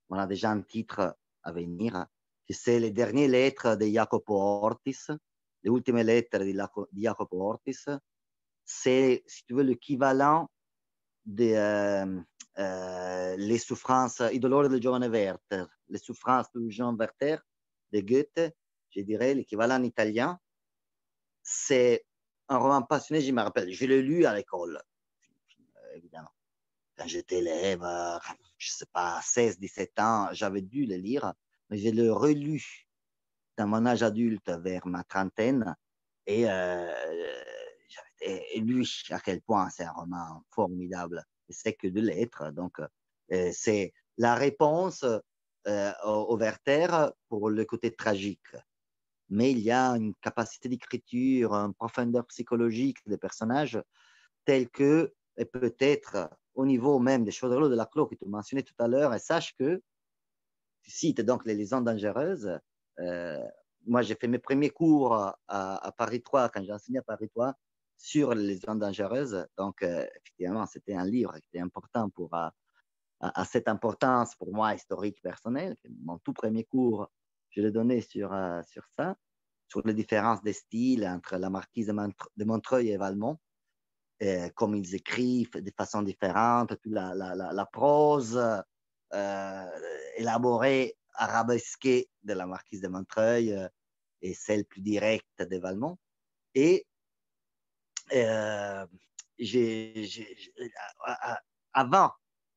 [0.09, 2.05] on a déjà un titre à venir,
[2.49, 5.07] c'est les dernières lettres de Jacopo Ortis,
[5.63, 6.39] les ultime lettres
[6.91, 7.85] di Jacopo Ortis,
[8.63, 10.49] c'est, si tu veux, l'équivalent
[11.25, 12.21] des euh,
[12.59, 17.37] euh, les souffrances, I dolori del giovane Werther, les souffrances de Jean Werther
[17.91, 18.55] de Goethe,
[18.91, 20.39] je dirais l'équivalent italien.
[21.43, 22.05] C'est
[22.49, 24.81] un roman passionné, je me rappelle, je l'ai lu à l'école,
[25.95, 26.29] évidemment.
[26.97, 27.81] Quand j'étais élève,
[28.57, 31.33] je ne sais pas, 16, 17 ans, j'avais dû le lire,
[31.69, 32.87] mais je l'ai relu
[33.57, 35.75] dans mon âge adulte vers ma trentaine.
[36.25, 36.91] Et, euh,
[38.57, 41.23] lui, à quel point c'est un roman formidable.
[41.49, 42.51] C'est que de l'être.
[42.51, 42.79] Donc,
[43.31, 45.05] euh, c'est la réponse
[45.67, 48.55] euh, au Werther pour le côté tragique.
[49.29, 53.81] Mais il y a une capacité d'écriture, une profondeur psychologique des personnages
[54.45, 55.13] telle que,
[55.51, 59.13] peut-être au niveau même des choses de la Clos que tu mentionnais tout à l'heure,
[59.13, 59.81] et sache que
[60.81, 62.59] tu cites donc les liaisons dangereuses,
[62.99, 63.43] euh,
[63.85, 65.13] moi, j'ai fait mes premiers cours
[65.47, 67.53] à, Paris 3, quand j'ai enseigné à Paris 3,
[67.97, 69.45] sur les liaisons dangereuses.
[69.57, 72.53] Donc, euh, effectivement, c'était un livre qui était important pour, à,
[73.45, 75.75] cette importance pour moi historique personnelle.
[76.03, 77.09] Mon tout premier cours,
[77.57, 79.17] je l'ai donné sur, euh, sur ça,
[79.67, 83.39] sur les différences des styles entre la marquise de, Montreuil et Valmont,
[84.55, 88.39] comme ils écrivent de façon différente, la, la, la, prose
[90.15, 93.67] élaborée arabesquée de la marquise de Montreuil euh,
[94.21, 95.97] et celle plus directe de Valmont.
[96.53, 96.85] Et
[98.13, 98.85] euh,
[101.73, 102.11] avant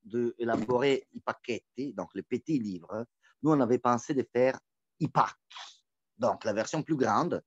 [0.04, 3.06] d'élaborer Ipaquetti, donc le petit livre,
[3.42, 4.58] nous, on avait pensé de faire
[5.00, 5.34] Ipac,
[6.18, 7.42] donc la version plus grande.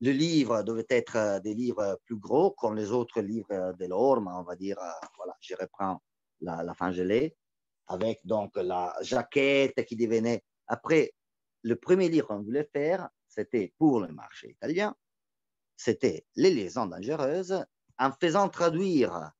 [0.00, 4.42] Le livre devait être des livres plus gros, comme les autres livres de l'Orme, on
[4.42, 4.76] va dire,
[5.16, 6.02] voilà, je reprends
[6.40, 7.36] la, la fin gelée
[7.86, 10.42] avec donc la jaquette qui devenait.
[10.66, 11.12] Après,
[11.62, 14.94] le premier livre qu'on voulait faire, c'était pour le marché italien,
[15.76, 17.64] c'était Les liaisons dangereuses,
[17.98, 19.32] en faisant traduire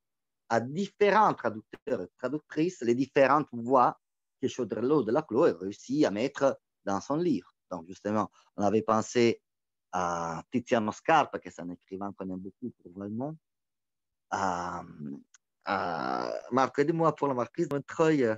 [0.48, 3.98] à différents traducteurs et traductrices les différentes voix
[4.40, 7.52] que Chaudrelot de Laclos a réussi à mettre dans son livre.
[7.70, 9.40] Donc, justement, on avait pensé
[9.93, 13.35] à Tiziano Scarpa, qui est un écrivain qu'on aime beaucoup probablement,
[14.31, 14.82] à,
[15.66, 18.36] Uh, Marco, aide-moi pour la marquise de Montreuil.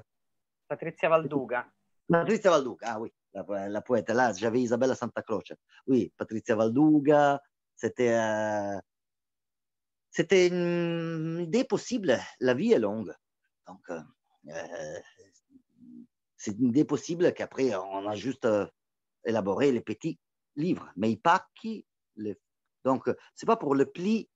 [0.68, 1.66] Patrizia Valduga.
[2.09, 4.10] Patrizia Valduga, ah oui, la, la poète.
[4.10, 5.52] Là, j'avais Isabella Santa Croce.
[5.89, 7.43] Oui, Patrizia Valduga,
[7.74, 8.78] c'était euh,
[10.10, 12.16] c'était une idée possible.
[12.39, 13.12] La vie est longue.
[13.66, 14.01] Donc, euh,
[14.48, 15.01] euh
[16.47, 18.66] c'est une idée possible qu'après, on a juste euh,
[19.24, 20.18] élaboré les petits
[20.55, 20.89] livres.
[20.97, 21.85] Mais il pas qui.
[22.14, 22.36] Le...
[22.85, 24.28] Donc, c'est pas pour le pli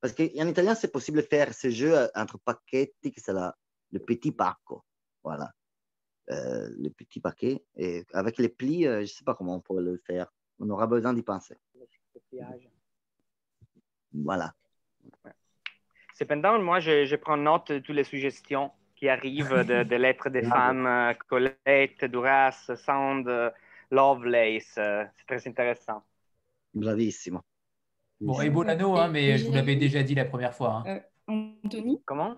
[0.00, 4.30] Parce qu'en italien, c'est possible de faire ce jeu entre pacchetti, que c'est le petit
[4.30, 4.84] pacco.
[5.24, 5.50] Voilà.
[6.30, 7.64] Euh, le petit paquet.
[7.76, 10.30] Et avec les plis, euh, je ne sais pas comment on pourrait le faire.
[10.58, 11.56] On aura besoin d'y penser.
[14.12, 14.54] Voilà.
[16.14, 18.70] Cependant, moi, je, prends note de toutes les suggestions
[19.06, 23.52] qui arrivent de, lettres des femmes, euh, Colette, Duras, Sound,
[23.92, 24.72] Lovelace.
[24.74, 26.02] C'est très intéressant.
[26.74, 27.40] Bravissimo.
[28.20, 30.82] Bon, et Bolano, hein, mais je vous l'avais déjà dit la première fois.
[30.86, 31.00] Hein.
[31.28, 32.36] Anthony Comment?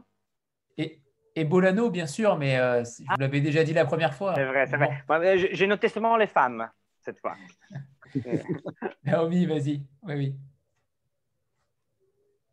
[0.77, 1.01] Et,
[1.35, 4.35] et Bolano, bien sûr, mais euh, je vous l'avais déjà dit la première fois.
[4.35, 5.39] C'est vrai, c'est vrai.
[5.53, 6.69] J'ai noté seulement les femmes
[7.01, 7.35] cette fois.
[9.05, 9.83] Naomi, vas-y.
[10.03, 10.37] Oui, oui.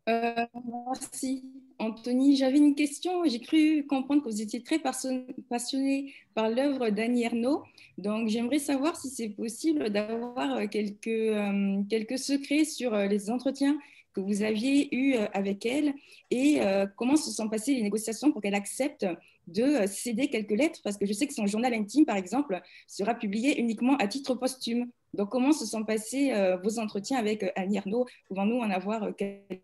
[0.08, 0.46] Euh,
[0.88, 1.44] merci,
[1.78, 2.36] Anthony.
[2.36, 3.24] J'avais une question.
[3.24, 7.64] J'ai cru comprendre que vous étiez très passionné par l'œuvre d'Annie Ernaux.
[7.98, 13.78] Donc, j'aimerais savoir si c'est possible d'avoir quelques, euh, quelques secrets sur les entretiens
[14.16, 15.92] que vous aviez eu euh, avec elle
[16.30, 19.06] et euh, comment se sont passées les négociations pour qu'elle accepte
[19.46, 22.60] de euh, céder quelques lettres Parce que je sais que son journal intime, par exemple,
[22.86, 24.86] sera publié uniquement à titre posthume.
[25.12, 29.62] Donc, comment se sont passés vos entretiens avec Annie Arnaud Pouvons-nous en avoir quelques,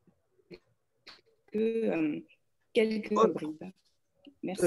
[2.73, 3.71] quelques bribes
[4.43, 4.67] Merci.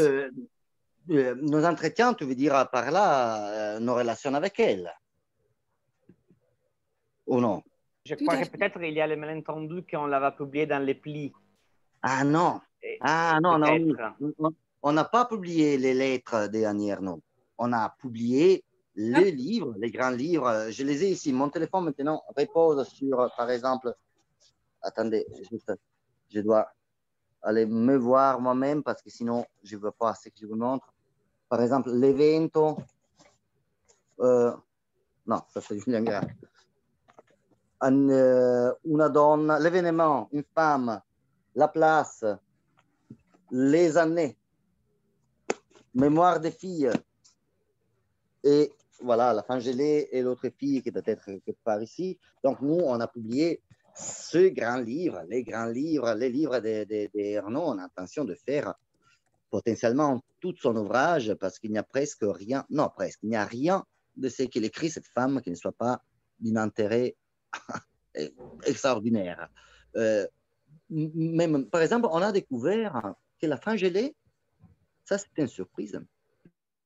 [1.07, 4.91] nos entretiens, tu veux dire par là nos relations avec elle
[7.27, 7.61] Ou non?
[8.05, 11.33] Je crois que peut-être il y a le malentendu qu'on l'avait publié dans les plis.
[12.03, 12.61] Ah non.
[13.01, 14.53] Ah non, non.
[14.83, 17.21] On n'a pas publié les lettres de Annie Ernaux.
[17.57, 18.63] On a publié
[18.95, 19.31] les ah.
[19.31, 20.67] livres, les grands livres.
[20.69, 21.33] Je les ai ici.
[21.33, 23.91] Mon téléphone maintenant repose sur, par exemple,
[24.83, 25.25] attendez,
[26.29, 26.67] je dois
[27.41, 30.55] aller me voir moi-même parce que sinon je ne veux pas ce que je vous
[30.55, 30.93] montre.
[31.47, 31.91] Par exemple,
[36.03, 36.27] Grave.
[37.83, 41.01] Euh, una donna, l'événement, une femme,
[41.53, 42.25] la place,
[43.51, 44.37] les années,
[45.93, 46.91] mémoire des filles,
[48.43, 48.71] et
[49.01, 52.17] voilà, la fin gelée et l'autre fille qui doit être quelque part ici.
[52.43, 53.61] Donc, nous, on a publié
[53.95, 57.61] ce grand livre, les grands livres, les livres d'Ernaud.
[57.61, 58.73] De, on a l'intention de faire
[59.49, 63.45] potentiellement tout son ouvrage parce qu'il n'y a presque rien, non, presque, il n'y a
[63.45, 63.85] rien
[64.17, 66.01] de ce qu'il écrit, cette femme, qui ne soit pas
[66.39, 67.15] d'un intérêt
[68.65, 69.49] extraordinaire.
[69.95, 70.27] Euh,
[70.89, 74.15] même, par exemple, on a découvert que la fin gelée,
[75.03, 75.99] ça c'était une surprise.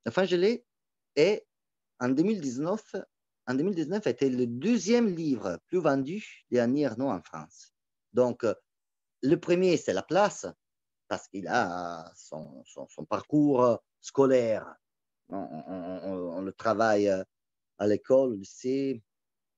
[0.05, 0.63] La fin gelée
[1.15, 1.45] est
[1.99, 2.95] en 2019,
[3.49, 7.73] en 2019 était le deuxième livre plus vendu d'Annie Ernaux en France.
[8.13, 8.45] Donc,
[9.23, 10.45] le premier, c'est La Place,
[11.07, 12.63] parce qu'il a son,
[13.09, 14.75] parcours scolaire.
[15.29, 19.01] On, le travaille à l'école, au lycée,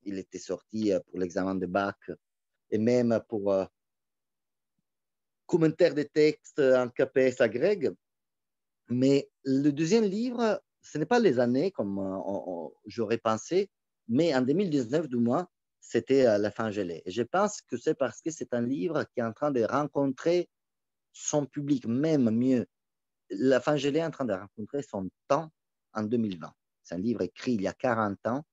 [0.03, 1.97] il était sorti euh, pour l'examen de bac
[2.69, 3.65] et même pour euh,
[5.45, 7.93] commentaire des textes en KPS à Greg.
[8.89, 13.69] Mais le deuxième livre, ce n'est pas les années comme euh, j'aurais pensé,
[14.11, 15.47] mais en 2019 du moins,
[15.79, 17.01] c'était La fin gelée.
[17.05, 19.63] Et je pense que c'est parce que c'est un livre qui est en train de
[19.63, 20.47] rencontrer
[21.11, 22.67] son public, même mieux.
[23.31, 25.49] La fin gelée est en train de rencontrer son temps
[25.93, 26.53] en 2020.
[26.83, 28.45] C'est un livre écrit il y a 40 ans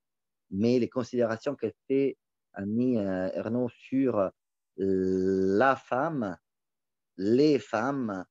[0.51, 2.17] mais les considérations qu'elle fait
[2.53, 4.31] Annie euh, Ernaux sur euh,
[4.79, 6.37] la femme,
[7.17, 8.25] les femmes,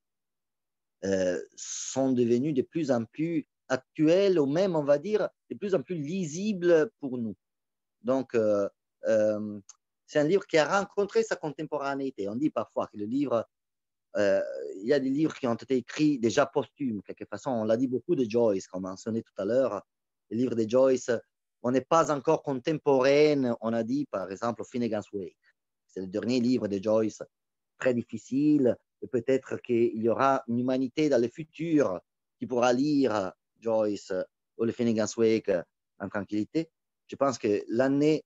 [1.06, 5.76] euh, sont devenues de plus en plus actuelles ou même, on va dire, de plus
[5.76, 7.36] en plus lisibles pour nous.
[8.02, 8.38] Donc,
[10.06, 12.30] c'est un livre qui a rencontré sa contemporanéité.
[12.30, 13.48] On dit parfois que le livre,
[14.16, 17.52] il y a des livres qui ont été écrits déjà posthumes, quelque façon.
[17.52, 19.82] On l'a dit beaucoup de Joyce, comme mentionné tout à l'heure.
[20.30, 21.12] Les livres de Joyce
[21.64, 25.38] on n'est pas encore contemporaine, on a dit par exemple Finnegan's Wake.
[25.88, 27.24] C'est le dernier livre de Joyce,
[27.78, 32.00] très difficile, et peut-être qu'il y aura une humanité dans le futur
[32.38, 34.14] qui pourra lire Joyce
[34.58, 35.52] ou le Finnegan's Wake
[36.00, 36.70] en tranquillité.
[37.08, 38.24] Je pense que l'année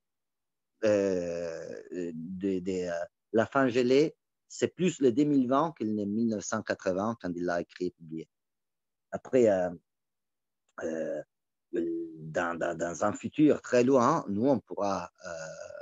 [0.84, 4.16] euh, de, euh, la fin gelée,
[4.48, 8.28] c'est plus le 2020 que le 1980 quand il l'a écrit et publié.
[9.12, 9.70] Après, euh,
[12.32, 15.30] dans, un futur très loin, nous, on pourra euh,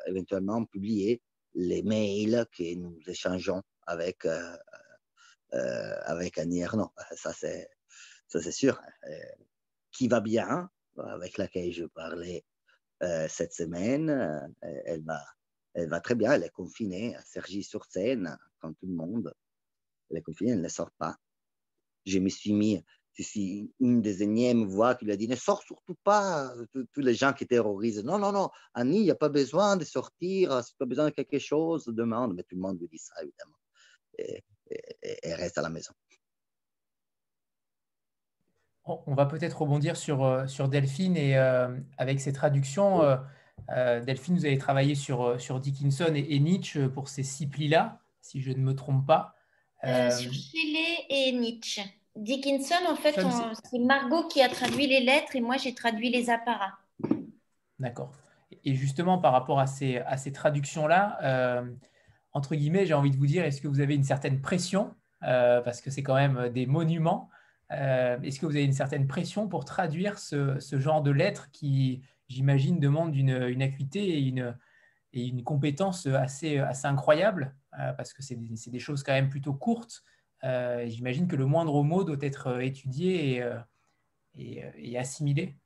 [0.07, 1.23] éventuellement publier
[1.55, 4.57] les mails que nous échangeons avec, euh,
[5.55, 6.65] euh, avec Annie
[7.33, 7.69] c'est,
[8.29, 8.81] ça, c'est sûr.
[9.93, 12.45] Qui va bien, avec laquelle je parlais
[13.29, 15.23] cette semaine, elle va,
[15.75, 16.33] elle va très bien.
[16.33, 19.33] Elle est confinée à Cergy-sur-Seine, comme tout le monde.
[20.11, 21.17] Elle est confinée, elle ne sort pas.
[22.07, 22.83] Je me suis mis
[23.23, 27.15] c'est une des énièmes voix qui lui a dit ne sors surtout pas, tous les
[27.15, 28.05] gens qui terrorisent.
[28.05, 31.07] Non, non, non, Annie, il n'y a pas besoin de sortir, si tu as besoin
[31.07, 32.35] de quelque chose, demande.
[32.35, 33.57] Mais tout le monde lui dit ça, évidemment.
[34.19, 35.93] Et, reste à la maison.
[38.85, 43.03] On va peut-être rebondir sur, euh, sur Delphine et euh, avec ses traductions.
[43.71, 48.41] Euh, Delphine, vous avez travaillé sur, sur Dickinson et, Nietzsche pour ces six plis-là, si
[48.41, 49.35] je ne me trompe pas.
[49.85, 51.83] sur Shelley et Nietzsche.
[52.17, 53.21] Dickinson, en fait,
[53.71, 56.79] c'est Margot qui a traduit les lettres et moi, j'ai traduit les apparats.
[57.79, 58.13] D'accord.
[58.65, 61.71] Et justement, par rapport à ces, à ces traductions-là, euh,
[62.33, 65.61] entre guillemets, j'ai envie de vous dire, est-ce que vous avez une certaine pression, euh,
[65.61, 67.40] parce que c'est quand même des monuments, euh,
[67.71, 72.81] est-ce que vous avez une certaine pression pour traduire ce, genre de lettres qui, j'imagine,
[72.81, 74.57] demandent une, acuité et une,
[75.13, 77.55] et une compétence assez, assez incroyable,
[77.97, 80.05] parce que c'est des, des, choses quand même plutôt courtes.
[80.45, 83.59] Euh, j'imagine que le moindre mot doit être euh, étudié et, euh,
[84.37, 85.57] et, assimilé.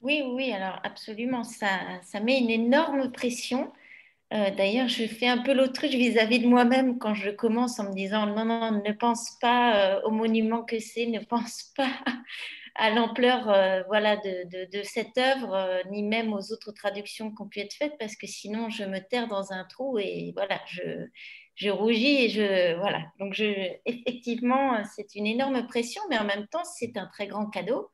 [0.00, 1.68] Oui, oui, alors absolument, ça,
[2.02, 3.72] ça met une énorme pression.
[4.56, 8.26] D'ailleurs, je fais un peu l'autruche vis-à-vis de moi-même quand je commence en me disant
[8.26, 11.90] non, non, ne pense pas au monument que c'est, ne pense pas
[12.74, 13.44] à l'ampleur
[13.88, 18.16] voilà, de, cette œuvre, ni même aux autres traductions qui ont pu être faites, parce
[18.16, 23.02] que sinon je me terre dans un trou et voilà, je, rougis et je voilà.
[23.18, 23.38] Donc
[23.86, 27.90] effectivement, c'est une énorme pression, mais en même temps, c'est un très grand cadeau.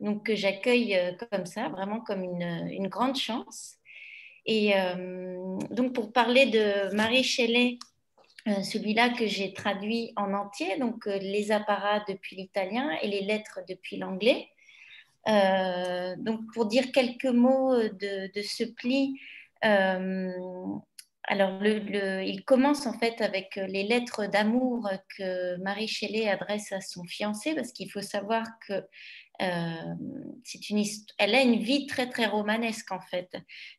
[0.00, 3.77] Donc que j'accueille euh, comme ça, vraiment comme une grande chance.
[4.48, 7.78] Et euh, donc pour parler de Marie Shelley,
[8.48, 13.60] euh, celui-là que j'ai traduit en entier, donc les apparats depuis l'italien et les lettres
[13.68, 14.48] depuis l'anglais.
[15.26, 19.20] donc pour dire quelques mots de, ce pli,
[21.30, 26.80] alors, il commence en fait avec euh, les lettres d'amour que Marie Shelley adresse à
[26.80, 28.82] son fiancé, parce qu'il faut savoir que
[29.40, 29.94] euh,
[30.70, 30.84] une
[31.18, 33.36] elle a une vie très très romanesque en fait,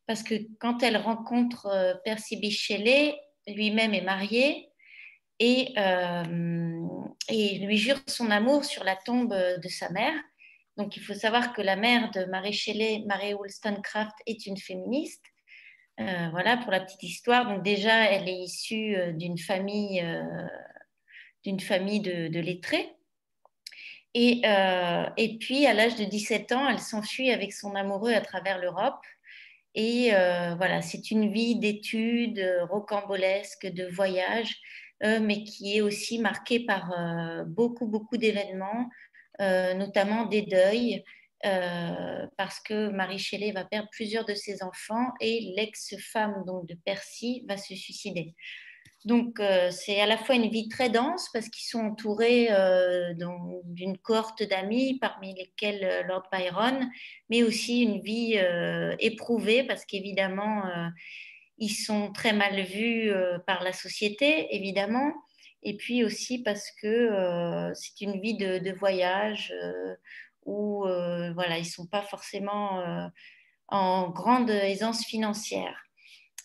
[0.08, 3.16] parce que quand elle rencontre euh, Percy Shelley,
[3.48, 4.70] lui-même est marié
[5.40, 5.74] et,
[7.30, 10.14] et lui jure son amour sur la tombe de sa mère.
[10.76, 15.24] Donc, il faut savoir que la mère de Marie Shelley, Marie Wollstonecraft, est une féministe
[16.00, 17.46] euh, voilà pour la petite histoire.
[17.46, 20.24] Donc déjà, elle est issue euh, d'une famille, euh,
[21.44, 22.96] d'une famille de, lettrés.
[24.16, 24.42] Et,
[25.18, 29.06] et, puis, à l'âge de 17 ans, elle s'enfuit avec son amoureux à travers l'Europe.
[29.76, 30.10] Et
[30.58, 34.56] voilà, c'est une vie d'études rocambolesque, de voyage,
[35.02, 36.92] mais qui est aussi marquée par
[37.46, 38.90] beaucoup, beaucoup d'événements,
[39.40, 41.04] notamment des deuils,
[41.46, 46.76] euh, parce que Marie Shelley va perdre plusieurs de ses enfants et l'ex-femme donc de
[46.84, 48.36] Percy va se suicider.
[49.06, 53.14] Donc euh, c'est à la fois une vie très dense parce qu'ils sont entourés euh,
[53.64, 56.90] d'une cohorte d'amis parmi lesquels Lord Byron,
[57.30, 58.38] mais aussi une vie
[59.00, 60.64] éprouvée parce qu'évidemment
[61.58, 63.12] ils sont très mal vus
[63.48, 65.14] par la société évidemment
[65.64, 69.54] et puis aussi parce que c'est une vie de, voyage
[70.50, 73.08] où euh, voilà, ils ne sont pas forcément euh,
[73.68, 75.89] en grande aisance financière.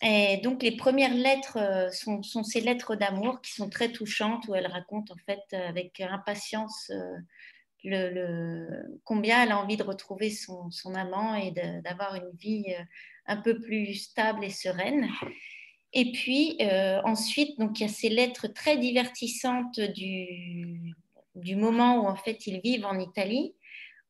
[0.01, 4.55] Et donc les premières lettres euh, sont, ces lettres d'amour qui sont très touchantes, où
[4.55, 6.91] elle raconte en fait avec impatience
[7.83, 8.67] le,
[9.03, 11.51] combien elle a envie de retrouver son, amant et
[11.83, 12.65] d'avoir une vie
[13.27, 15.07] un peu plus stable et sereine.
[15.93, 16.57] Et puis
[17.03, 20.95] ensuite, donc il y a ces lettres très divertissantes du,
[21.35, 23.53] du moment où en fait ils vivent en Italie,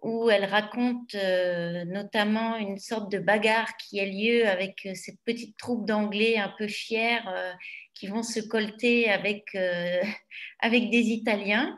[0.06, 5.20] où elle raconte euh, notamment une sorte de bagarre qui a lieu avec euh, cette
[5.26, 7.52] petite troupe d'Anglais un peu fiers euh,
[7.96, 9.58] qui vont se colter avec,
[10.60, 11.76] avec des Italiens.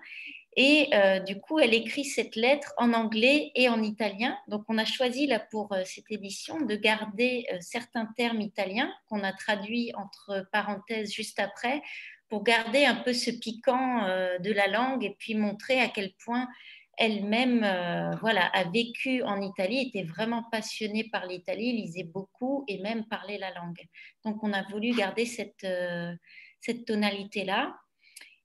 [0.60, 0.90] Et
[1.28, 4.36] du coup, elle écrit cette lettre en anglais et en italien.
[4.48, 9.34] Donc, on a choisi là pour cette édition de garder certains termes italiens qu'on a
[9.34, 11.84] traduits entre parenthèses juste après
[12.28, 14.08] pour garder un peu ce piquant
[14.40, 16.48] de la langue et puis montrer à quel point
[16.98, 22.80] elle-même euh, voilà, a vécu en Italie, était vraiment passionnée par l'Italie, lisait beaucoup et
[22.80, 23.82] même parlait la langue.
[24.26, 26.14] Donc on a voulu garder cette, euh,
[26.86, 27.76] tonalité-là.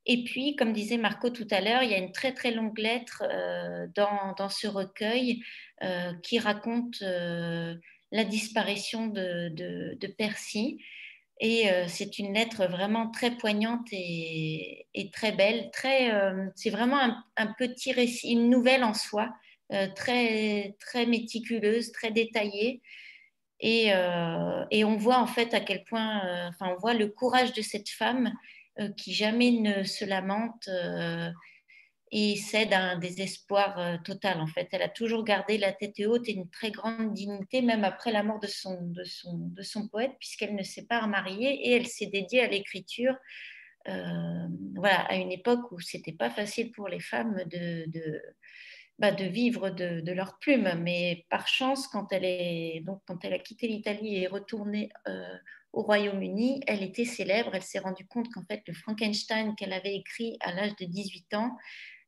[0.06, 2.78] Et puis, comme disait Marco tout à l'heure, il y a une très très longue
[2.78, 5.42] lettre euh, dans, ce recueil
[6.22, 10.78] qui raconte la disparition de Percy.
[11.40, 15.70] Et euh, c'est une lettre vraiment très poignante et, très belle.
[15.72, 17.00] Très, euh, c'est vraiment
[17.36, 19.32] un, petit récit, une nouvelle en soi,
[19.72, 22.82] euh, très, très méticuleuse, très détaillée.
[23.60, 23.92] Et,
[24.72, 27.88] et, on voit en fait à quel point, enfin, on voit le courage de cette
[27.88, 28.32] femme
[28.96, 30.68] qui jamais ne se lamente
[32.14, 34.68] et c'est d'un désespoir euh, total en fait.
[34.72, 38.22] Elle a toujours gardé la tête haute et une très grande dignité, même après la
[38.22, 41.86] mort de son, de son, de son poète, puisqu'elle ne s'est pas remariée et elle
[41.86, 43.16] s'est dédiée à l'écriture.
[43.88, 48.22] Euh, voilà, à une époque où c'était pas facile pour les femmes de, de,
[48.98, 53.24] bah, de vivre de, de, leur plume, mais par chance, quand elle, est, donc, quand
[53.24, 55.34] elle a quitté l'Italie et est retournée euh,
[55.72, 57.52] au Royaume-Uni, elle était célèbre.
[57.54, 61.34] Elle s'est rendue compte qu'en fait, le Frankenstein qu'elle avait écrit à l'âge de 18
[61.34, 61.56] ans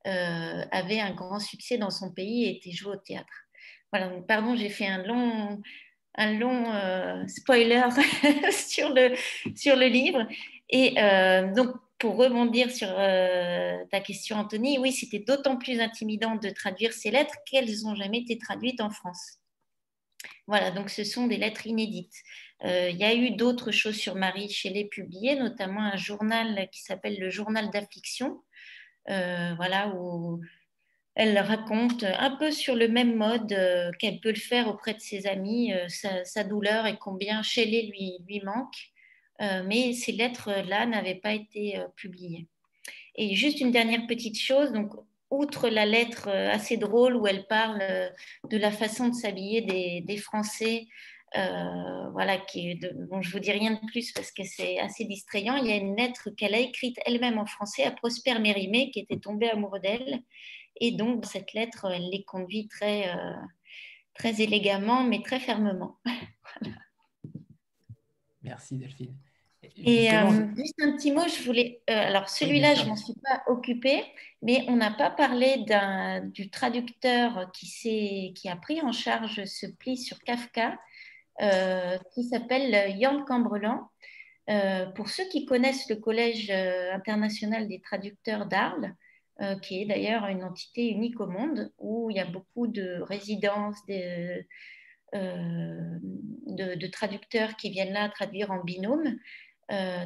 [0.07, 3.47] euh, avait un grand succès dans son pays et était joué au théâtre.
[3.91, 5.63] Voilà, pardon, j'ai fait un long,
[6.17, 7.83] un long euh, spoiler
[8.51, 9.15] sur, le,
[9.57, 10.27] sur le livre.
[10.69, 16.51] Et euh, donc, pour rebondir sur ta question, Anthony, oui, c'était d'autant plus intimidant de
[16.51, 19.39] traduire ces lettres qu'elles n'ont jamais été traduites en France.
[20.47, 22.17] Voilà, donc ce sont des lettres inédites.
[22.63, 27.19] Il y a eu d'autres choses sur Marie Shelley publiées, notamment un journal qui s'appelle
[27.19, 28.44] le Journal d'affliction, euh,
[29.07, 30.41] voilà, où
[31.15, 35.01] elle raconte un peu sur le même mode euh, qu'elle peut le faire auprès de
[35.01, 38.91] ses amis, euh, sa, douleur et combien Shelley lui, lui manque.
[39.41, 42.47] mais ces lettres-là n'avaient pas été publiées.
[43.17, 44.93] Et juste une dernière petite chose, donc
[45.31, 47.83] outre la lettre assez drôle où elle parle
[48.49, 50.87] de la façon de s'habiller des, Français
[51.37, 55.05] euh, voilà, qui, de, bon, je vous dis rien de plus parce que c'est assez
[55.05, 55.57] distrayant.
[55.57, 59.01] Il y a une lettre qu'elle a écrite elle-même en français à Prosper Mérimée, qui
[59.01, 60.23] était tombé amoureux d'elle.
[60.81, 63.35] Et donc, cette lettre, elle les conduit très, euh,
[64.15, 65.99] très élégamment, mais très fermement.
[68.43, 69.17] Merci Delphine.
[69.77, 71.81] Et euh, juste un petit mot, je voulais.
[71.89, 74.05] alors celui-là, je m'en suis pas occupée,
[74.43, 75.65] mais on n'a pas parlé
[76.33, 80.77] du traducteur qui, qui a pris en charge ce pli sur Kafka, euh,
[81.39, 83.89] qui s'appelle Yann Cambrelan.
[84.51, 88.95] Euh, pour ceux qui connaissent le Collège euh, international des traducteurs d'Arles,
[89.63, 93.85] qui est d'ailleurs une entité unique au monde, où il y a beaucoup de résidences,
[93.85, 94.47] de,
[96.87, 99.19] traducteurs qui viennent là traduire en binôme.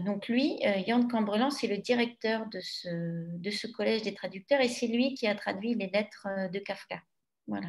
[0.07, 5.13] donc lui, Yann Cambrelan, c'est le directeur de ce collège des traducteurs et c'est lui
[5.13, 7.03] qui a traduit les lettres de Kafka.
[7.47, 7.69] Voilà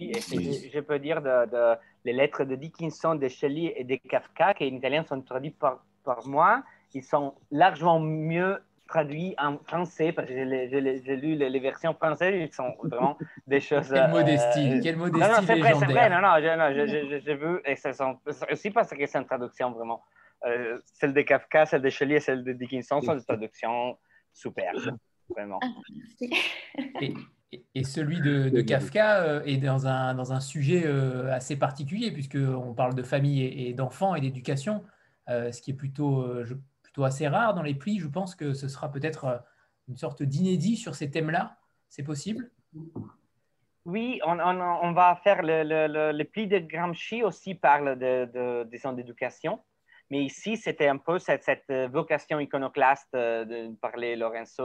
[0.00, 4.74] je peux dire de, les lettres de Dickinson, de Shelley et de Kafka, qui en
[4.74, 6.62] italien sont traduites par, par moi.
[6.94, 8.58] Ils sont largement mieux
[8.90, 13.16] traduits en français, parce que j'ai lu les, versions françaises, ils sont vraiment
[13.46, 13.88] des choses.
[13.88, 15.20] Quelle modestie, euh, quelle modestie.
[15.20, 16.10] Non, non, c'est vrai, c'est vrai.
[16.10, 16.34] Non, non,
[16.74, 18.18] j'ai vu, et ce sont
[18.50, 20.02] aussi parce que c'est une traduction vraiment.
[20.44, 23.98] Euh, celle de Kafka, celle de Shelley et celle de Dickinson sont des traductions
[24.32, 24.72] super,
[25.28, 25.60] vraiment.
[25.62, 25.68] Ah,
[27.00, 27.14] et,
[27.84, 32.94] celui de, Kafka euh, est dans un, dans un sujet euh, assez particulier, puisqu'on parle
[32.94, 34.84] de famille et, d'enfants et d'éducation,
[35.28, 36.26] euh, ce qui est plutôt,
[36.82, 37.98] plutôt assez rare dans les plis.
[37.98, 39.42] Je pense que ce sera peut-être
[39.88, 41.56] une sorte d'inédit sur ces thèmes-là.
[41.88, 42.50] C'est possible?
[43.84, 48.30] Oui, on, on, va faire le, le, le, pli de Gramsci aussi parle de,
[48.64, 49.60] de, d'éducation.
[50.10, 54.64] Mais ici, c'était un peu cette, cette, vocation iconoclaste euh, de parler Lorenzo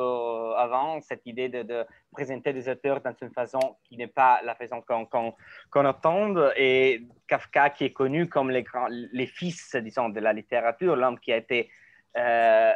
[0.58, 4.82] avant, cette idée de, présenter des auteurs dans une façon qui n'est pas la façon
[4.82, 6.34] qu'on qu attend.
[6.58, 11.38] Et Kafka, qui est connu comme les, fils, disons, de la littérature, l'homme qui a
[11.38, 11.70] été
[12.18, 12.74] euh,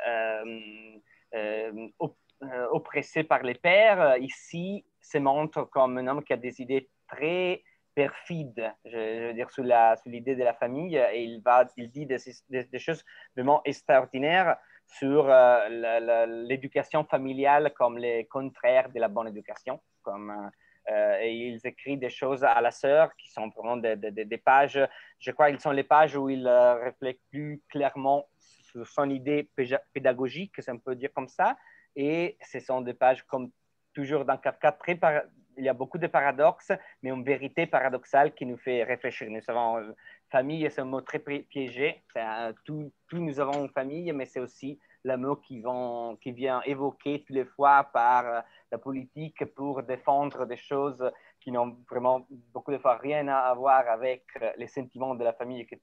[1.33, 1.87] euh,
[2.69, 7.63] oppressé par les pères, ici se montre comme un homme qui a des idées très
[8.03, 9.63] perfide, je, veux dire, sous
[10.05, 10.95] l'idée de la famille.
[10.95, 13.03] Et il, va, il dit des, choses
[13.35, 14.55] vraiment extraordinaires
[14.99, 19.81] sur euh, l'éducation familiale comme les contraires de la bonne éducation.
[20.01, 20.30] Comme,
[20.89, 23.97] euh, et ils écrivent des choses à la sœur qui sont vraiment des,
[24.34, 24.80] des, pages,
[25.19, 28.30] je crois qu'ils sont les pages où il euh, réfléchit plus clairement
[28.69, 29.49] sur son idée
[29.93, 31.57] pédagogique, si on peut dire comme ça.
[31.97, 33.51] Et ce sont des pages comme
[33.93, 34.95] toujours dans Kafka très
[35.60, 36.72] il y a beaucoup de paradoxes,
[37.03, 39.30] mais une vérité paradoxale qui nous fait réfléchir.
[39.30, 39.95] Nous savons, euh,
[40.31, 42.02] famille, c'est un mot très piégé.
[42.65, 45.61] tout, nous avons une famille, mais c'est aussi le mot qui,
[46.31, 48.41] vient évoquer toutes les fois par euh,
[48.72, 51.03] la politique pour défendre des choses
[51.40, 55.34] qui n'ont vraiment beaucoup de fois rien à voir avec euh, les sentiments de la
[55.34, 55.76] famille que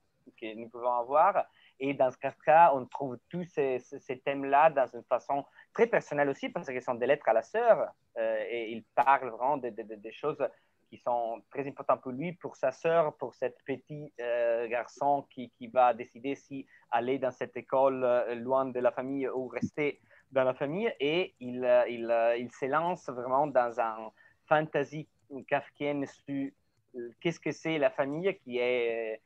[0.55, 1.47] nous pouvons avoir.
[1.79, 3.81] Et dans ce cas, on trouve tous ces,
[4.25, 7.91] thèmes-là dans une façon très personnelle aussi, parce qu'ils sont des lettres à la sœur,
[8.19, 10.43] euh, et il parle vraiment des de, choses
[10.89, 15.51] qui sont très importantes pour lui, pour sa sœur, pour ce petit euh, garçon qui,
[15.73, 20.01] va décider si aller dans cette école euh, loin de la famille ou rester
[20.33, 20.93] dans la famille.
[21.01, 24.11] Et il, il, il se lance vraiment dans un
[24.47, 25.09] fantasy
[25.49, 26.51] kafkienne sur
[27.21, 29.21] qu'est-ce que c'est la famille qui est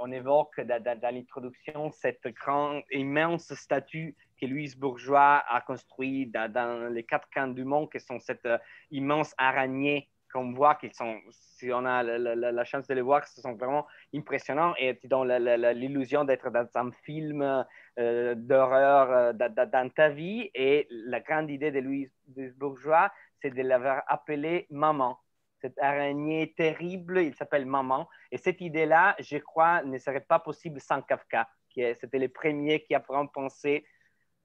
[0.00, 7.04] on évoque dans, l'introduction cette grande, immense statue que Louise Bourgeois a construite dans, les
[7.04, 8.48] quatre camps du monde, qui sont cette
[8.90, 13.40] immense araignée qu'on voit qu'ils sont, si on a la, chance de les voir, ce
[13.40, 15.32] sont vraiment impressionnants et tu donnes
[15.72, 17.64] l'illusion d'être dans un film
[17.98, 20.50] euh, d'horreur euh, dans, ta vie.
[20.54, 22.10] Et la grande idée de Louise,
[22.56, 23.10] Bourgeois,
[23.40, 25.18] c'est de l'avoir appelé maman.
[25.66, 28.08] Cette araignée terrible, il s'appelle maman.
[28.30, 31.48] Et cette idée-là, je crois, ne serait pas possible sans Kafka.
[31.74, 33.84] C'était le premier qui a vraiment pensé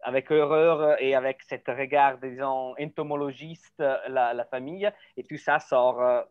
[0.01, 4.91] avec horreur et avec cet regard, disons, entomologiste, la, famille.
[5.15, 6.23] Et tout ça sort, euh,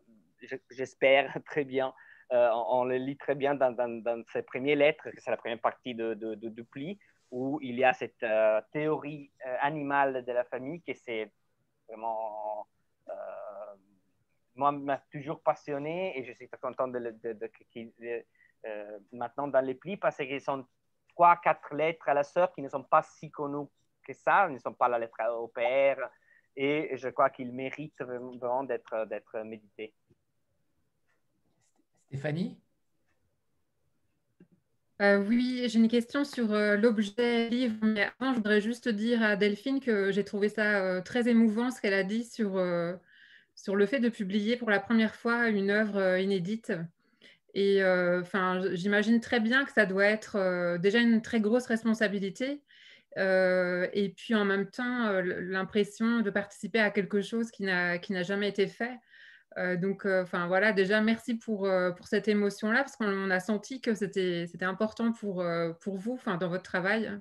[0.69, 1.93] j'espère, très bien.
[2.33, 5.95] Euh, on, le lit très bien dans, dans, ses premières lettres, c'est la première partie
[5.95, 6.65] de, de,
[7.31, 9.31] où il y a cette euh, théorie
[9.61, 11.31] animale de la famille qui c'est
[11.87, 12.67] vraiment
[14.61, 18.25] moi m'a toujours passionné et je suis très content de, de, de
[19.11, 20.65] maintenant dans les plis parce qu'ils sont
[21.13, 23.67] trois, quatre lettres à la sœur qui ne sont pas si connues
[24.07, 25.97] que ça, ne sont pas la lettre au père,
[26.55, 29.93] et je crois qu'ils méritent vraiment d'être, d'être médités.
[32.07, 32.59] Stéphanie?
[35.01, 39.23] Euh, oui, j'ai une question sur euh, l'objet livre, mais avant, je voudrais juste dire
[39.23, 42.51] à Delphine que j'ai trouvé ça euh, très émouvant ce qu'elle a dit sur,
[43.55, 46.71] sur le fait de publier pour la première fois une œuvre inédite.
[47.53, 51.65] Et euh, enfin, j'imagine très bien que ça doit être euh, déjà une très grosse
[51.65, 52.61] responsabilité.
[53.17, 58.47] Euh, et puis en même temps, l'impression de participer à quelque chose qui n'a jamais
[58.47, 58.97] été fait.
[59.77, 64.47] donc, enfin voilà, déjà merci pour, pour cette émotion-là, parce qu'on a senti que c'était
[64.61, 65.43] important pour,
[65.81, 67.11] pour vous, dans votre travail.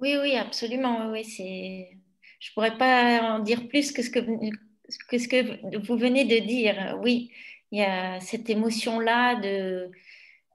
[0.00, 1.10] Oui, oui, absolument.
[1.10, 1.96] Oui, c'est.
[2.38, 6.44] Je pourrais pas en dire plus que ce que, que ce que vous venez de
[6.46, 6.98] dire.
[7.02, 7.30] Oui,
[7.70, 9.90] il y a cette émotion-là de,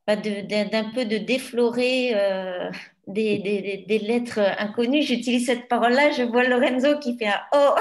[0.08, 2.70] bah, d'un peu de déflorer euh,
[3.08, 5.02] des, des, des, lettres inconnues.
[5.02, 7.76] J'utilise cette parole-là, je vois Lorenzo qui fait un Oh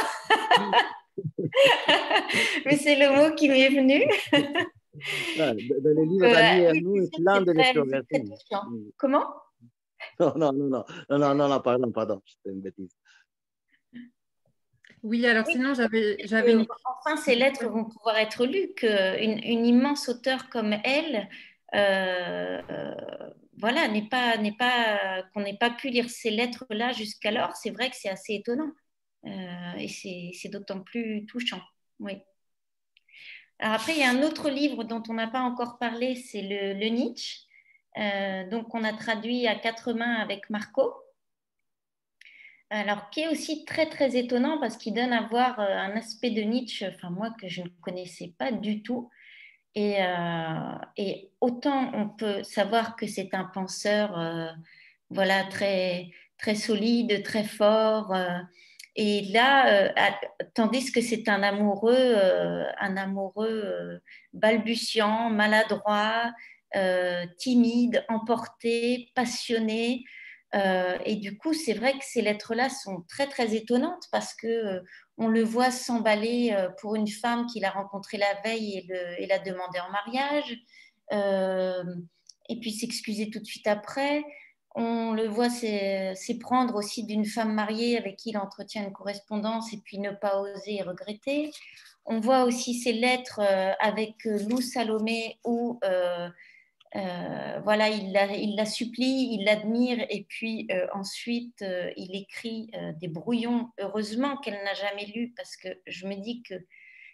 [2.64, 4.04] Mais c'est le mot qui m'est venu.
[5.38, 8.26] dans les livres euh, nous, c'est l'un de l'exploration.
[8.96, 9.26] Comment?
[10.20, 12.90] Non, non, non, non, non, non, non, pardon, pardon, c'était une bêtise.
[15.02, 16.66] Oui, alors sinon, j'avais, j'avais une...
[17.00, 21.28] Enfin, ces lettres vont pouvoir être lues, qu'une une immense auteure comme elle,
[21.74, 22.94] euh,
[23.58, 27.90] voilà, n'est pas, n'est pas, qu'on n'ait pas pu lire ces lettres-là jusqu'alors, c'est vrai
[27.90, 28.70] que c'est assez étonnant.
[29.26, 31.62] Euh, et c'est, c'est d'autant plus touchant.
[31.98, 32.18] Oui.
[33.58, 36.42] Alors après, il y a un autre livre dont on n'a pas encore parlé, c'est
[36.42, 37.46] le, le Nietzsche.
[37.98, 40.94] Euh, donc, on a traduit à quatre mains avec Marco
[42.72, 46.30] alors qui est aussi très très étonnant parce qu'il donne à voir euh, un aspect
[46.30, 49.10] de Nietzsche, enfin moi que je ne connaissais pas du tout.
[49.74, 54.48] Et, euh, autant on peut savoir que c'est un penseur, euh,
[55.10, 58.14] voilà très très solide, très fort.
[58.96, 59.94] et là,
[60.54, 62.16] tandis que c'est un amoureux,
[62.80, 64.00] un amoureux
[64.32, 66.32] balbutiant, maladroit,
[67.38, 70.04] timide, emporté, passionné.
[70.54, 74.46] Euh, et du coup, c'est vrai que ces lettres-là sont très, très étonnantes parce que
[74.46, 74.80] euh,
[75.16, 78.86] on le voit s'emballer euh, pour une femme qu'il a rencontrée la veille
[79.18, 80.56] et, la demander en mariage,
[82.48, 84.24] et puis s'excuser tout de suite après.
[84.74, 89.78] On le voit s'éprendre aussi d'une femme mariée avec qui il entretient une correspondance et
[89.84, 91.50] puis ne pas oser et regretter.
[92.06, 93.40] On voit aussi ces lettres
[93.80, 95.78] avec Lou Salomé où
[96.94, 102.70] euh, voilà, il la, supplie, il l'admire et puis euh, ensuite euh, il écrit
[103.00, 106.54] des brouillons, heureusement qu'elle n'a jamais lu parce que je me dis que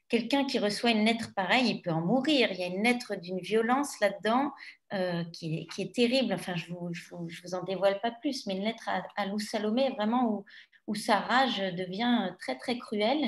[0.09, 2.48] quelqu'un qui reçoit une lettre pareille, il peut en mourir.
[2.50, 4.52] Il y a une lettre d'une violence là-dedans
[5.32, 6.32] qui, est terrible.
[6.32, 9.90] Enfin, je ne vous, en dévoile pas plus, mais une lettre à, à Lou Salomé,
[9.90, 10.44] vraiment où,
[10.86, 13.26] où sa rage devient très très cruelle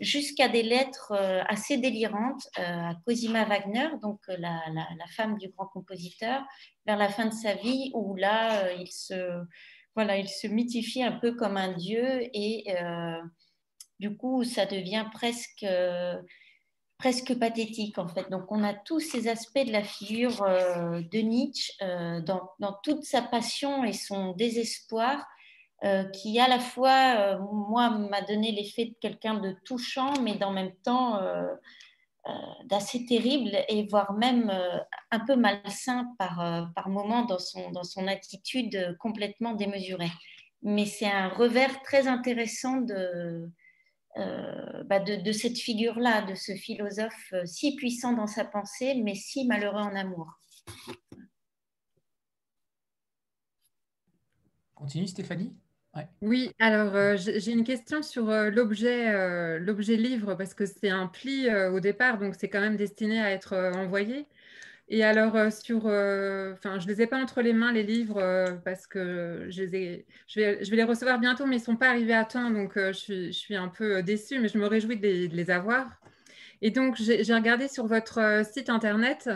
[0.00, 5.36] jusqu'à des lettres euh, assez délirantes euh, à Cosima Wagner, donc euh, la, la, femme
[5.36, 6.42] du grand compositeur,
[6.86, 9.44] vers la fin de sa vie, où là, il, se,
[9.94, 12.64] voilà, il se mythifie un peu comme un dieu et
[13.98, 15.66] du coup, ça devient presque,
[16.96, 18.30] presque pathétique en fait.
[18.30, 21.72] Donc, on a tous ces aspects de la figure de Nietzsche
[22.24, 25.26] dans, dans, toute sa passion et son désespoir
[25.82, 30.34] euh, qui à la fois, euh, moi, m'a donné l'effet de quelqu'un de touchant, mais
[30.34, 31.46] d'en même temps euh,
[32.66, 34.52] d'assez terrible et voire même
[35.10, 40.10] un peu malsain par, par moment dans son, dans son attitude complètement démesurée.
[40.62, 43.50] Mais c'est un revers très intéressant de,
[44.84, 49.80] bah, de, cette figure-là, de ce philosophe si puissant dans sa pensée, mais si malheureux
[49.80, 50.28] en amour.
[54.74, 55.56] Continue Stéphanie?
[56.22, 61.80] Oui, alors j'ai une question sur l'objet, l'objet livre, parce que c'est un pli au
[61.80, 64.26] départ, donc c'est quand même destiné à être envoyé.
[64.92, 67.84] Et alors, euh, sur, euh, enfin, je ne les ai pas entre les mains, les
[67.84, 71.60] livres, euh, parce que je, les je, vais, je vais les recevoir bientôt, mais ils
[71.60, 74.66] ne sont pas arrivés à temps, donc je, suis, un peu déçue, mais je me
[74.66, 75.86] réjouis de les, avoir.
[76.60, 79.30] Et donc, j'ai regardé sur votre site internet,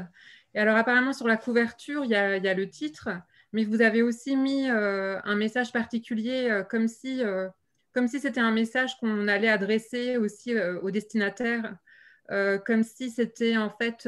[0.55, 3.11] et alors apparemment, sur la couverture, il y a le titre,
[3.55, 7.23] mais vous avez aussi mis un message particulier, comme si,
[7.95, 11.77] comme si c'était un message qu'on allait adresser aussi au destinataire,
[12.67, 14.07] comme si c'était en fait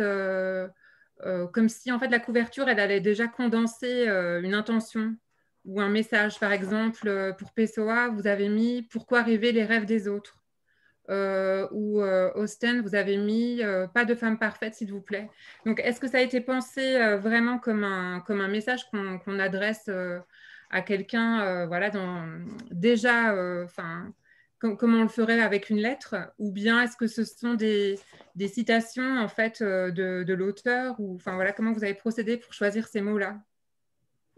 [1.24, 5.16] euh, comme si en fait la couverture, elle allait déjà condenser euh, une intention
[5.64, 6.38] ou un message.
[6.38, 10.35] Par exemple, euh, pour Pessoa, vous avez mis Pourquoi rêver les rêves des autres?
[11.08, 12.02] Ou
[12.34, 13.60] Austen, vous avez mis
[13.94, 15.28] Pas de femme parfaite, s'il vous plaît.
[15.64, 19.90] Donc, est-ce que ça a été pensé vraiment comme un, comme un message qu'on adresse
[20.70, 21.90] à quelqu'un voilà,
[22.70, 23.34] déjà,
[23.64, 24.12] enfin
[24.58, 27.98] comme, on le ferait avec une lettre, ou bien est-ce que ce sont des,
[28.46, 32.86] citations en fait euh, de, l'auteur, ou enfin voilà, comment vous avez procédé pour choisir
[32.86, 33.38] ces mots-là?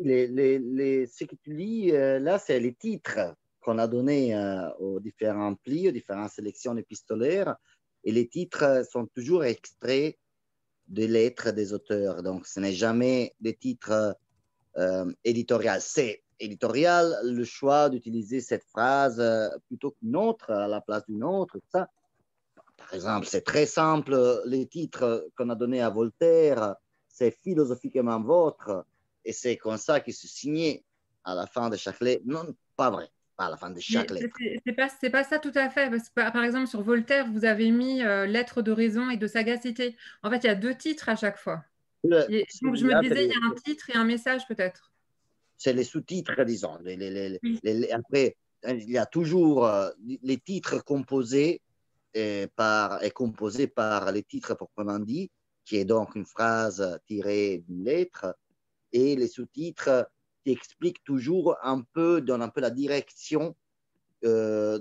[0.00, 5.00] Les, Ce que tu lis euh, là, c'est les titres qu'on a donnés euh, aux
[5.00, 7.56] différents plis, aux différentes sélections épistolaires,
[8.04, 10.16] et les titres sont toujours extraits
[10.86, 12.22] des lettres des auteurs.
[12.22, 14.16] Donc, ce n'est jamais des titres
[15.24, 15.72] éditoriaux.
[15.80, 21.24] C'est éditorial le choix d'utiliser cette phrase euh, plutôt qu'une autre à la place d'une
[21.24, 21.58] autre.
[21.72, 21.88] Ça.
[22.76, 26.76] Par exemple, c'est très simple, les titres qu'on a donnés à Voltaire,
[27.08, 28.86] c'est philosophiquement votre,
[29.24, 30.84] et c'est comme ça qu'il se signait
[31.24, 32.22] à la fin de chaque lettre.
[32.24, 34.36] Non, pas vrai, à la fin de chaque lettre.
[34.66, 37.70] C'est pas, pas ça tout à fait, parce que par exemple, sur Voltaire, vous avez
[37.70, 39.96] mis euh, lettre de raison et de sagacité.
[40.22, 41.64] En fait, il y a deux titres à chaque fois.
[42.04, 44.88] je me disais, il y a un titre et un message peut-être
[45.58, 46.78] c'est les sous-titres, disons.
[47.92, 48.36] après,
[48.66, 49.90] il y a toujours euh,
[50.22, 51.60] les titres composés
[52.14, 55.30] et, par, et composés par les titres proprement dit,
[55.64, 58.36] qui est donc une phrase tirée d'une lettre,
[58.92, 60.08] et les sous-titres
[60.48, 63.54] qui expliquent toujours un peu, donnent un peu la direction
[64.24, 64.78] euh,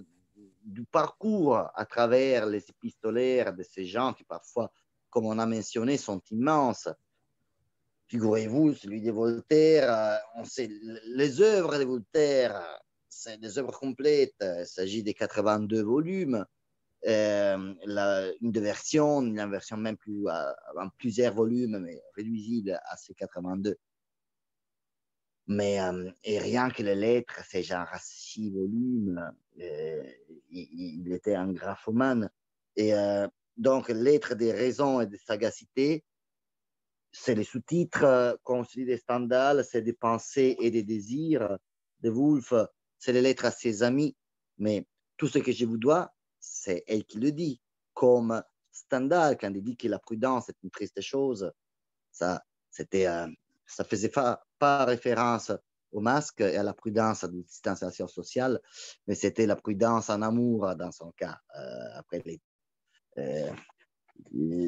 [0.64, 4.72] du parcours à travers les épistolaires de ces gens qui parfois,
[5.10, 6.88] comme on a mentionné, sont immenses.
[8.08, 10.70] Figurez-vous, celui de Voltaire, euh, on sait,
[11.06, 12.64] les œuvres de Voltaire,
[13.10, 16.46] c'est des œuvres complètes, il s'agit des 82 volumes,
[17.06, 17.74] euh,
[18.42, 23.76] une version, une version même plus, en plusieurs volumes, mais réduisible à ces 82.
[25.48, 25.80] Mais
[26.24, 29.32] et rien que les lettres, c'est genre six volumes.
[30.50, 32.30] il, était un graphomane.
[32.76, 32.94] Et
[33.56, 36.04] donc, lettres des raisons et des sagacités,
[37.12, 41.58] c'est les sous-titres, comme se des Stendhal, c'est des pensées et des désirs.
[42.02, 42.54] De Wolf,
[43.00, 44.16] c'est les lettres à ses amis.
[44.58, 44.86] Mais
[45.18, 47.62] tout ce que je vous dois, c'est elle qui le dit.
[47.94, 51.52] Comme Stendhal, quand il dit que la prudence est une triste chose,
[52.12, 53.28] ça, c'était, euh,
[53.66, 55.52] ça faisait pas, pas référence
[55.92, 58.60] au masque et à la prudence de distanciation sociale,
[59.08, 61.40] mais c'était la prudence en amour dans son cas.
[61.58, 62.42] Euh, après les,
[63.18, 63.52] euh,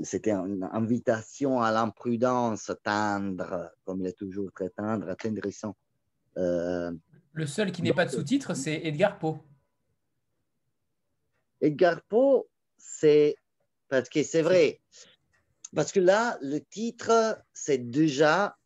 [0.03, 5.75] c'était une invitation à l'imprudence tendre, comme il est toujours très tendre, attendrissant.
[6.37, 6.91] Euh,
[7.33, 9.39] le seul qui n'est pas de sous-titre, c'est Edgar Poe.
[11.61, 12.47] Edgar Poe,
[12.77, 13.35] c'est
[13.89, 14.81] parce que c'est vrai.
[15.75, 18.57] Parce que là, le titre, c'est déjà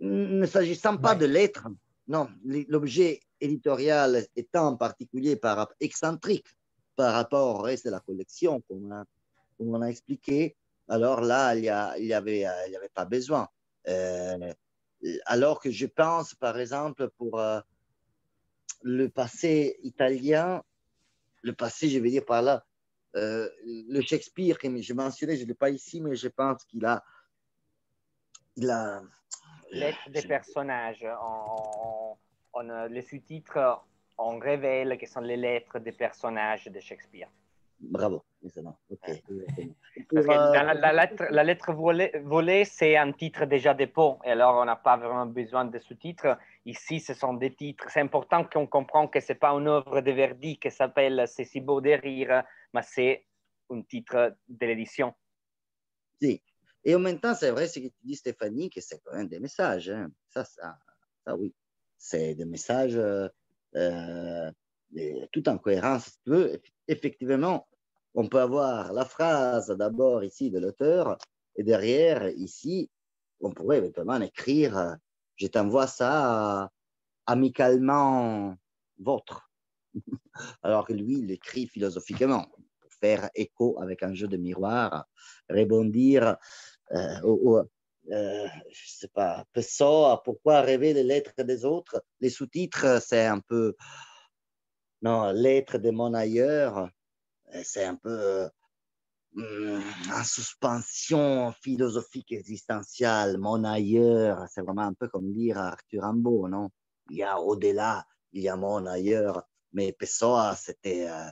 [0.00, 1.68] ne s'agissant pas de lettres.
[2.08, 6.46] Non, l'objet éditorial étant en particulier par, excentrique
[6.96, 9.04] par rapport au reste de la collection a
[9.56, 10.56] comme on a expliqué,
[10.88, 13.46] alors là, il n'y il avait, il y avait pas besoin.
[13.88, 14.52] Euh,
[15.26, 17.60] alors que je pense, par exemple, pour euh,
[18.82, 20.62] le passé italien,
[21.42, 22.64] le passé, je vais dire par là,
[23.16, 26.84] euh, le Shakespeare que je mentionnais, je ne l'ai pas ici, mais je pense qu'il
[26.84, 27.04] a.
[28.56, 29.02] Il a
[29.72, 31.06] Lettres des personnages.
[31.22, 32.16] On,
[32.88, 33.82] les sous-titres,
[34.18, 37.28] on révèle que sont les lettres des personnages de Shakespeare.
[37.80, 38.22] Bravo.
[40.12, 45.64] la, lettre, volée, c'est un titre déjà dépôt, et alors on n'a pas vraiment besoin
[45.64, 46.36] de sous-titres.
[46.66, 47.86] Ici, ce sont des titres.
[47.88, 51.44] C'est important qu'on comprenne que ce n'est pas une œuvre de Verdi qui s'appelle C'est
[51.44, 52.42] si beau de rire,
[52.74, 53.24] mais c'est
[53.70, 55.14] un titre de l'édition.
[56.20, 56.42] Si.
[56.84, 59.28] Et en même temps, c'est vrai ce que tu dis, Stéphanie, que c'est quand même
[59.28, 59.90] des messages.
[59.90, 60.10] Hein.
[60.28, 60.78] Ça, ça,
[61.24, 61.54] ça, oui.
[61.98, 62.98] C'est des messages.
[63.76, 64.50] Euh,
[65.32, 66.18] tout en cohérence.
[66.88, 67.68] Effectivement,
[68.14, 71.16] on peut avoir la phrase d'abord ici de l'auteur
[71.56, 72.90] et derrière, ici,
[73.40, 74.96] on pourrait éventuellement écrire
[75.36, 76.70] Je t'envoie ça
[77.26, 78.56] amicalement
[78.98, 79.50] votre.
[80.62, 82.46] Alors que lui, il écrit philosophiquement
[82.80, 85.06] pour faire écho avec un jeu de miroir,
[85.48, 86.36] rebondir
[86.92, 87.58] euh, au,
[88.10, 92.02] euh, je sais pas, Pessoa, pourquoi rêver les lettres des autres?
[92.20, 93.74] Les sous-titres, c'est un peu,
[95.02, 96.88] non, lettres de mon ailleurs,
[97.62, 98.48] c'est un peu
[99.38, 99.80] euh,
[100.12, 106.70] en suspension philosophique existentielle, mon ailleurs, c'est vraiment un peu comme lire Arthur Rimbaud, non?
[107.10, 109.42] Il y a au-delà, il y a mon ailleurs,
[109.72, 111.30] mais Pessoa, c'était euh,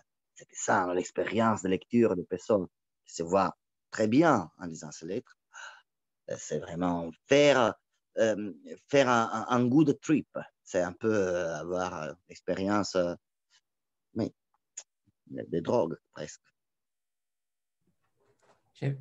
[0.53, 2.69] ça, l'expérience de lecture de Pessoa,
[3.05, 3.57] qui se voit
[3.91, 5.38] très bien en lisant ces lettres.
[6.31, 7.75] Euh, c'est vraiment faire,
[8.19, 8.53] euh,
[8.89, 10.29] faire un, good trip.
[10.63, 12.97] C'est un peu euh, avoir l'expérience,
[14.15, 14.33] mais
[15.27, 16.43] des drogues presque.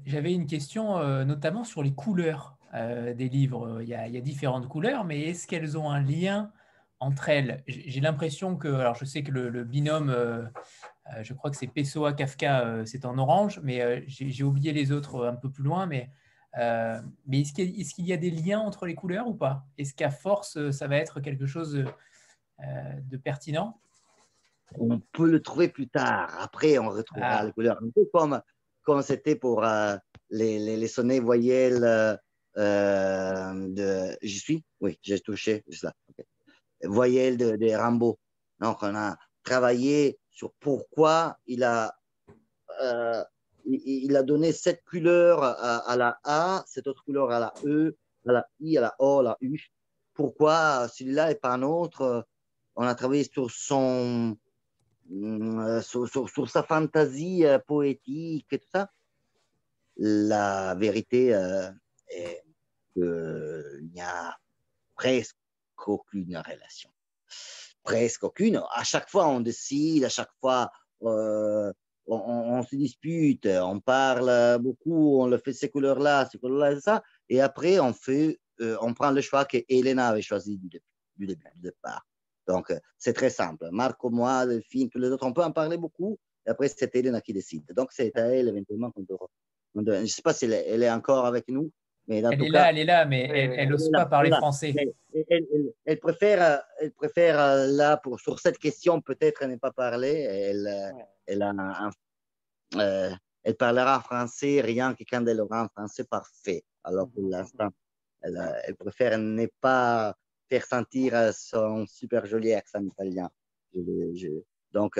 [0.05, 3.81] J'avais une question notamment sur les couleurs des livres.
[3.83, 6.51] Il y, a, différentes couleurs, mais est-ce qu'elles ont un lien
[6.99, 7.63] entre elles?
[7.67, 10.51] J'ai l'impression que, alors je sais que le, binôme,
[11.21, 15.35] je crois que c'est Pessoa Kafka, c'est en orange, mais j'ai oublié les autres un
[15.35, 16.09] peu plus loin, mais
[16.57, 19.65] euh, mais est-ce qu'il y, a des liens entre les couleurs ou pas?
[19.77, 21.85] Est-ce qu'à force, euh, ça va être quelque chose de,
[22.61, 23.79] euh, pertinent?
[24.79, 26.35] On peut le trouver plus tard.
[26.39, 27.45] Après, on retrouvera ah.
[27.45, 27.77] les couleurs.
[27.81, 28.41] Un peu comme,
[28.83, 32.19] comme c'était pour les, les, les, sonnets voyelles
[32.55, 34.17] de.
[34.21, 34.65] J'y suis?
[34.81, 35.63] Oui, j'ai touché.
[35.83, 35.93] Là.
[36.83, 38.19] Voyelles de, de Rambo.
[38.59, 41.95] Donc, on a travaillé sur pourquoi il a
[43.67, 48.31] il a donné cette couleur à, la A, cette autre couleur à la E, à
[48.31, 49.59] la I, à la O, à la U.
[50.13, 52.25] Pourquoi celui-là et pas un autre?
[52.75, 54.37] On a travaillé sur son,
[55.11, 58.89] euh, sur, sa fantaisie euh, poétique et tout ça.
[59.97, 61.69] La vérité euh,
[62.09, 62.43] est
[62.93, 64.37] qu'il n'y a
[64.95, 65.37] presque
[65.85, 66.89] aucune relation.
[67.83, 68.61] Presque aucune.
[68.71, 70.71] À chaque fois, on décide, à chaque fois,
[72.07, 77.41] on, se dispute, on parle beaucoup, on le fait ces couleurs-là, ces couleurs-là, ça, et
[77.41, 81.61] après on fait, euh, on prend le choix que Elena avait choisi du, début, du
[81.61, 82.05] départ.
[82.47, 83.67] Donc c'est très simple.
[83.71, 87.21] Marco, moi, Delphine, tous les autres, on peut en parler beaucoup, et après c'est Elena
[87.21, 87.65] qui décide.
[87.75, 89.29] Donc c'est à elle éventuellement qu'on doit,
[89.75, 91.71] Je ne sais pas si elle est, encore avec nous.
[92.07, 93.23] Mais elle est là, elle est là, mais
[93.57, 94.73] elle n'ose pas parler français.
[95.85, 100.21] Elle, préfère, elle préfère euh, là, pour, sur cette question, peut-être ne pas parler.
[100.29, 100.93] Elle,
[101.25, 101.89] elle, a
[102.75, 103.09] euh,
[103.43, 106.63] elle parlera français rien que quand elle aura un français parfait.
[106.83, 107.69] Alors pour l'instant,
[108.21, 110.15] elle, préfère ne pas
[110.49, 113.29] faire sentir son super joli accent italien.
[114.71, 114.97] donc,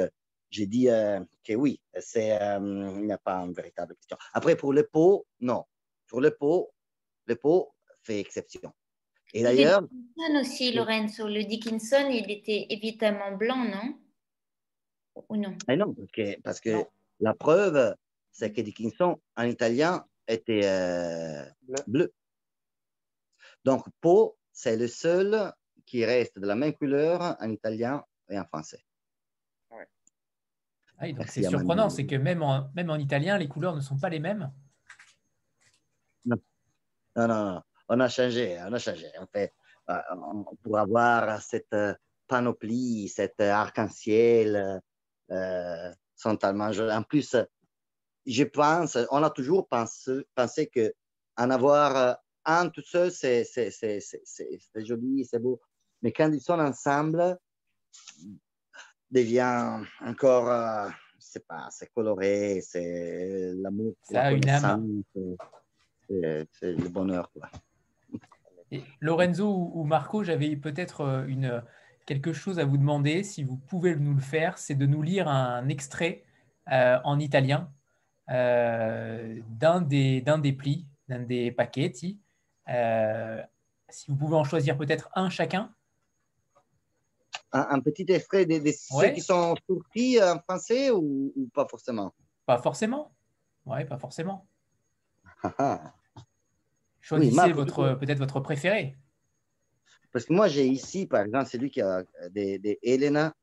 [0.50, 2.60] j'ai dit euh, que oui, c'est, euh,
[2.96, 4.18] il n'y a pas une véritable question.
[4.34, 5.66] Après, pour les pots, non.
[6.08, 6.72] Sur les pots,
[7.28, 7.74] les pots
[8.04, 8.74] fait exception.
[9.34, 9.82] Et d'ailleurs.
[9.82, 11.28] Dickinson aussi, Lorenzo.
[11.28, 14.00] Le Dickinson, il était évidemment blanc, non?
[15.30, 15.58] Ou non?
[15.68, 16.86] Non, parce que, parce que
[17.20, 17.96] la preuve,
[18.32, 21.46] c'est que Dickinson, en italien, était euh,
[21.88, 22.14] bleu.
[23.64, 25.52] Donc, Po, c'est le seul
[25.86, 28.84] qui reste de la même couleur en italien et en français.
[31.00, 34.10] Ah c'est surprenant, c'est que même en, même en italien, les couleurs ne sont pas
[34.10, 34.52] les mêmes?
[37.18, 39.08] Non, non, non, on a changé, on a changé.
[39.20, 39.54] En fait,
[39.90, 39.96] euh,
[40.64, 41.76] pour avoir cette
[42.28, 44.80] panoplie, cet arc-en-ciel,
[45.32, 46.94] euh, sont tellement jolis.
[46.94, 47.36] En plus,
[48.26, 50.94] je pense, on a toujours pensé, pensé que
[51.38, 53.46] en avoir un tout seul, c'est
[54.76, 55.60] joli, c'est beau.
[56.02, 57.38] Mais quand ils sont ensemble,
[59.10, 60.90] devient encore, euh,
[61.20, 63.94] c'est pas, c'est coloré, c'est l'amour.
[64.04, 65.04] Ça a une âme.
[66.08, 67.32] C'est le bonheur.
[67.32, 67.50] Quoi.
[69.02, 71.62] Lorenzo ou Marco, j'avais peut-être euh, une
[72.08, 75.28] quelque chose à vous demander, si vous pouvez nous le faire, c'est de nous lire
[75.28, 76.24] un extrait
[76.72, 77.72] euh, en italien
[78.32, 81.92] euh, d'un des, des plis, d'un des paquets.
[82.70, 83.44] Euh,
[83.90, 85.74] si vous pouvez en choisir peut-être un chacun.
[87.52, 92.14] Un, petit extrait des, ceux qui sont sortis en français ou, pas forcément?
[92.46, 93.14] Pas forcément.
[93.66, 94.48] Oui, pas forcément.
[97.08, 98.98] Choisissez votre, peut-être votre préféré.
[100.12, 103.34] Parce que moi, j'ai ici, par exemple, celui qui a des, des Elena.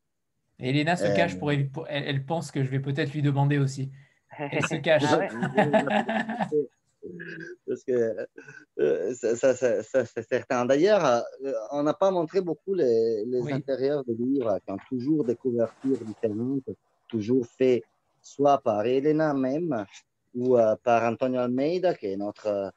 [0.59, 3.91] Elena se cache pour, elle, elle, pense que je vais peut-être lui demander aussi.
[4.39, 5.03] Elle se cache.
[5.07, 6.49] Ah
[7.67, 8.27] parce que
[8.81, 10.67] euh, ça, c'est certain.
[10.67, 15.37] D'ailleurs, euh, on n'a pas montré beaucoup les, intérieurs des livres qui ont toujours des
[15.37, 16.69] couvertures différentes,
[17.09, 17.83] toujours fait
[18.21, 19.87] soit par Elena même
[20.35, 22.73] ou euh, par Antonio Almeida, qui est notre,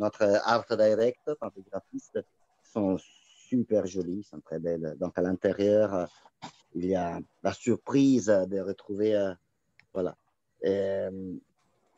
[0.00, 2.18] notre art director, notre graphiste,
[2.62, 4.96] sont super jolis, sont très belles.
[4.98, 6.08] Donc à l'intérieur,
[6.74, 9.34] il y a la surprise de retrouver,
[9.92, 10.16] voilà.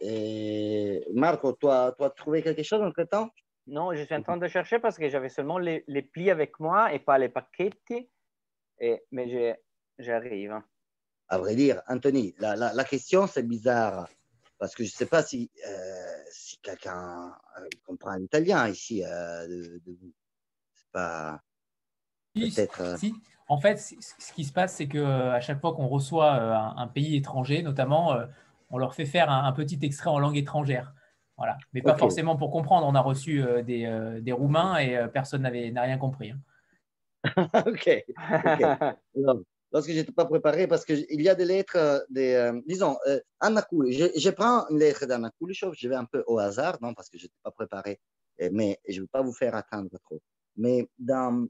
[0.04, 3.30] Et Marco, toi, tu as trouvé quelque chose entre temps
[3.66, 6.58] Non, je suis en train de chercher parce que j'avais seulement les, les, plis avec
[6.58, 7.70] moi et pas les paquets.
[8.80, 9.56] Et, mais
[9.98, 10.60] j'arrive.
[11.28, 14.08] À vrai dire, Anthony, la, la, question, c'est bizarre.
[14.62, 19.48] Parce que je ne sais pas si, euh, si quelqu'un euh, comprend l'italien ici euh,
[19.48, 20.12] de, vous.
[20.72, 21.40] C'est pas.
[22.32, 22.96] Peut-être.
[22.96, 23.12] Si.
[23.48, 27.16] En fait, ce qui se passe, c'est qu'à chaque fois qu'on reçoit un, un, pays
[27.16, 28.16] étranger, notamment
[28.70, 30.94] on leur fait faire un, petit extrait en langue étrangère.
[31.36, 31.58] Voilà.
[31.72, 32.86] Mais pas forcément pour comprendre.
[32.86, 36.30] On a reçu des, Roumains et personne n'avait n'a rien compris.
[36.30, 36.38] Hein.
[37.66, 38.04] ok.
[38.16, 39.38] parce
[39.86, 42.96] que je n'étais pas préparé, parce qu'il y a des lettres, des, disons,
[43.40, 46.92] Anna je, je, prends une lettre d'Anna Kulishov, je vais un peu au hasard, non,
[46.94, 47.98] parce que je n'étais pas préparé,
[48.52, 50.20] mais je ne vais pas vous faire attendre trop.
[50.56, 51.48] Mais dans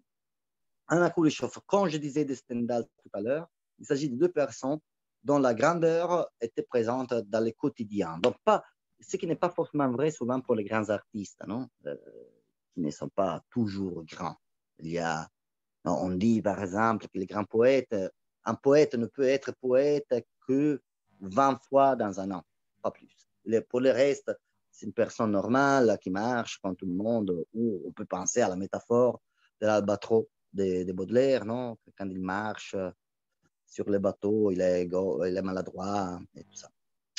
[0.87, 4.79] Anna Kulishov, quand je disais de Stendhal tout à l'heure, il s'agit de deux personnes
[5.25, 8.19] dont la grandeur était présente dans le quotidien.
[8.19, 8.65] Donc, pas,
[9.01, 11.97] ce qui n'est pas forcément vrai souvent pour les grands artistes, non euh,
[12.75, 14.37] qui ne sont pas toujours grands.
[14.79, 15.29] Il y a,
[15.85, 17.95] on dit par exemple que les grands poètes,
[18.45, 20.13] un poète ne peut être poète
[20.47, 20.81] que
[21.21, 22.43] 20 fois dans un an,
[22.83, 23.29] pas plus.
[23.69, 24.33] Pour le reste,
[24.71, 28.49] c'est une personne normale qui marche comme tout le monde, ou on peut penser à
[28.49, 29.21] la métaphore
[29.61, 31.77] de l'albatros de, de, Baudelaire, non?
[31.97, 32.75] Quand il marche
[33.67, 36.69] sur les bateaux, il est, il est maladroit et tout ça.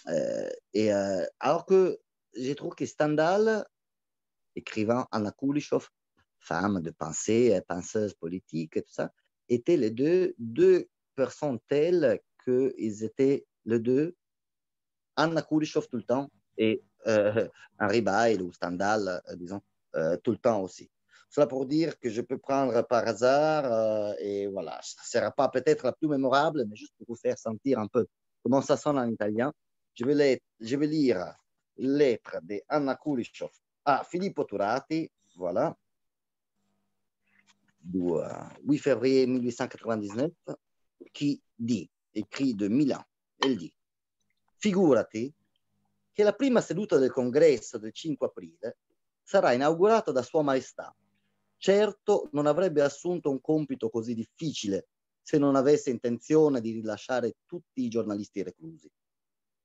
[0.07, 1.99] Euh, et euh, alors que
[2.35, 3.65] je trouve que Stendhal,
[4.55, 5.89] écrivain Anna Kulishov,
[6.43, 9.11] femme de pensée, penseuse politique et tout ça,
[9.49, 14.15] étaient les deux, deux personnes telles qu'ils étaient les deux,
[15.15, 17.47] Anna Kulishov tout le temps et euh,
[17.79, 19.61] Henri Bail ou Stendhal, disons,
[20.23, 20.89] tout le temps aussi.
[21.33, 25.31] Cela pour dire que je peux prendre par hasard euh, et voilà, ça ne sera
[25.31, 28.05] pas peut-être la plus mémorable, mais juste pour vous faire sentir un peu
[28.43, 29.51] comment ça sonne en italien.
[29.95, 31.33] Je vais, je vais lire
[31.75, 32.99] lettre de Anna
[33.83, 35.75] à Filippo Turati, voilà,
[37.83, 38.19] du
[38.61, 40.31] 8 février 1899,
[41.11, 43.03] qui dit, écrit de Milan,
[43.37, 43.73] elle dit,
[44.57, 45.33] figurati
[46.11, 48.77] che la prima seduta del congresso del 5 aprile
[49.23, 50.95] sarà inaugurata da Sua Maestà
[51.63, 54.89] Certo non avrebbe assunto un compito così difficile
[55.21, 58.91] se non avesse intenzione di rilasciare tutti i giornalisti reclusi.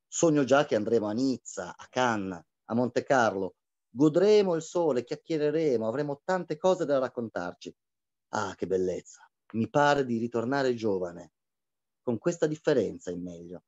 [0.07, 3.57] Sogno già che andremo a Nizza, a Cannes, a Monte Carlo,
[3.90, 7.74] godremo il sole, chiacchiereremo, avremo tante cose da raccontarci.
[8.30, 9.26] Ah, che bellezza!
[9.55, 11.32] Mi pare di ritornare giovane,
[12.02, 13.64] con questa differenza in meglio,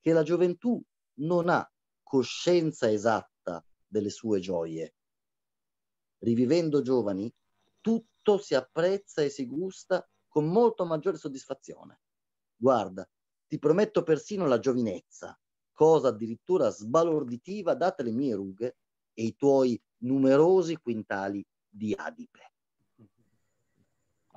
[0.00, 0.80] che la gioventù
[1.20, 1.68] non ha
[2.02, 4.94] coscienza esatta delle sue gioie.
[6.18, 7.32] Rivivendo giovani,
[7.80, 12.00] tutto si apprezza e si gusta con molto maggiore soddisfazione.
[12.56, 13.08] Guarda,
[13.48, 15.36] ti prometto persino la giovinezza,
[15.72, 18.76] cosa addirittura sbalorditiva date le mie rughe
[19.12, 22.49] e i tuoi numerosi quintali di adipe.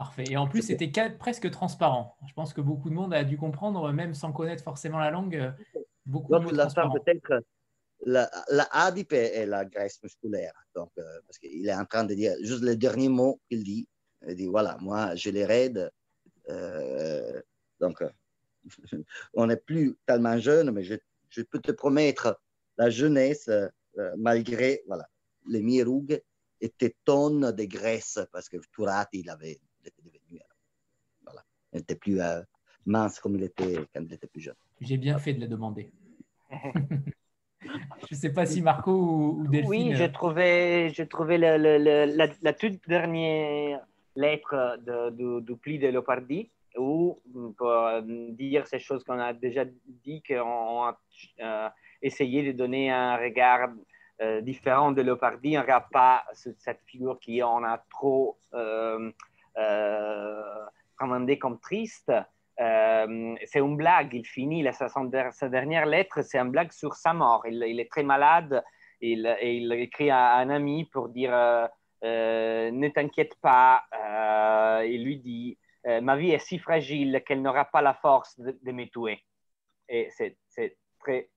[0.03, 0.25] Parfait.
[0.29, 2.17] Et en plus, c'était presque transparent.
[2.27, 5.53] Je pense que beaucoup de monde a dû comprendre, même sans connaître forcément la langue.
[6.05, 7.41] Beaucoup Donc, de la peut-être
[8.05, 10.51] la, la adipe est la graisse musculaire.
[10.75, 13.87] Donc, euh, parce qu'il est en train de dire juste le dernier mot qu'il dit.
[14.27, 15.89] Il dit voilà, moi, je les raide.
[16.49, 17.41] Euh,
[17.79, 18.09] donc, euh,
[19.33, 20.95] on n'est plus tellement jeune, mais je,
[21.29, 22.41] je, peux te promettre
[22.77, 23.49] la jeunesse
[24.17, 25.07] malgré voilà,
[25.47, 26.21] les mirougues
[26.59, 30.41] et tes tonnes de graisse, parce que Tourati, il, avait, il était devenu.
[31.23, 32.19] voilà, il n'était plus
[32.85, 34.55] mince comme il était quand il était plus jeune.
[34.81, 35.91] J'ai bien fait de le demander.
[38.09, 39.69] Je ne sais pas si Marco ou, Delphine.
[39.69, 43.79] Oui, j'ai trouvé, j'ai trouvé la, toute dernière
[44.15, 47.19] lettre de, du, pli de Leopardi où,
[47.57, 49.63] pour dire ces choses qu'on a déjà
[50.03, 50.99] dit, qu'on a
[51.41, 51.69] euh,
[52.01, 53.69] essayé de donner un regard
[54.21, 59.11] euh, différent de Leopardi, un regard pas cette figure qui on a trop euh,
[59.57, 60.63] euh
[61.39, 62.11] comme triste,
[62.59, 64.13] euh, c'est une blague.
[64.13, 67.43] Il finit sa, dernière lettre, c'est une blague sur sa mort.
[67.45, 68.63] Il, est très malade
[69.01, 73.83] il, et il écrit à un ami pour dire euh, Ne t'inquiète pas.
[74.85, 75.57] il lui dit
[76.01, 79.23] Ma vie est si fragile qu'elle n'aura pas la force de, me tuer.
[79.89, 80.37] Et c'est
[80.99, 81.29] très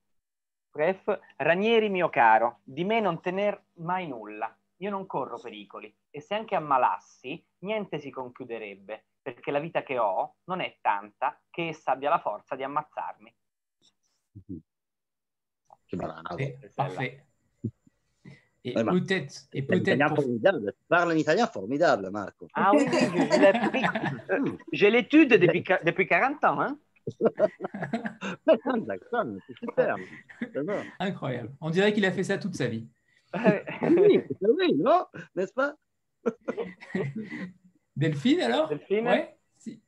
[0.76, 4.54] Bref, Ranieri mio caro, di me non tener mai nulla.
[4.78, 9.98] Io non corro pericoli e se anche ammalassi, niente si conchiuderebbe, perché la vita che
[9.98, 13.34] ho non è tanta che essa abbia la forza di ammazzarmi.
[15.86, 15.96] Che.
[16.38, 16.58] Eh.
[18.66, 20.74] Et Ouais, bah, peut-être, et peut-être pour- formidable.
[21.16, 22.48] Italien formidable, Marco.
[22.52, 22.84] Ah oui,
[23.72, 23.84] oui,
[24.72, 26.60] J'ai l'étude depuis, depuis 40 ans.
[26.60, 26.76] Hein?
[30.98, 31.54] Incroyable.
[31.60, 32.88] On dirait qu'il a fait ça toute sa vie.
[33.34, 35.04] Oui, oui, non
[35.34, 35.74] N'est-ce pas?
[37.96, 38.68] Delphine alors?
[38.68, 39.36] Delphine Ouais.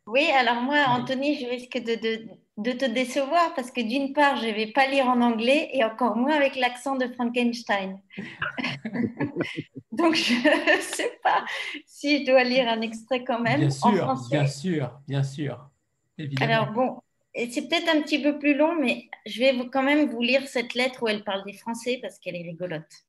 [0.06, 0.85] Oui, alors moi.
[0.89, 4.73] Anthony, je risque de, de- de te décevoir parce que d'une part, je ne vais
[4.73, 8.01] pas lire en anglais et encore moins avec l'accent de Frankenstein.
[9.93, 11.44] Donc, je ne sais pas
[11.86, 14.36] si je dois lire un extrait quand même Bien en sûr, français.
[14.36, 15.70] bien sûr, bien sûr.
[16.16, 16.52] Évidemment.
[16.52, 17.01] Alors bon,
[17.35, 20.47] et c'est peut-être un petit peu plus long, mais je vais quand même vous lire
[20.48, 23.07] cette lettre où elle parle des Français parce qu'elle est rigolote.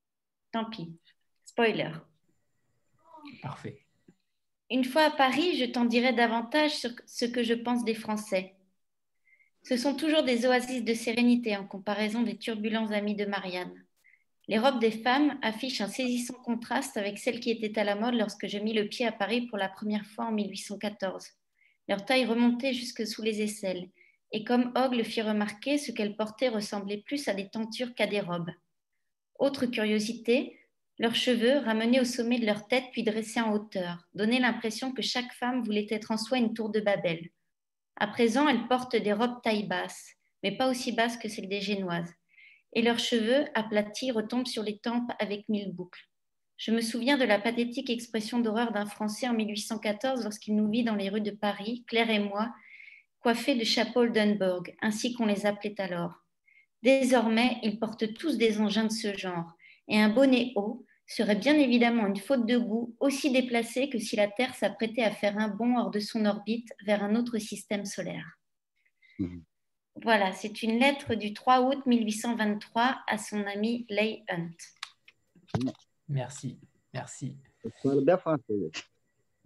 [0.51, 0.91] Tant pis.
[1.45, 1.91] Spoiler.
[3.41, 3.85] Parfait.
[4.71, 8.55] Une fois à Paris, je t'en dirai davantage sur ce que je pense des Français.
[9.63, 13.73] Ce sont toujours des oasis de sérénité en comparaison des turbulents amis de Marianne.
[14.47, 18.15] Les robes des femmes affichent un saisissant contraste avec celles qui étaient à la mode
[18.15, 21.27] lorsque je mis le pied à Paris pour la première fois en 1814.
[21.88, 23.89] Leur taille remontait jusque sous les aisselles,
[24.31, 28.07] et comme Hogg le fit remarquer, ce qu'elles portaient ressemblait plus à des tentures qu'à
[28.07, 28.51] des robes.
[29.39, 30.59] Autre curiosité,
[30.97, 35.01] leurs cheveux, ramenés au sommet de leur tête puis dressés en hauteur, donnaient l'impression que
[35.01, 37.29] chaque femme voulait être en soi une tour de Babel.
[37.95, 40.09] À présent, elles portent des robes taille basse,
[40.43, 42.13] mais pas aussi basses que celles des Génoises.
[42.73, 46.09] Et leurs cheveux, aplatis, retombent sur les tempes avec mille boucles.
[46.57, 50.83] Je me souviens de la pathétique expression d'horreur d'un Français en 1814 lorsqu'il nous vit
[50.83, 52.53] dans les rues de Paris, Claire et moi,
[53.21, 56.25] coiffés de chapeaux Oldenburg, ainsi qu'on les appelait alors.
[56.81, 59.53] Désormais, ils portent tous des engins de ce genre,
[59.88, 64.15] et un bonnet haut serait bien évidemment une faute de goût aussi déplacée que si
[64.15, 67.85] la Terre s'apprêtait à faire un bond hors de son orbite vers un autre système
[67.85, 68.38] solaire.
[69.18, 69.43] Mhm.
[70.03, 74.51] Voilà, c'est une lettre du 3 août 1823 à son ami Leigh Hunt.
[76.07, 76.60] Merci,
[76.93, 77.35] merci.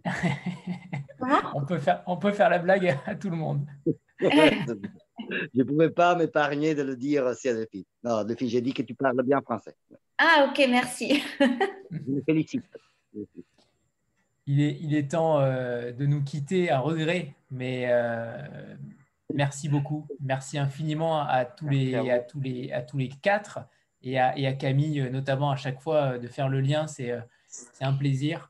[1.68, 3.66] Peut faire, on peut faire la blague à tout le monde.
[5.20, 7.84] Je ne pouvais pas m'épargner de le dire aussi à Delphine.
[8.04, 9.76] Non, Delphine, j'ai dit que tu parles bien français.
[10.18, 11.22] Ah, ok, merci.
[11.40, 12.64] Je me félicite.
[14.46, 18.76] Il est, il est temps euh, de nous quitter à regret, mais euh,
[19.34, 20.06] merci beaucoup.
[20.20, 23.60] Merci infiniment à tous, Merci les, à tous, les, à tous les quatre
[24.02, 26.88] et à, et à Camille, euh, notamment à chaque fois, euh, de faire le lien.
[26.88, 28.50] C'est euh, c'est un plaisir.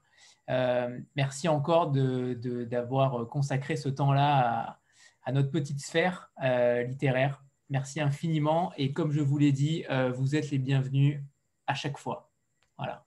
[0.50, 4.38] Euh, merci encore de- de- d'avoir consacré ce temps-là
[4.70, 4.80] à,
[5.24, 7.44] à notre petite sphère euh, littéraire.
[7.70, 8.72] Merci infiniment.
[8.78, 11.22] Et comme je vous l'ai dit, euh, vous êtes les bienvenus
[11.68, 12.30] à chaque fois.
[12.78, 13.06] Voilà.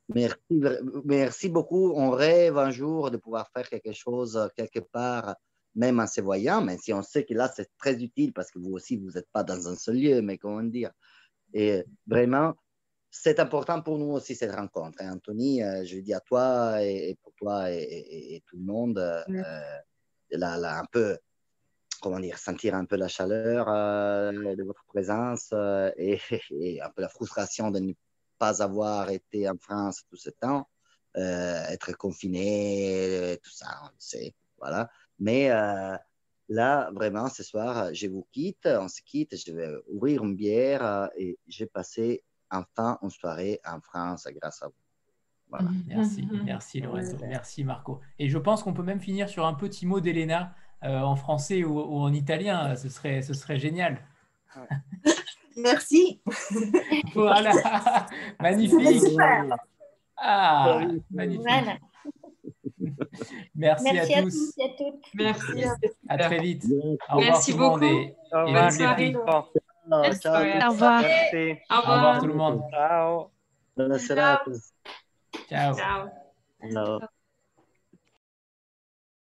[1.04, 1.92] Merci, beaucoup.
[1.94, 5.36] On rêve un jour de pouvoir faire quelque chose euh, quelque part,
[5.74, 8.58] même en se voyant, mais si on sait que là, c'est très utile parce que
[8.58, 10.90] vous aussi, vous n'êtes pas dans un seul lieu, mais comment dire.
[11.52, 12.54] Et vraiment,
[13.10, 15.00] c'est important pour nous aussi cette rencontre.
[15.02, 18.64] Et Anthony, euh, je dis à toi et, pour toi et, et- et tout le
[18.64, 19.60] monde, euh,
[20.30, 21.16] là, là, un peu,
[22.06, 26.20] comment dire, sentir un peu la chaleur euh, de votre présence euh, et,
[26.60, 27.92] et un peu la frustration de ne
[28.38, 30.68] pas avoir été en France tout ce temps,
[31.16, 34.88] euh, être confiné, tout ça, on le sait, voilà.
[35.18, 35.96] Mais euh,
[36.48, 41.10] là, vraiment, ce soir, je vous quitte, on se quitte, je vais ouvrir une bière
[41.16, 42.22] et j'ai passé
[42.52, 44.74] enfin une soirée en France grâce à vous.
[45.48, 45.70] Voilà.
[45.88, 48.00] Merci, merci Lorenzo, merci Marco.
[48.20, 50.54] Et je pense qu'on peut même finir sur un petit mot d'Elena
[50.86, 53.98] euh, en français ou, ou en italien, ce serait, ce serait génial.
[55.56, 56.20] Merci.
[57.14, 57.52] Voilà,
[58.40, 59.00] magnifique.
[59.00, 59.56] Super.
[60.16, 60.80] Ah,
[61.10, 61.42] magnifique.
[61.42, 61.76] Voilà.
[63.54, 64.30] Merci, Merci à à tous.
[64.30, 65.04] tous et à toutes.
[65.14, 65.64] Merci.
[66.08, 66.64] À très vite.
[66.70, 67.84] Au revoir Merci tout beaucoup.
[67.84, 69.12] et, Au et
[69.90, 71.00] Ciao, ciao, Au revoir.
[71.02, 71.60] merci.
[71.70, 72.62] Au Au revoir tout le monde.
[72.70, 73.30] Ciao.
[73.98, 74.38] Ciao.
[75.48, 75.74] Ciao.
[76.72, 77.00] Ciao.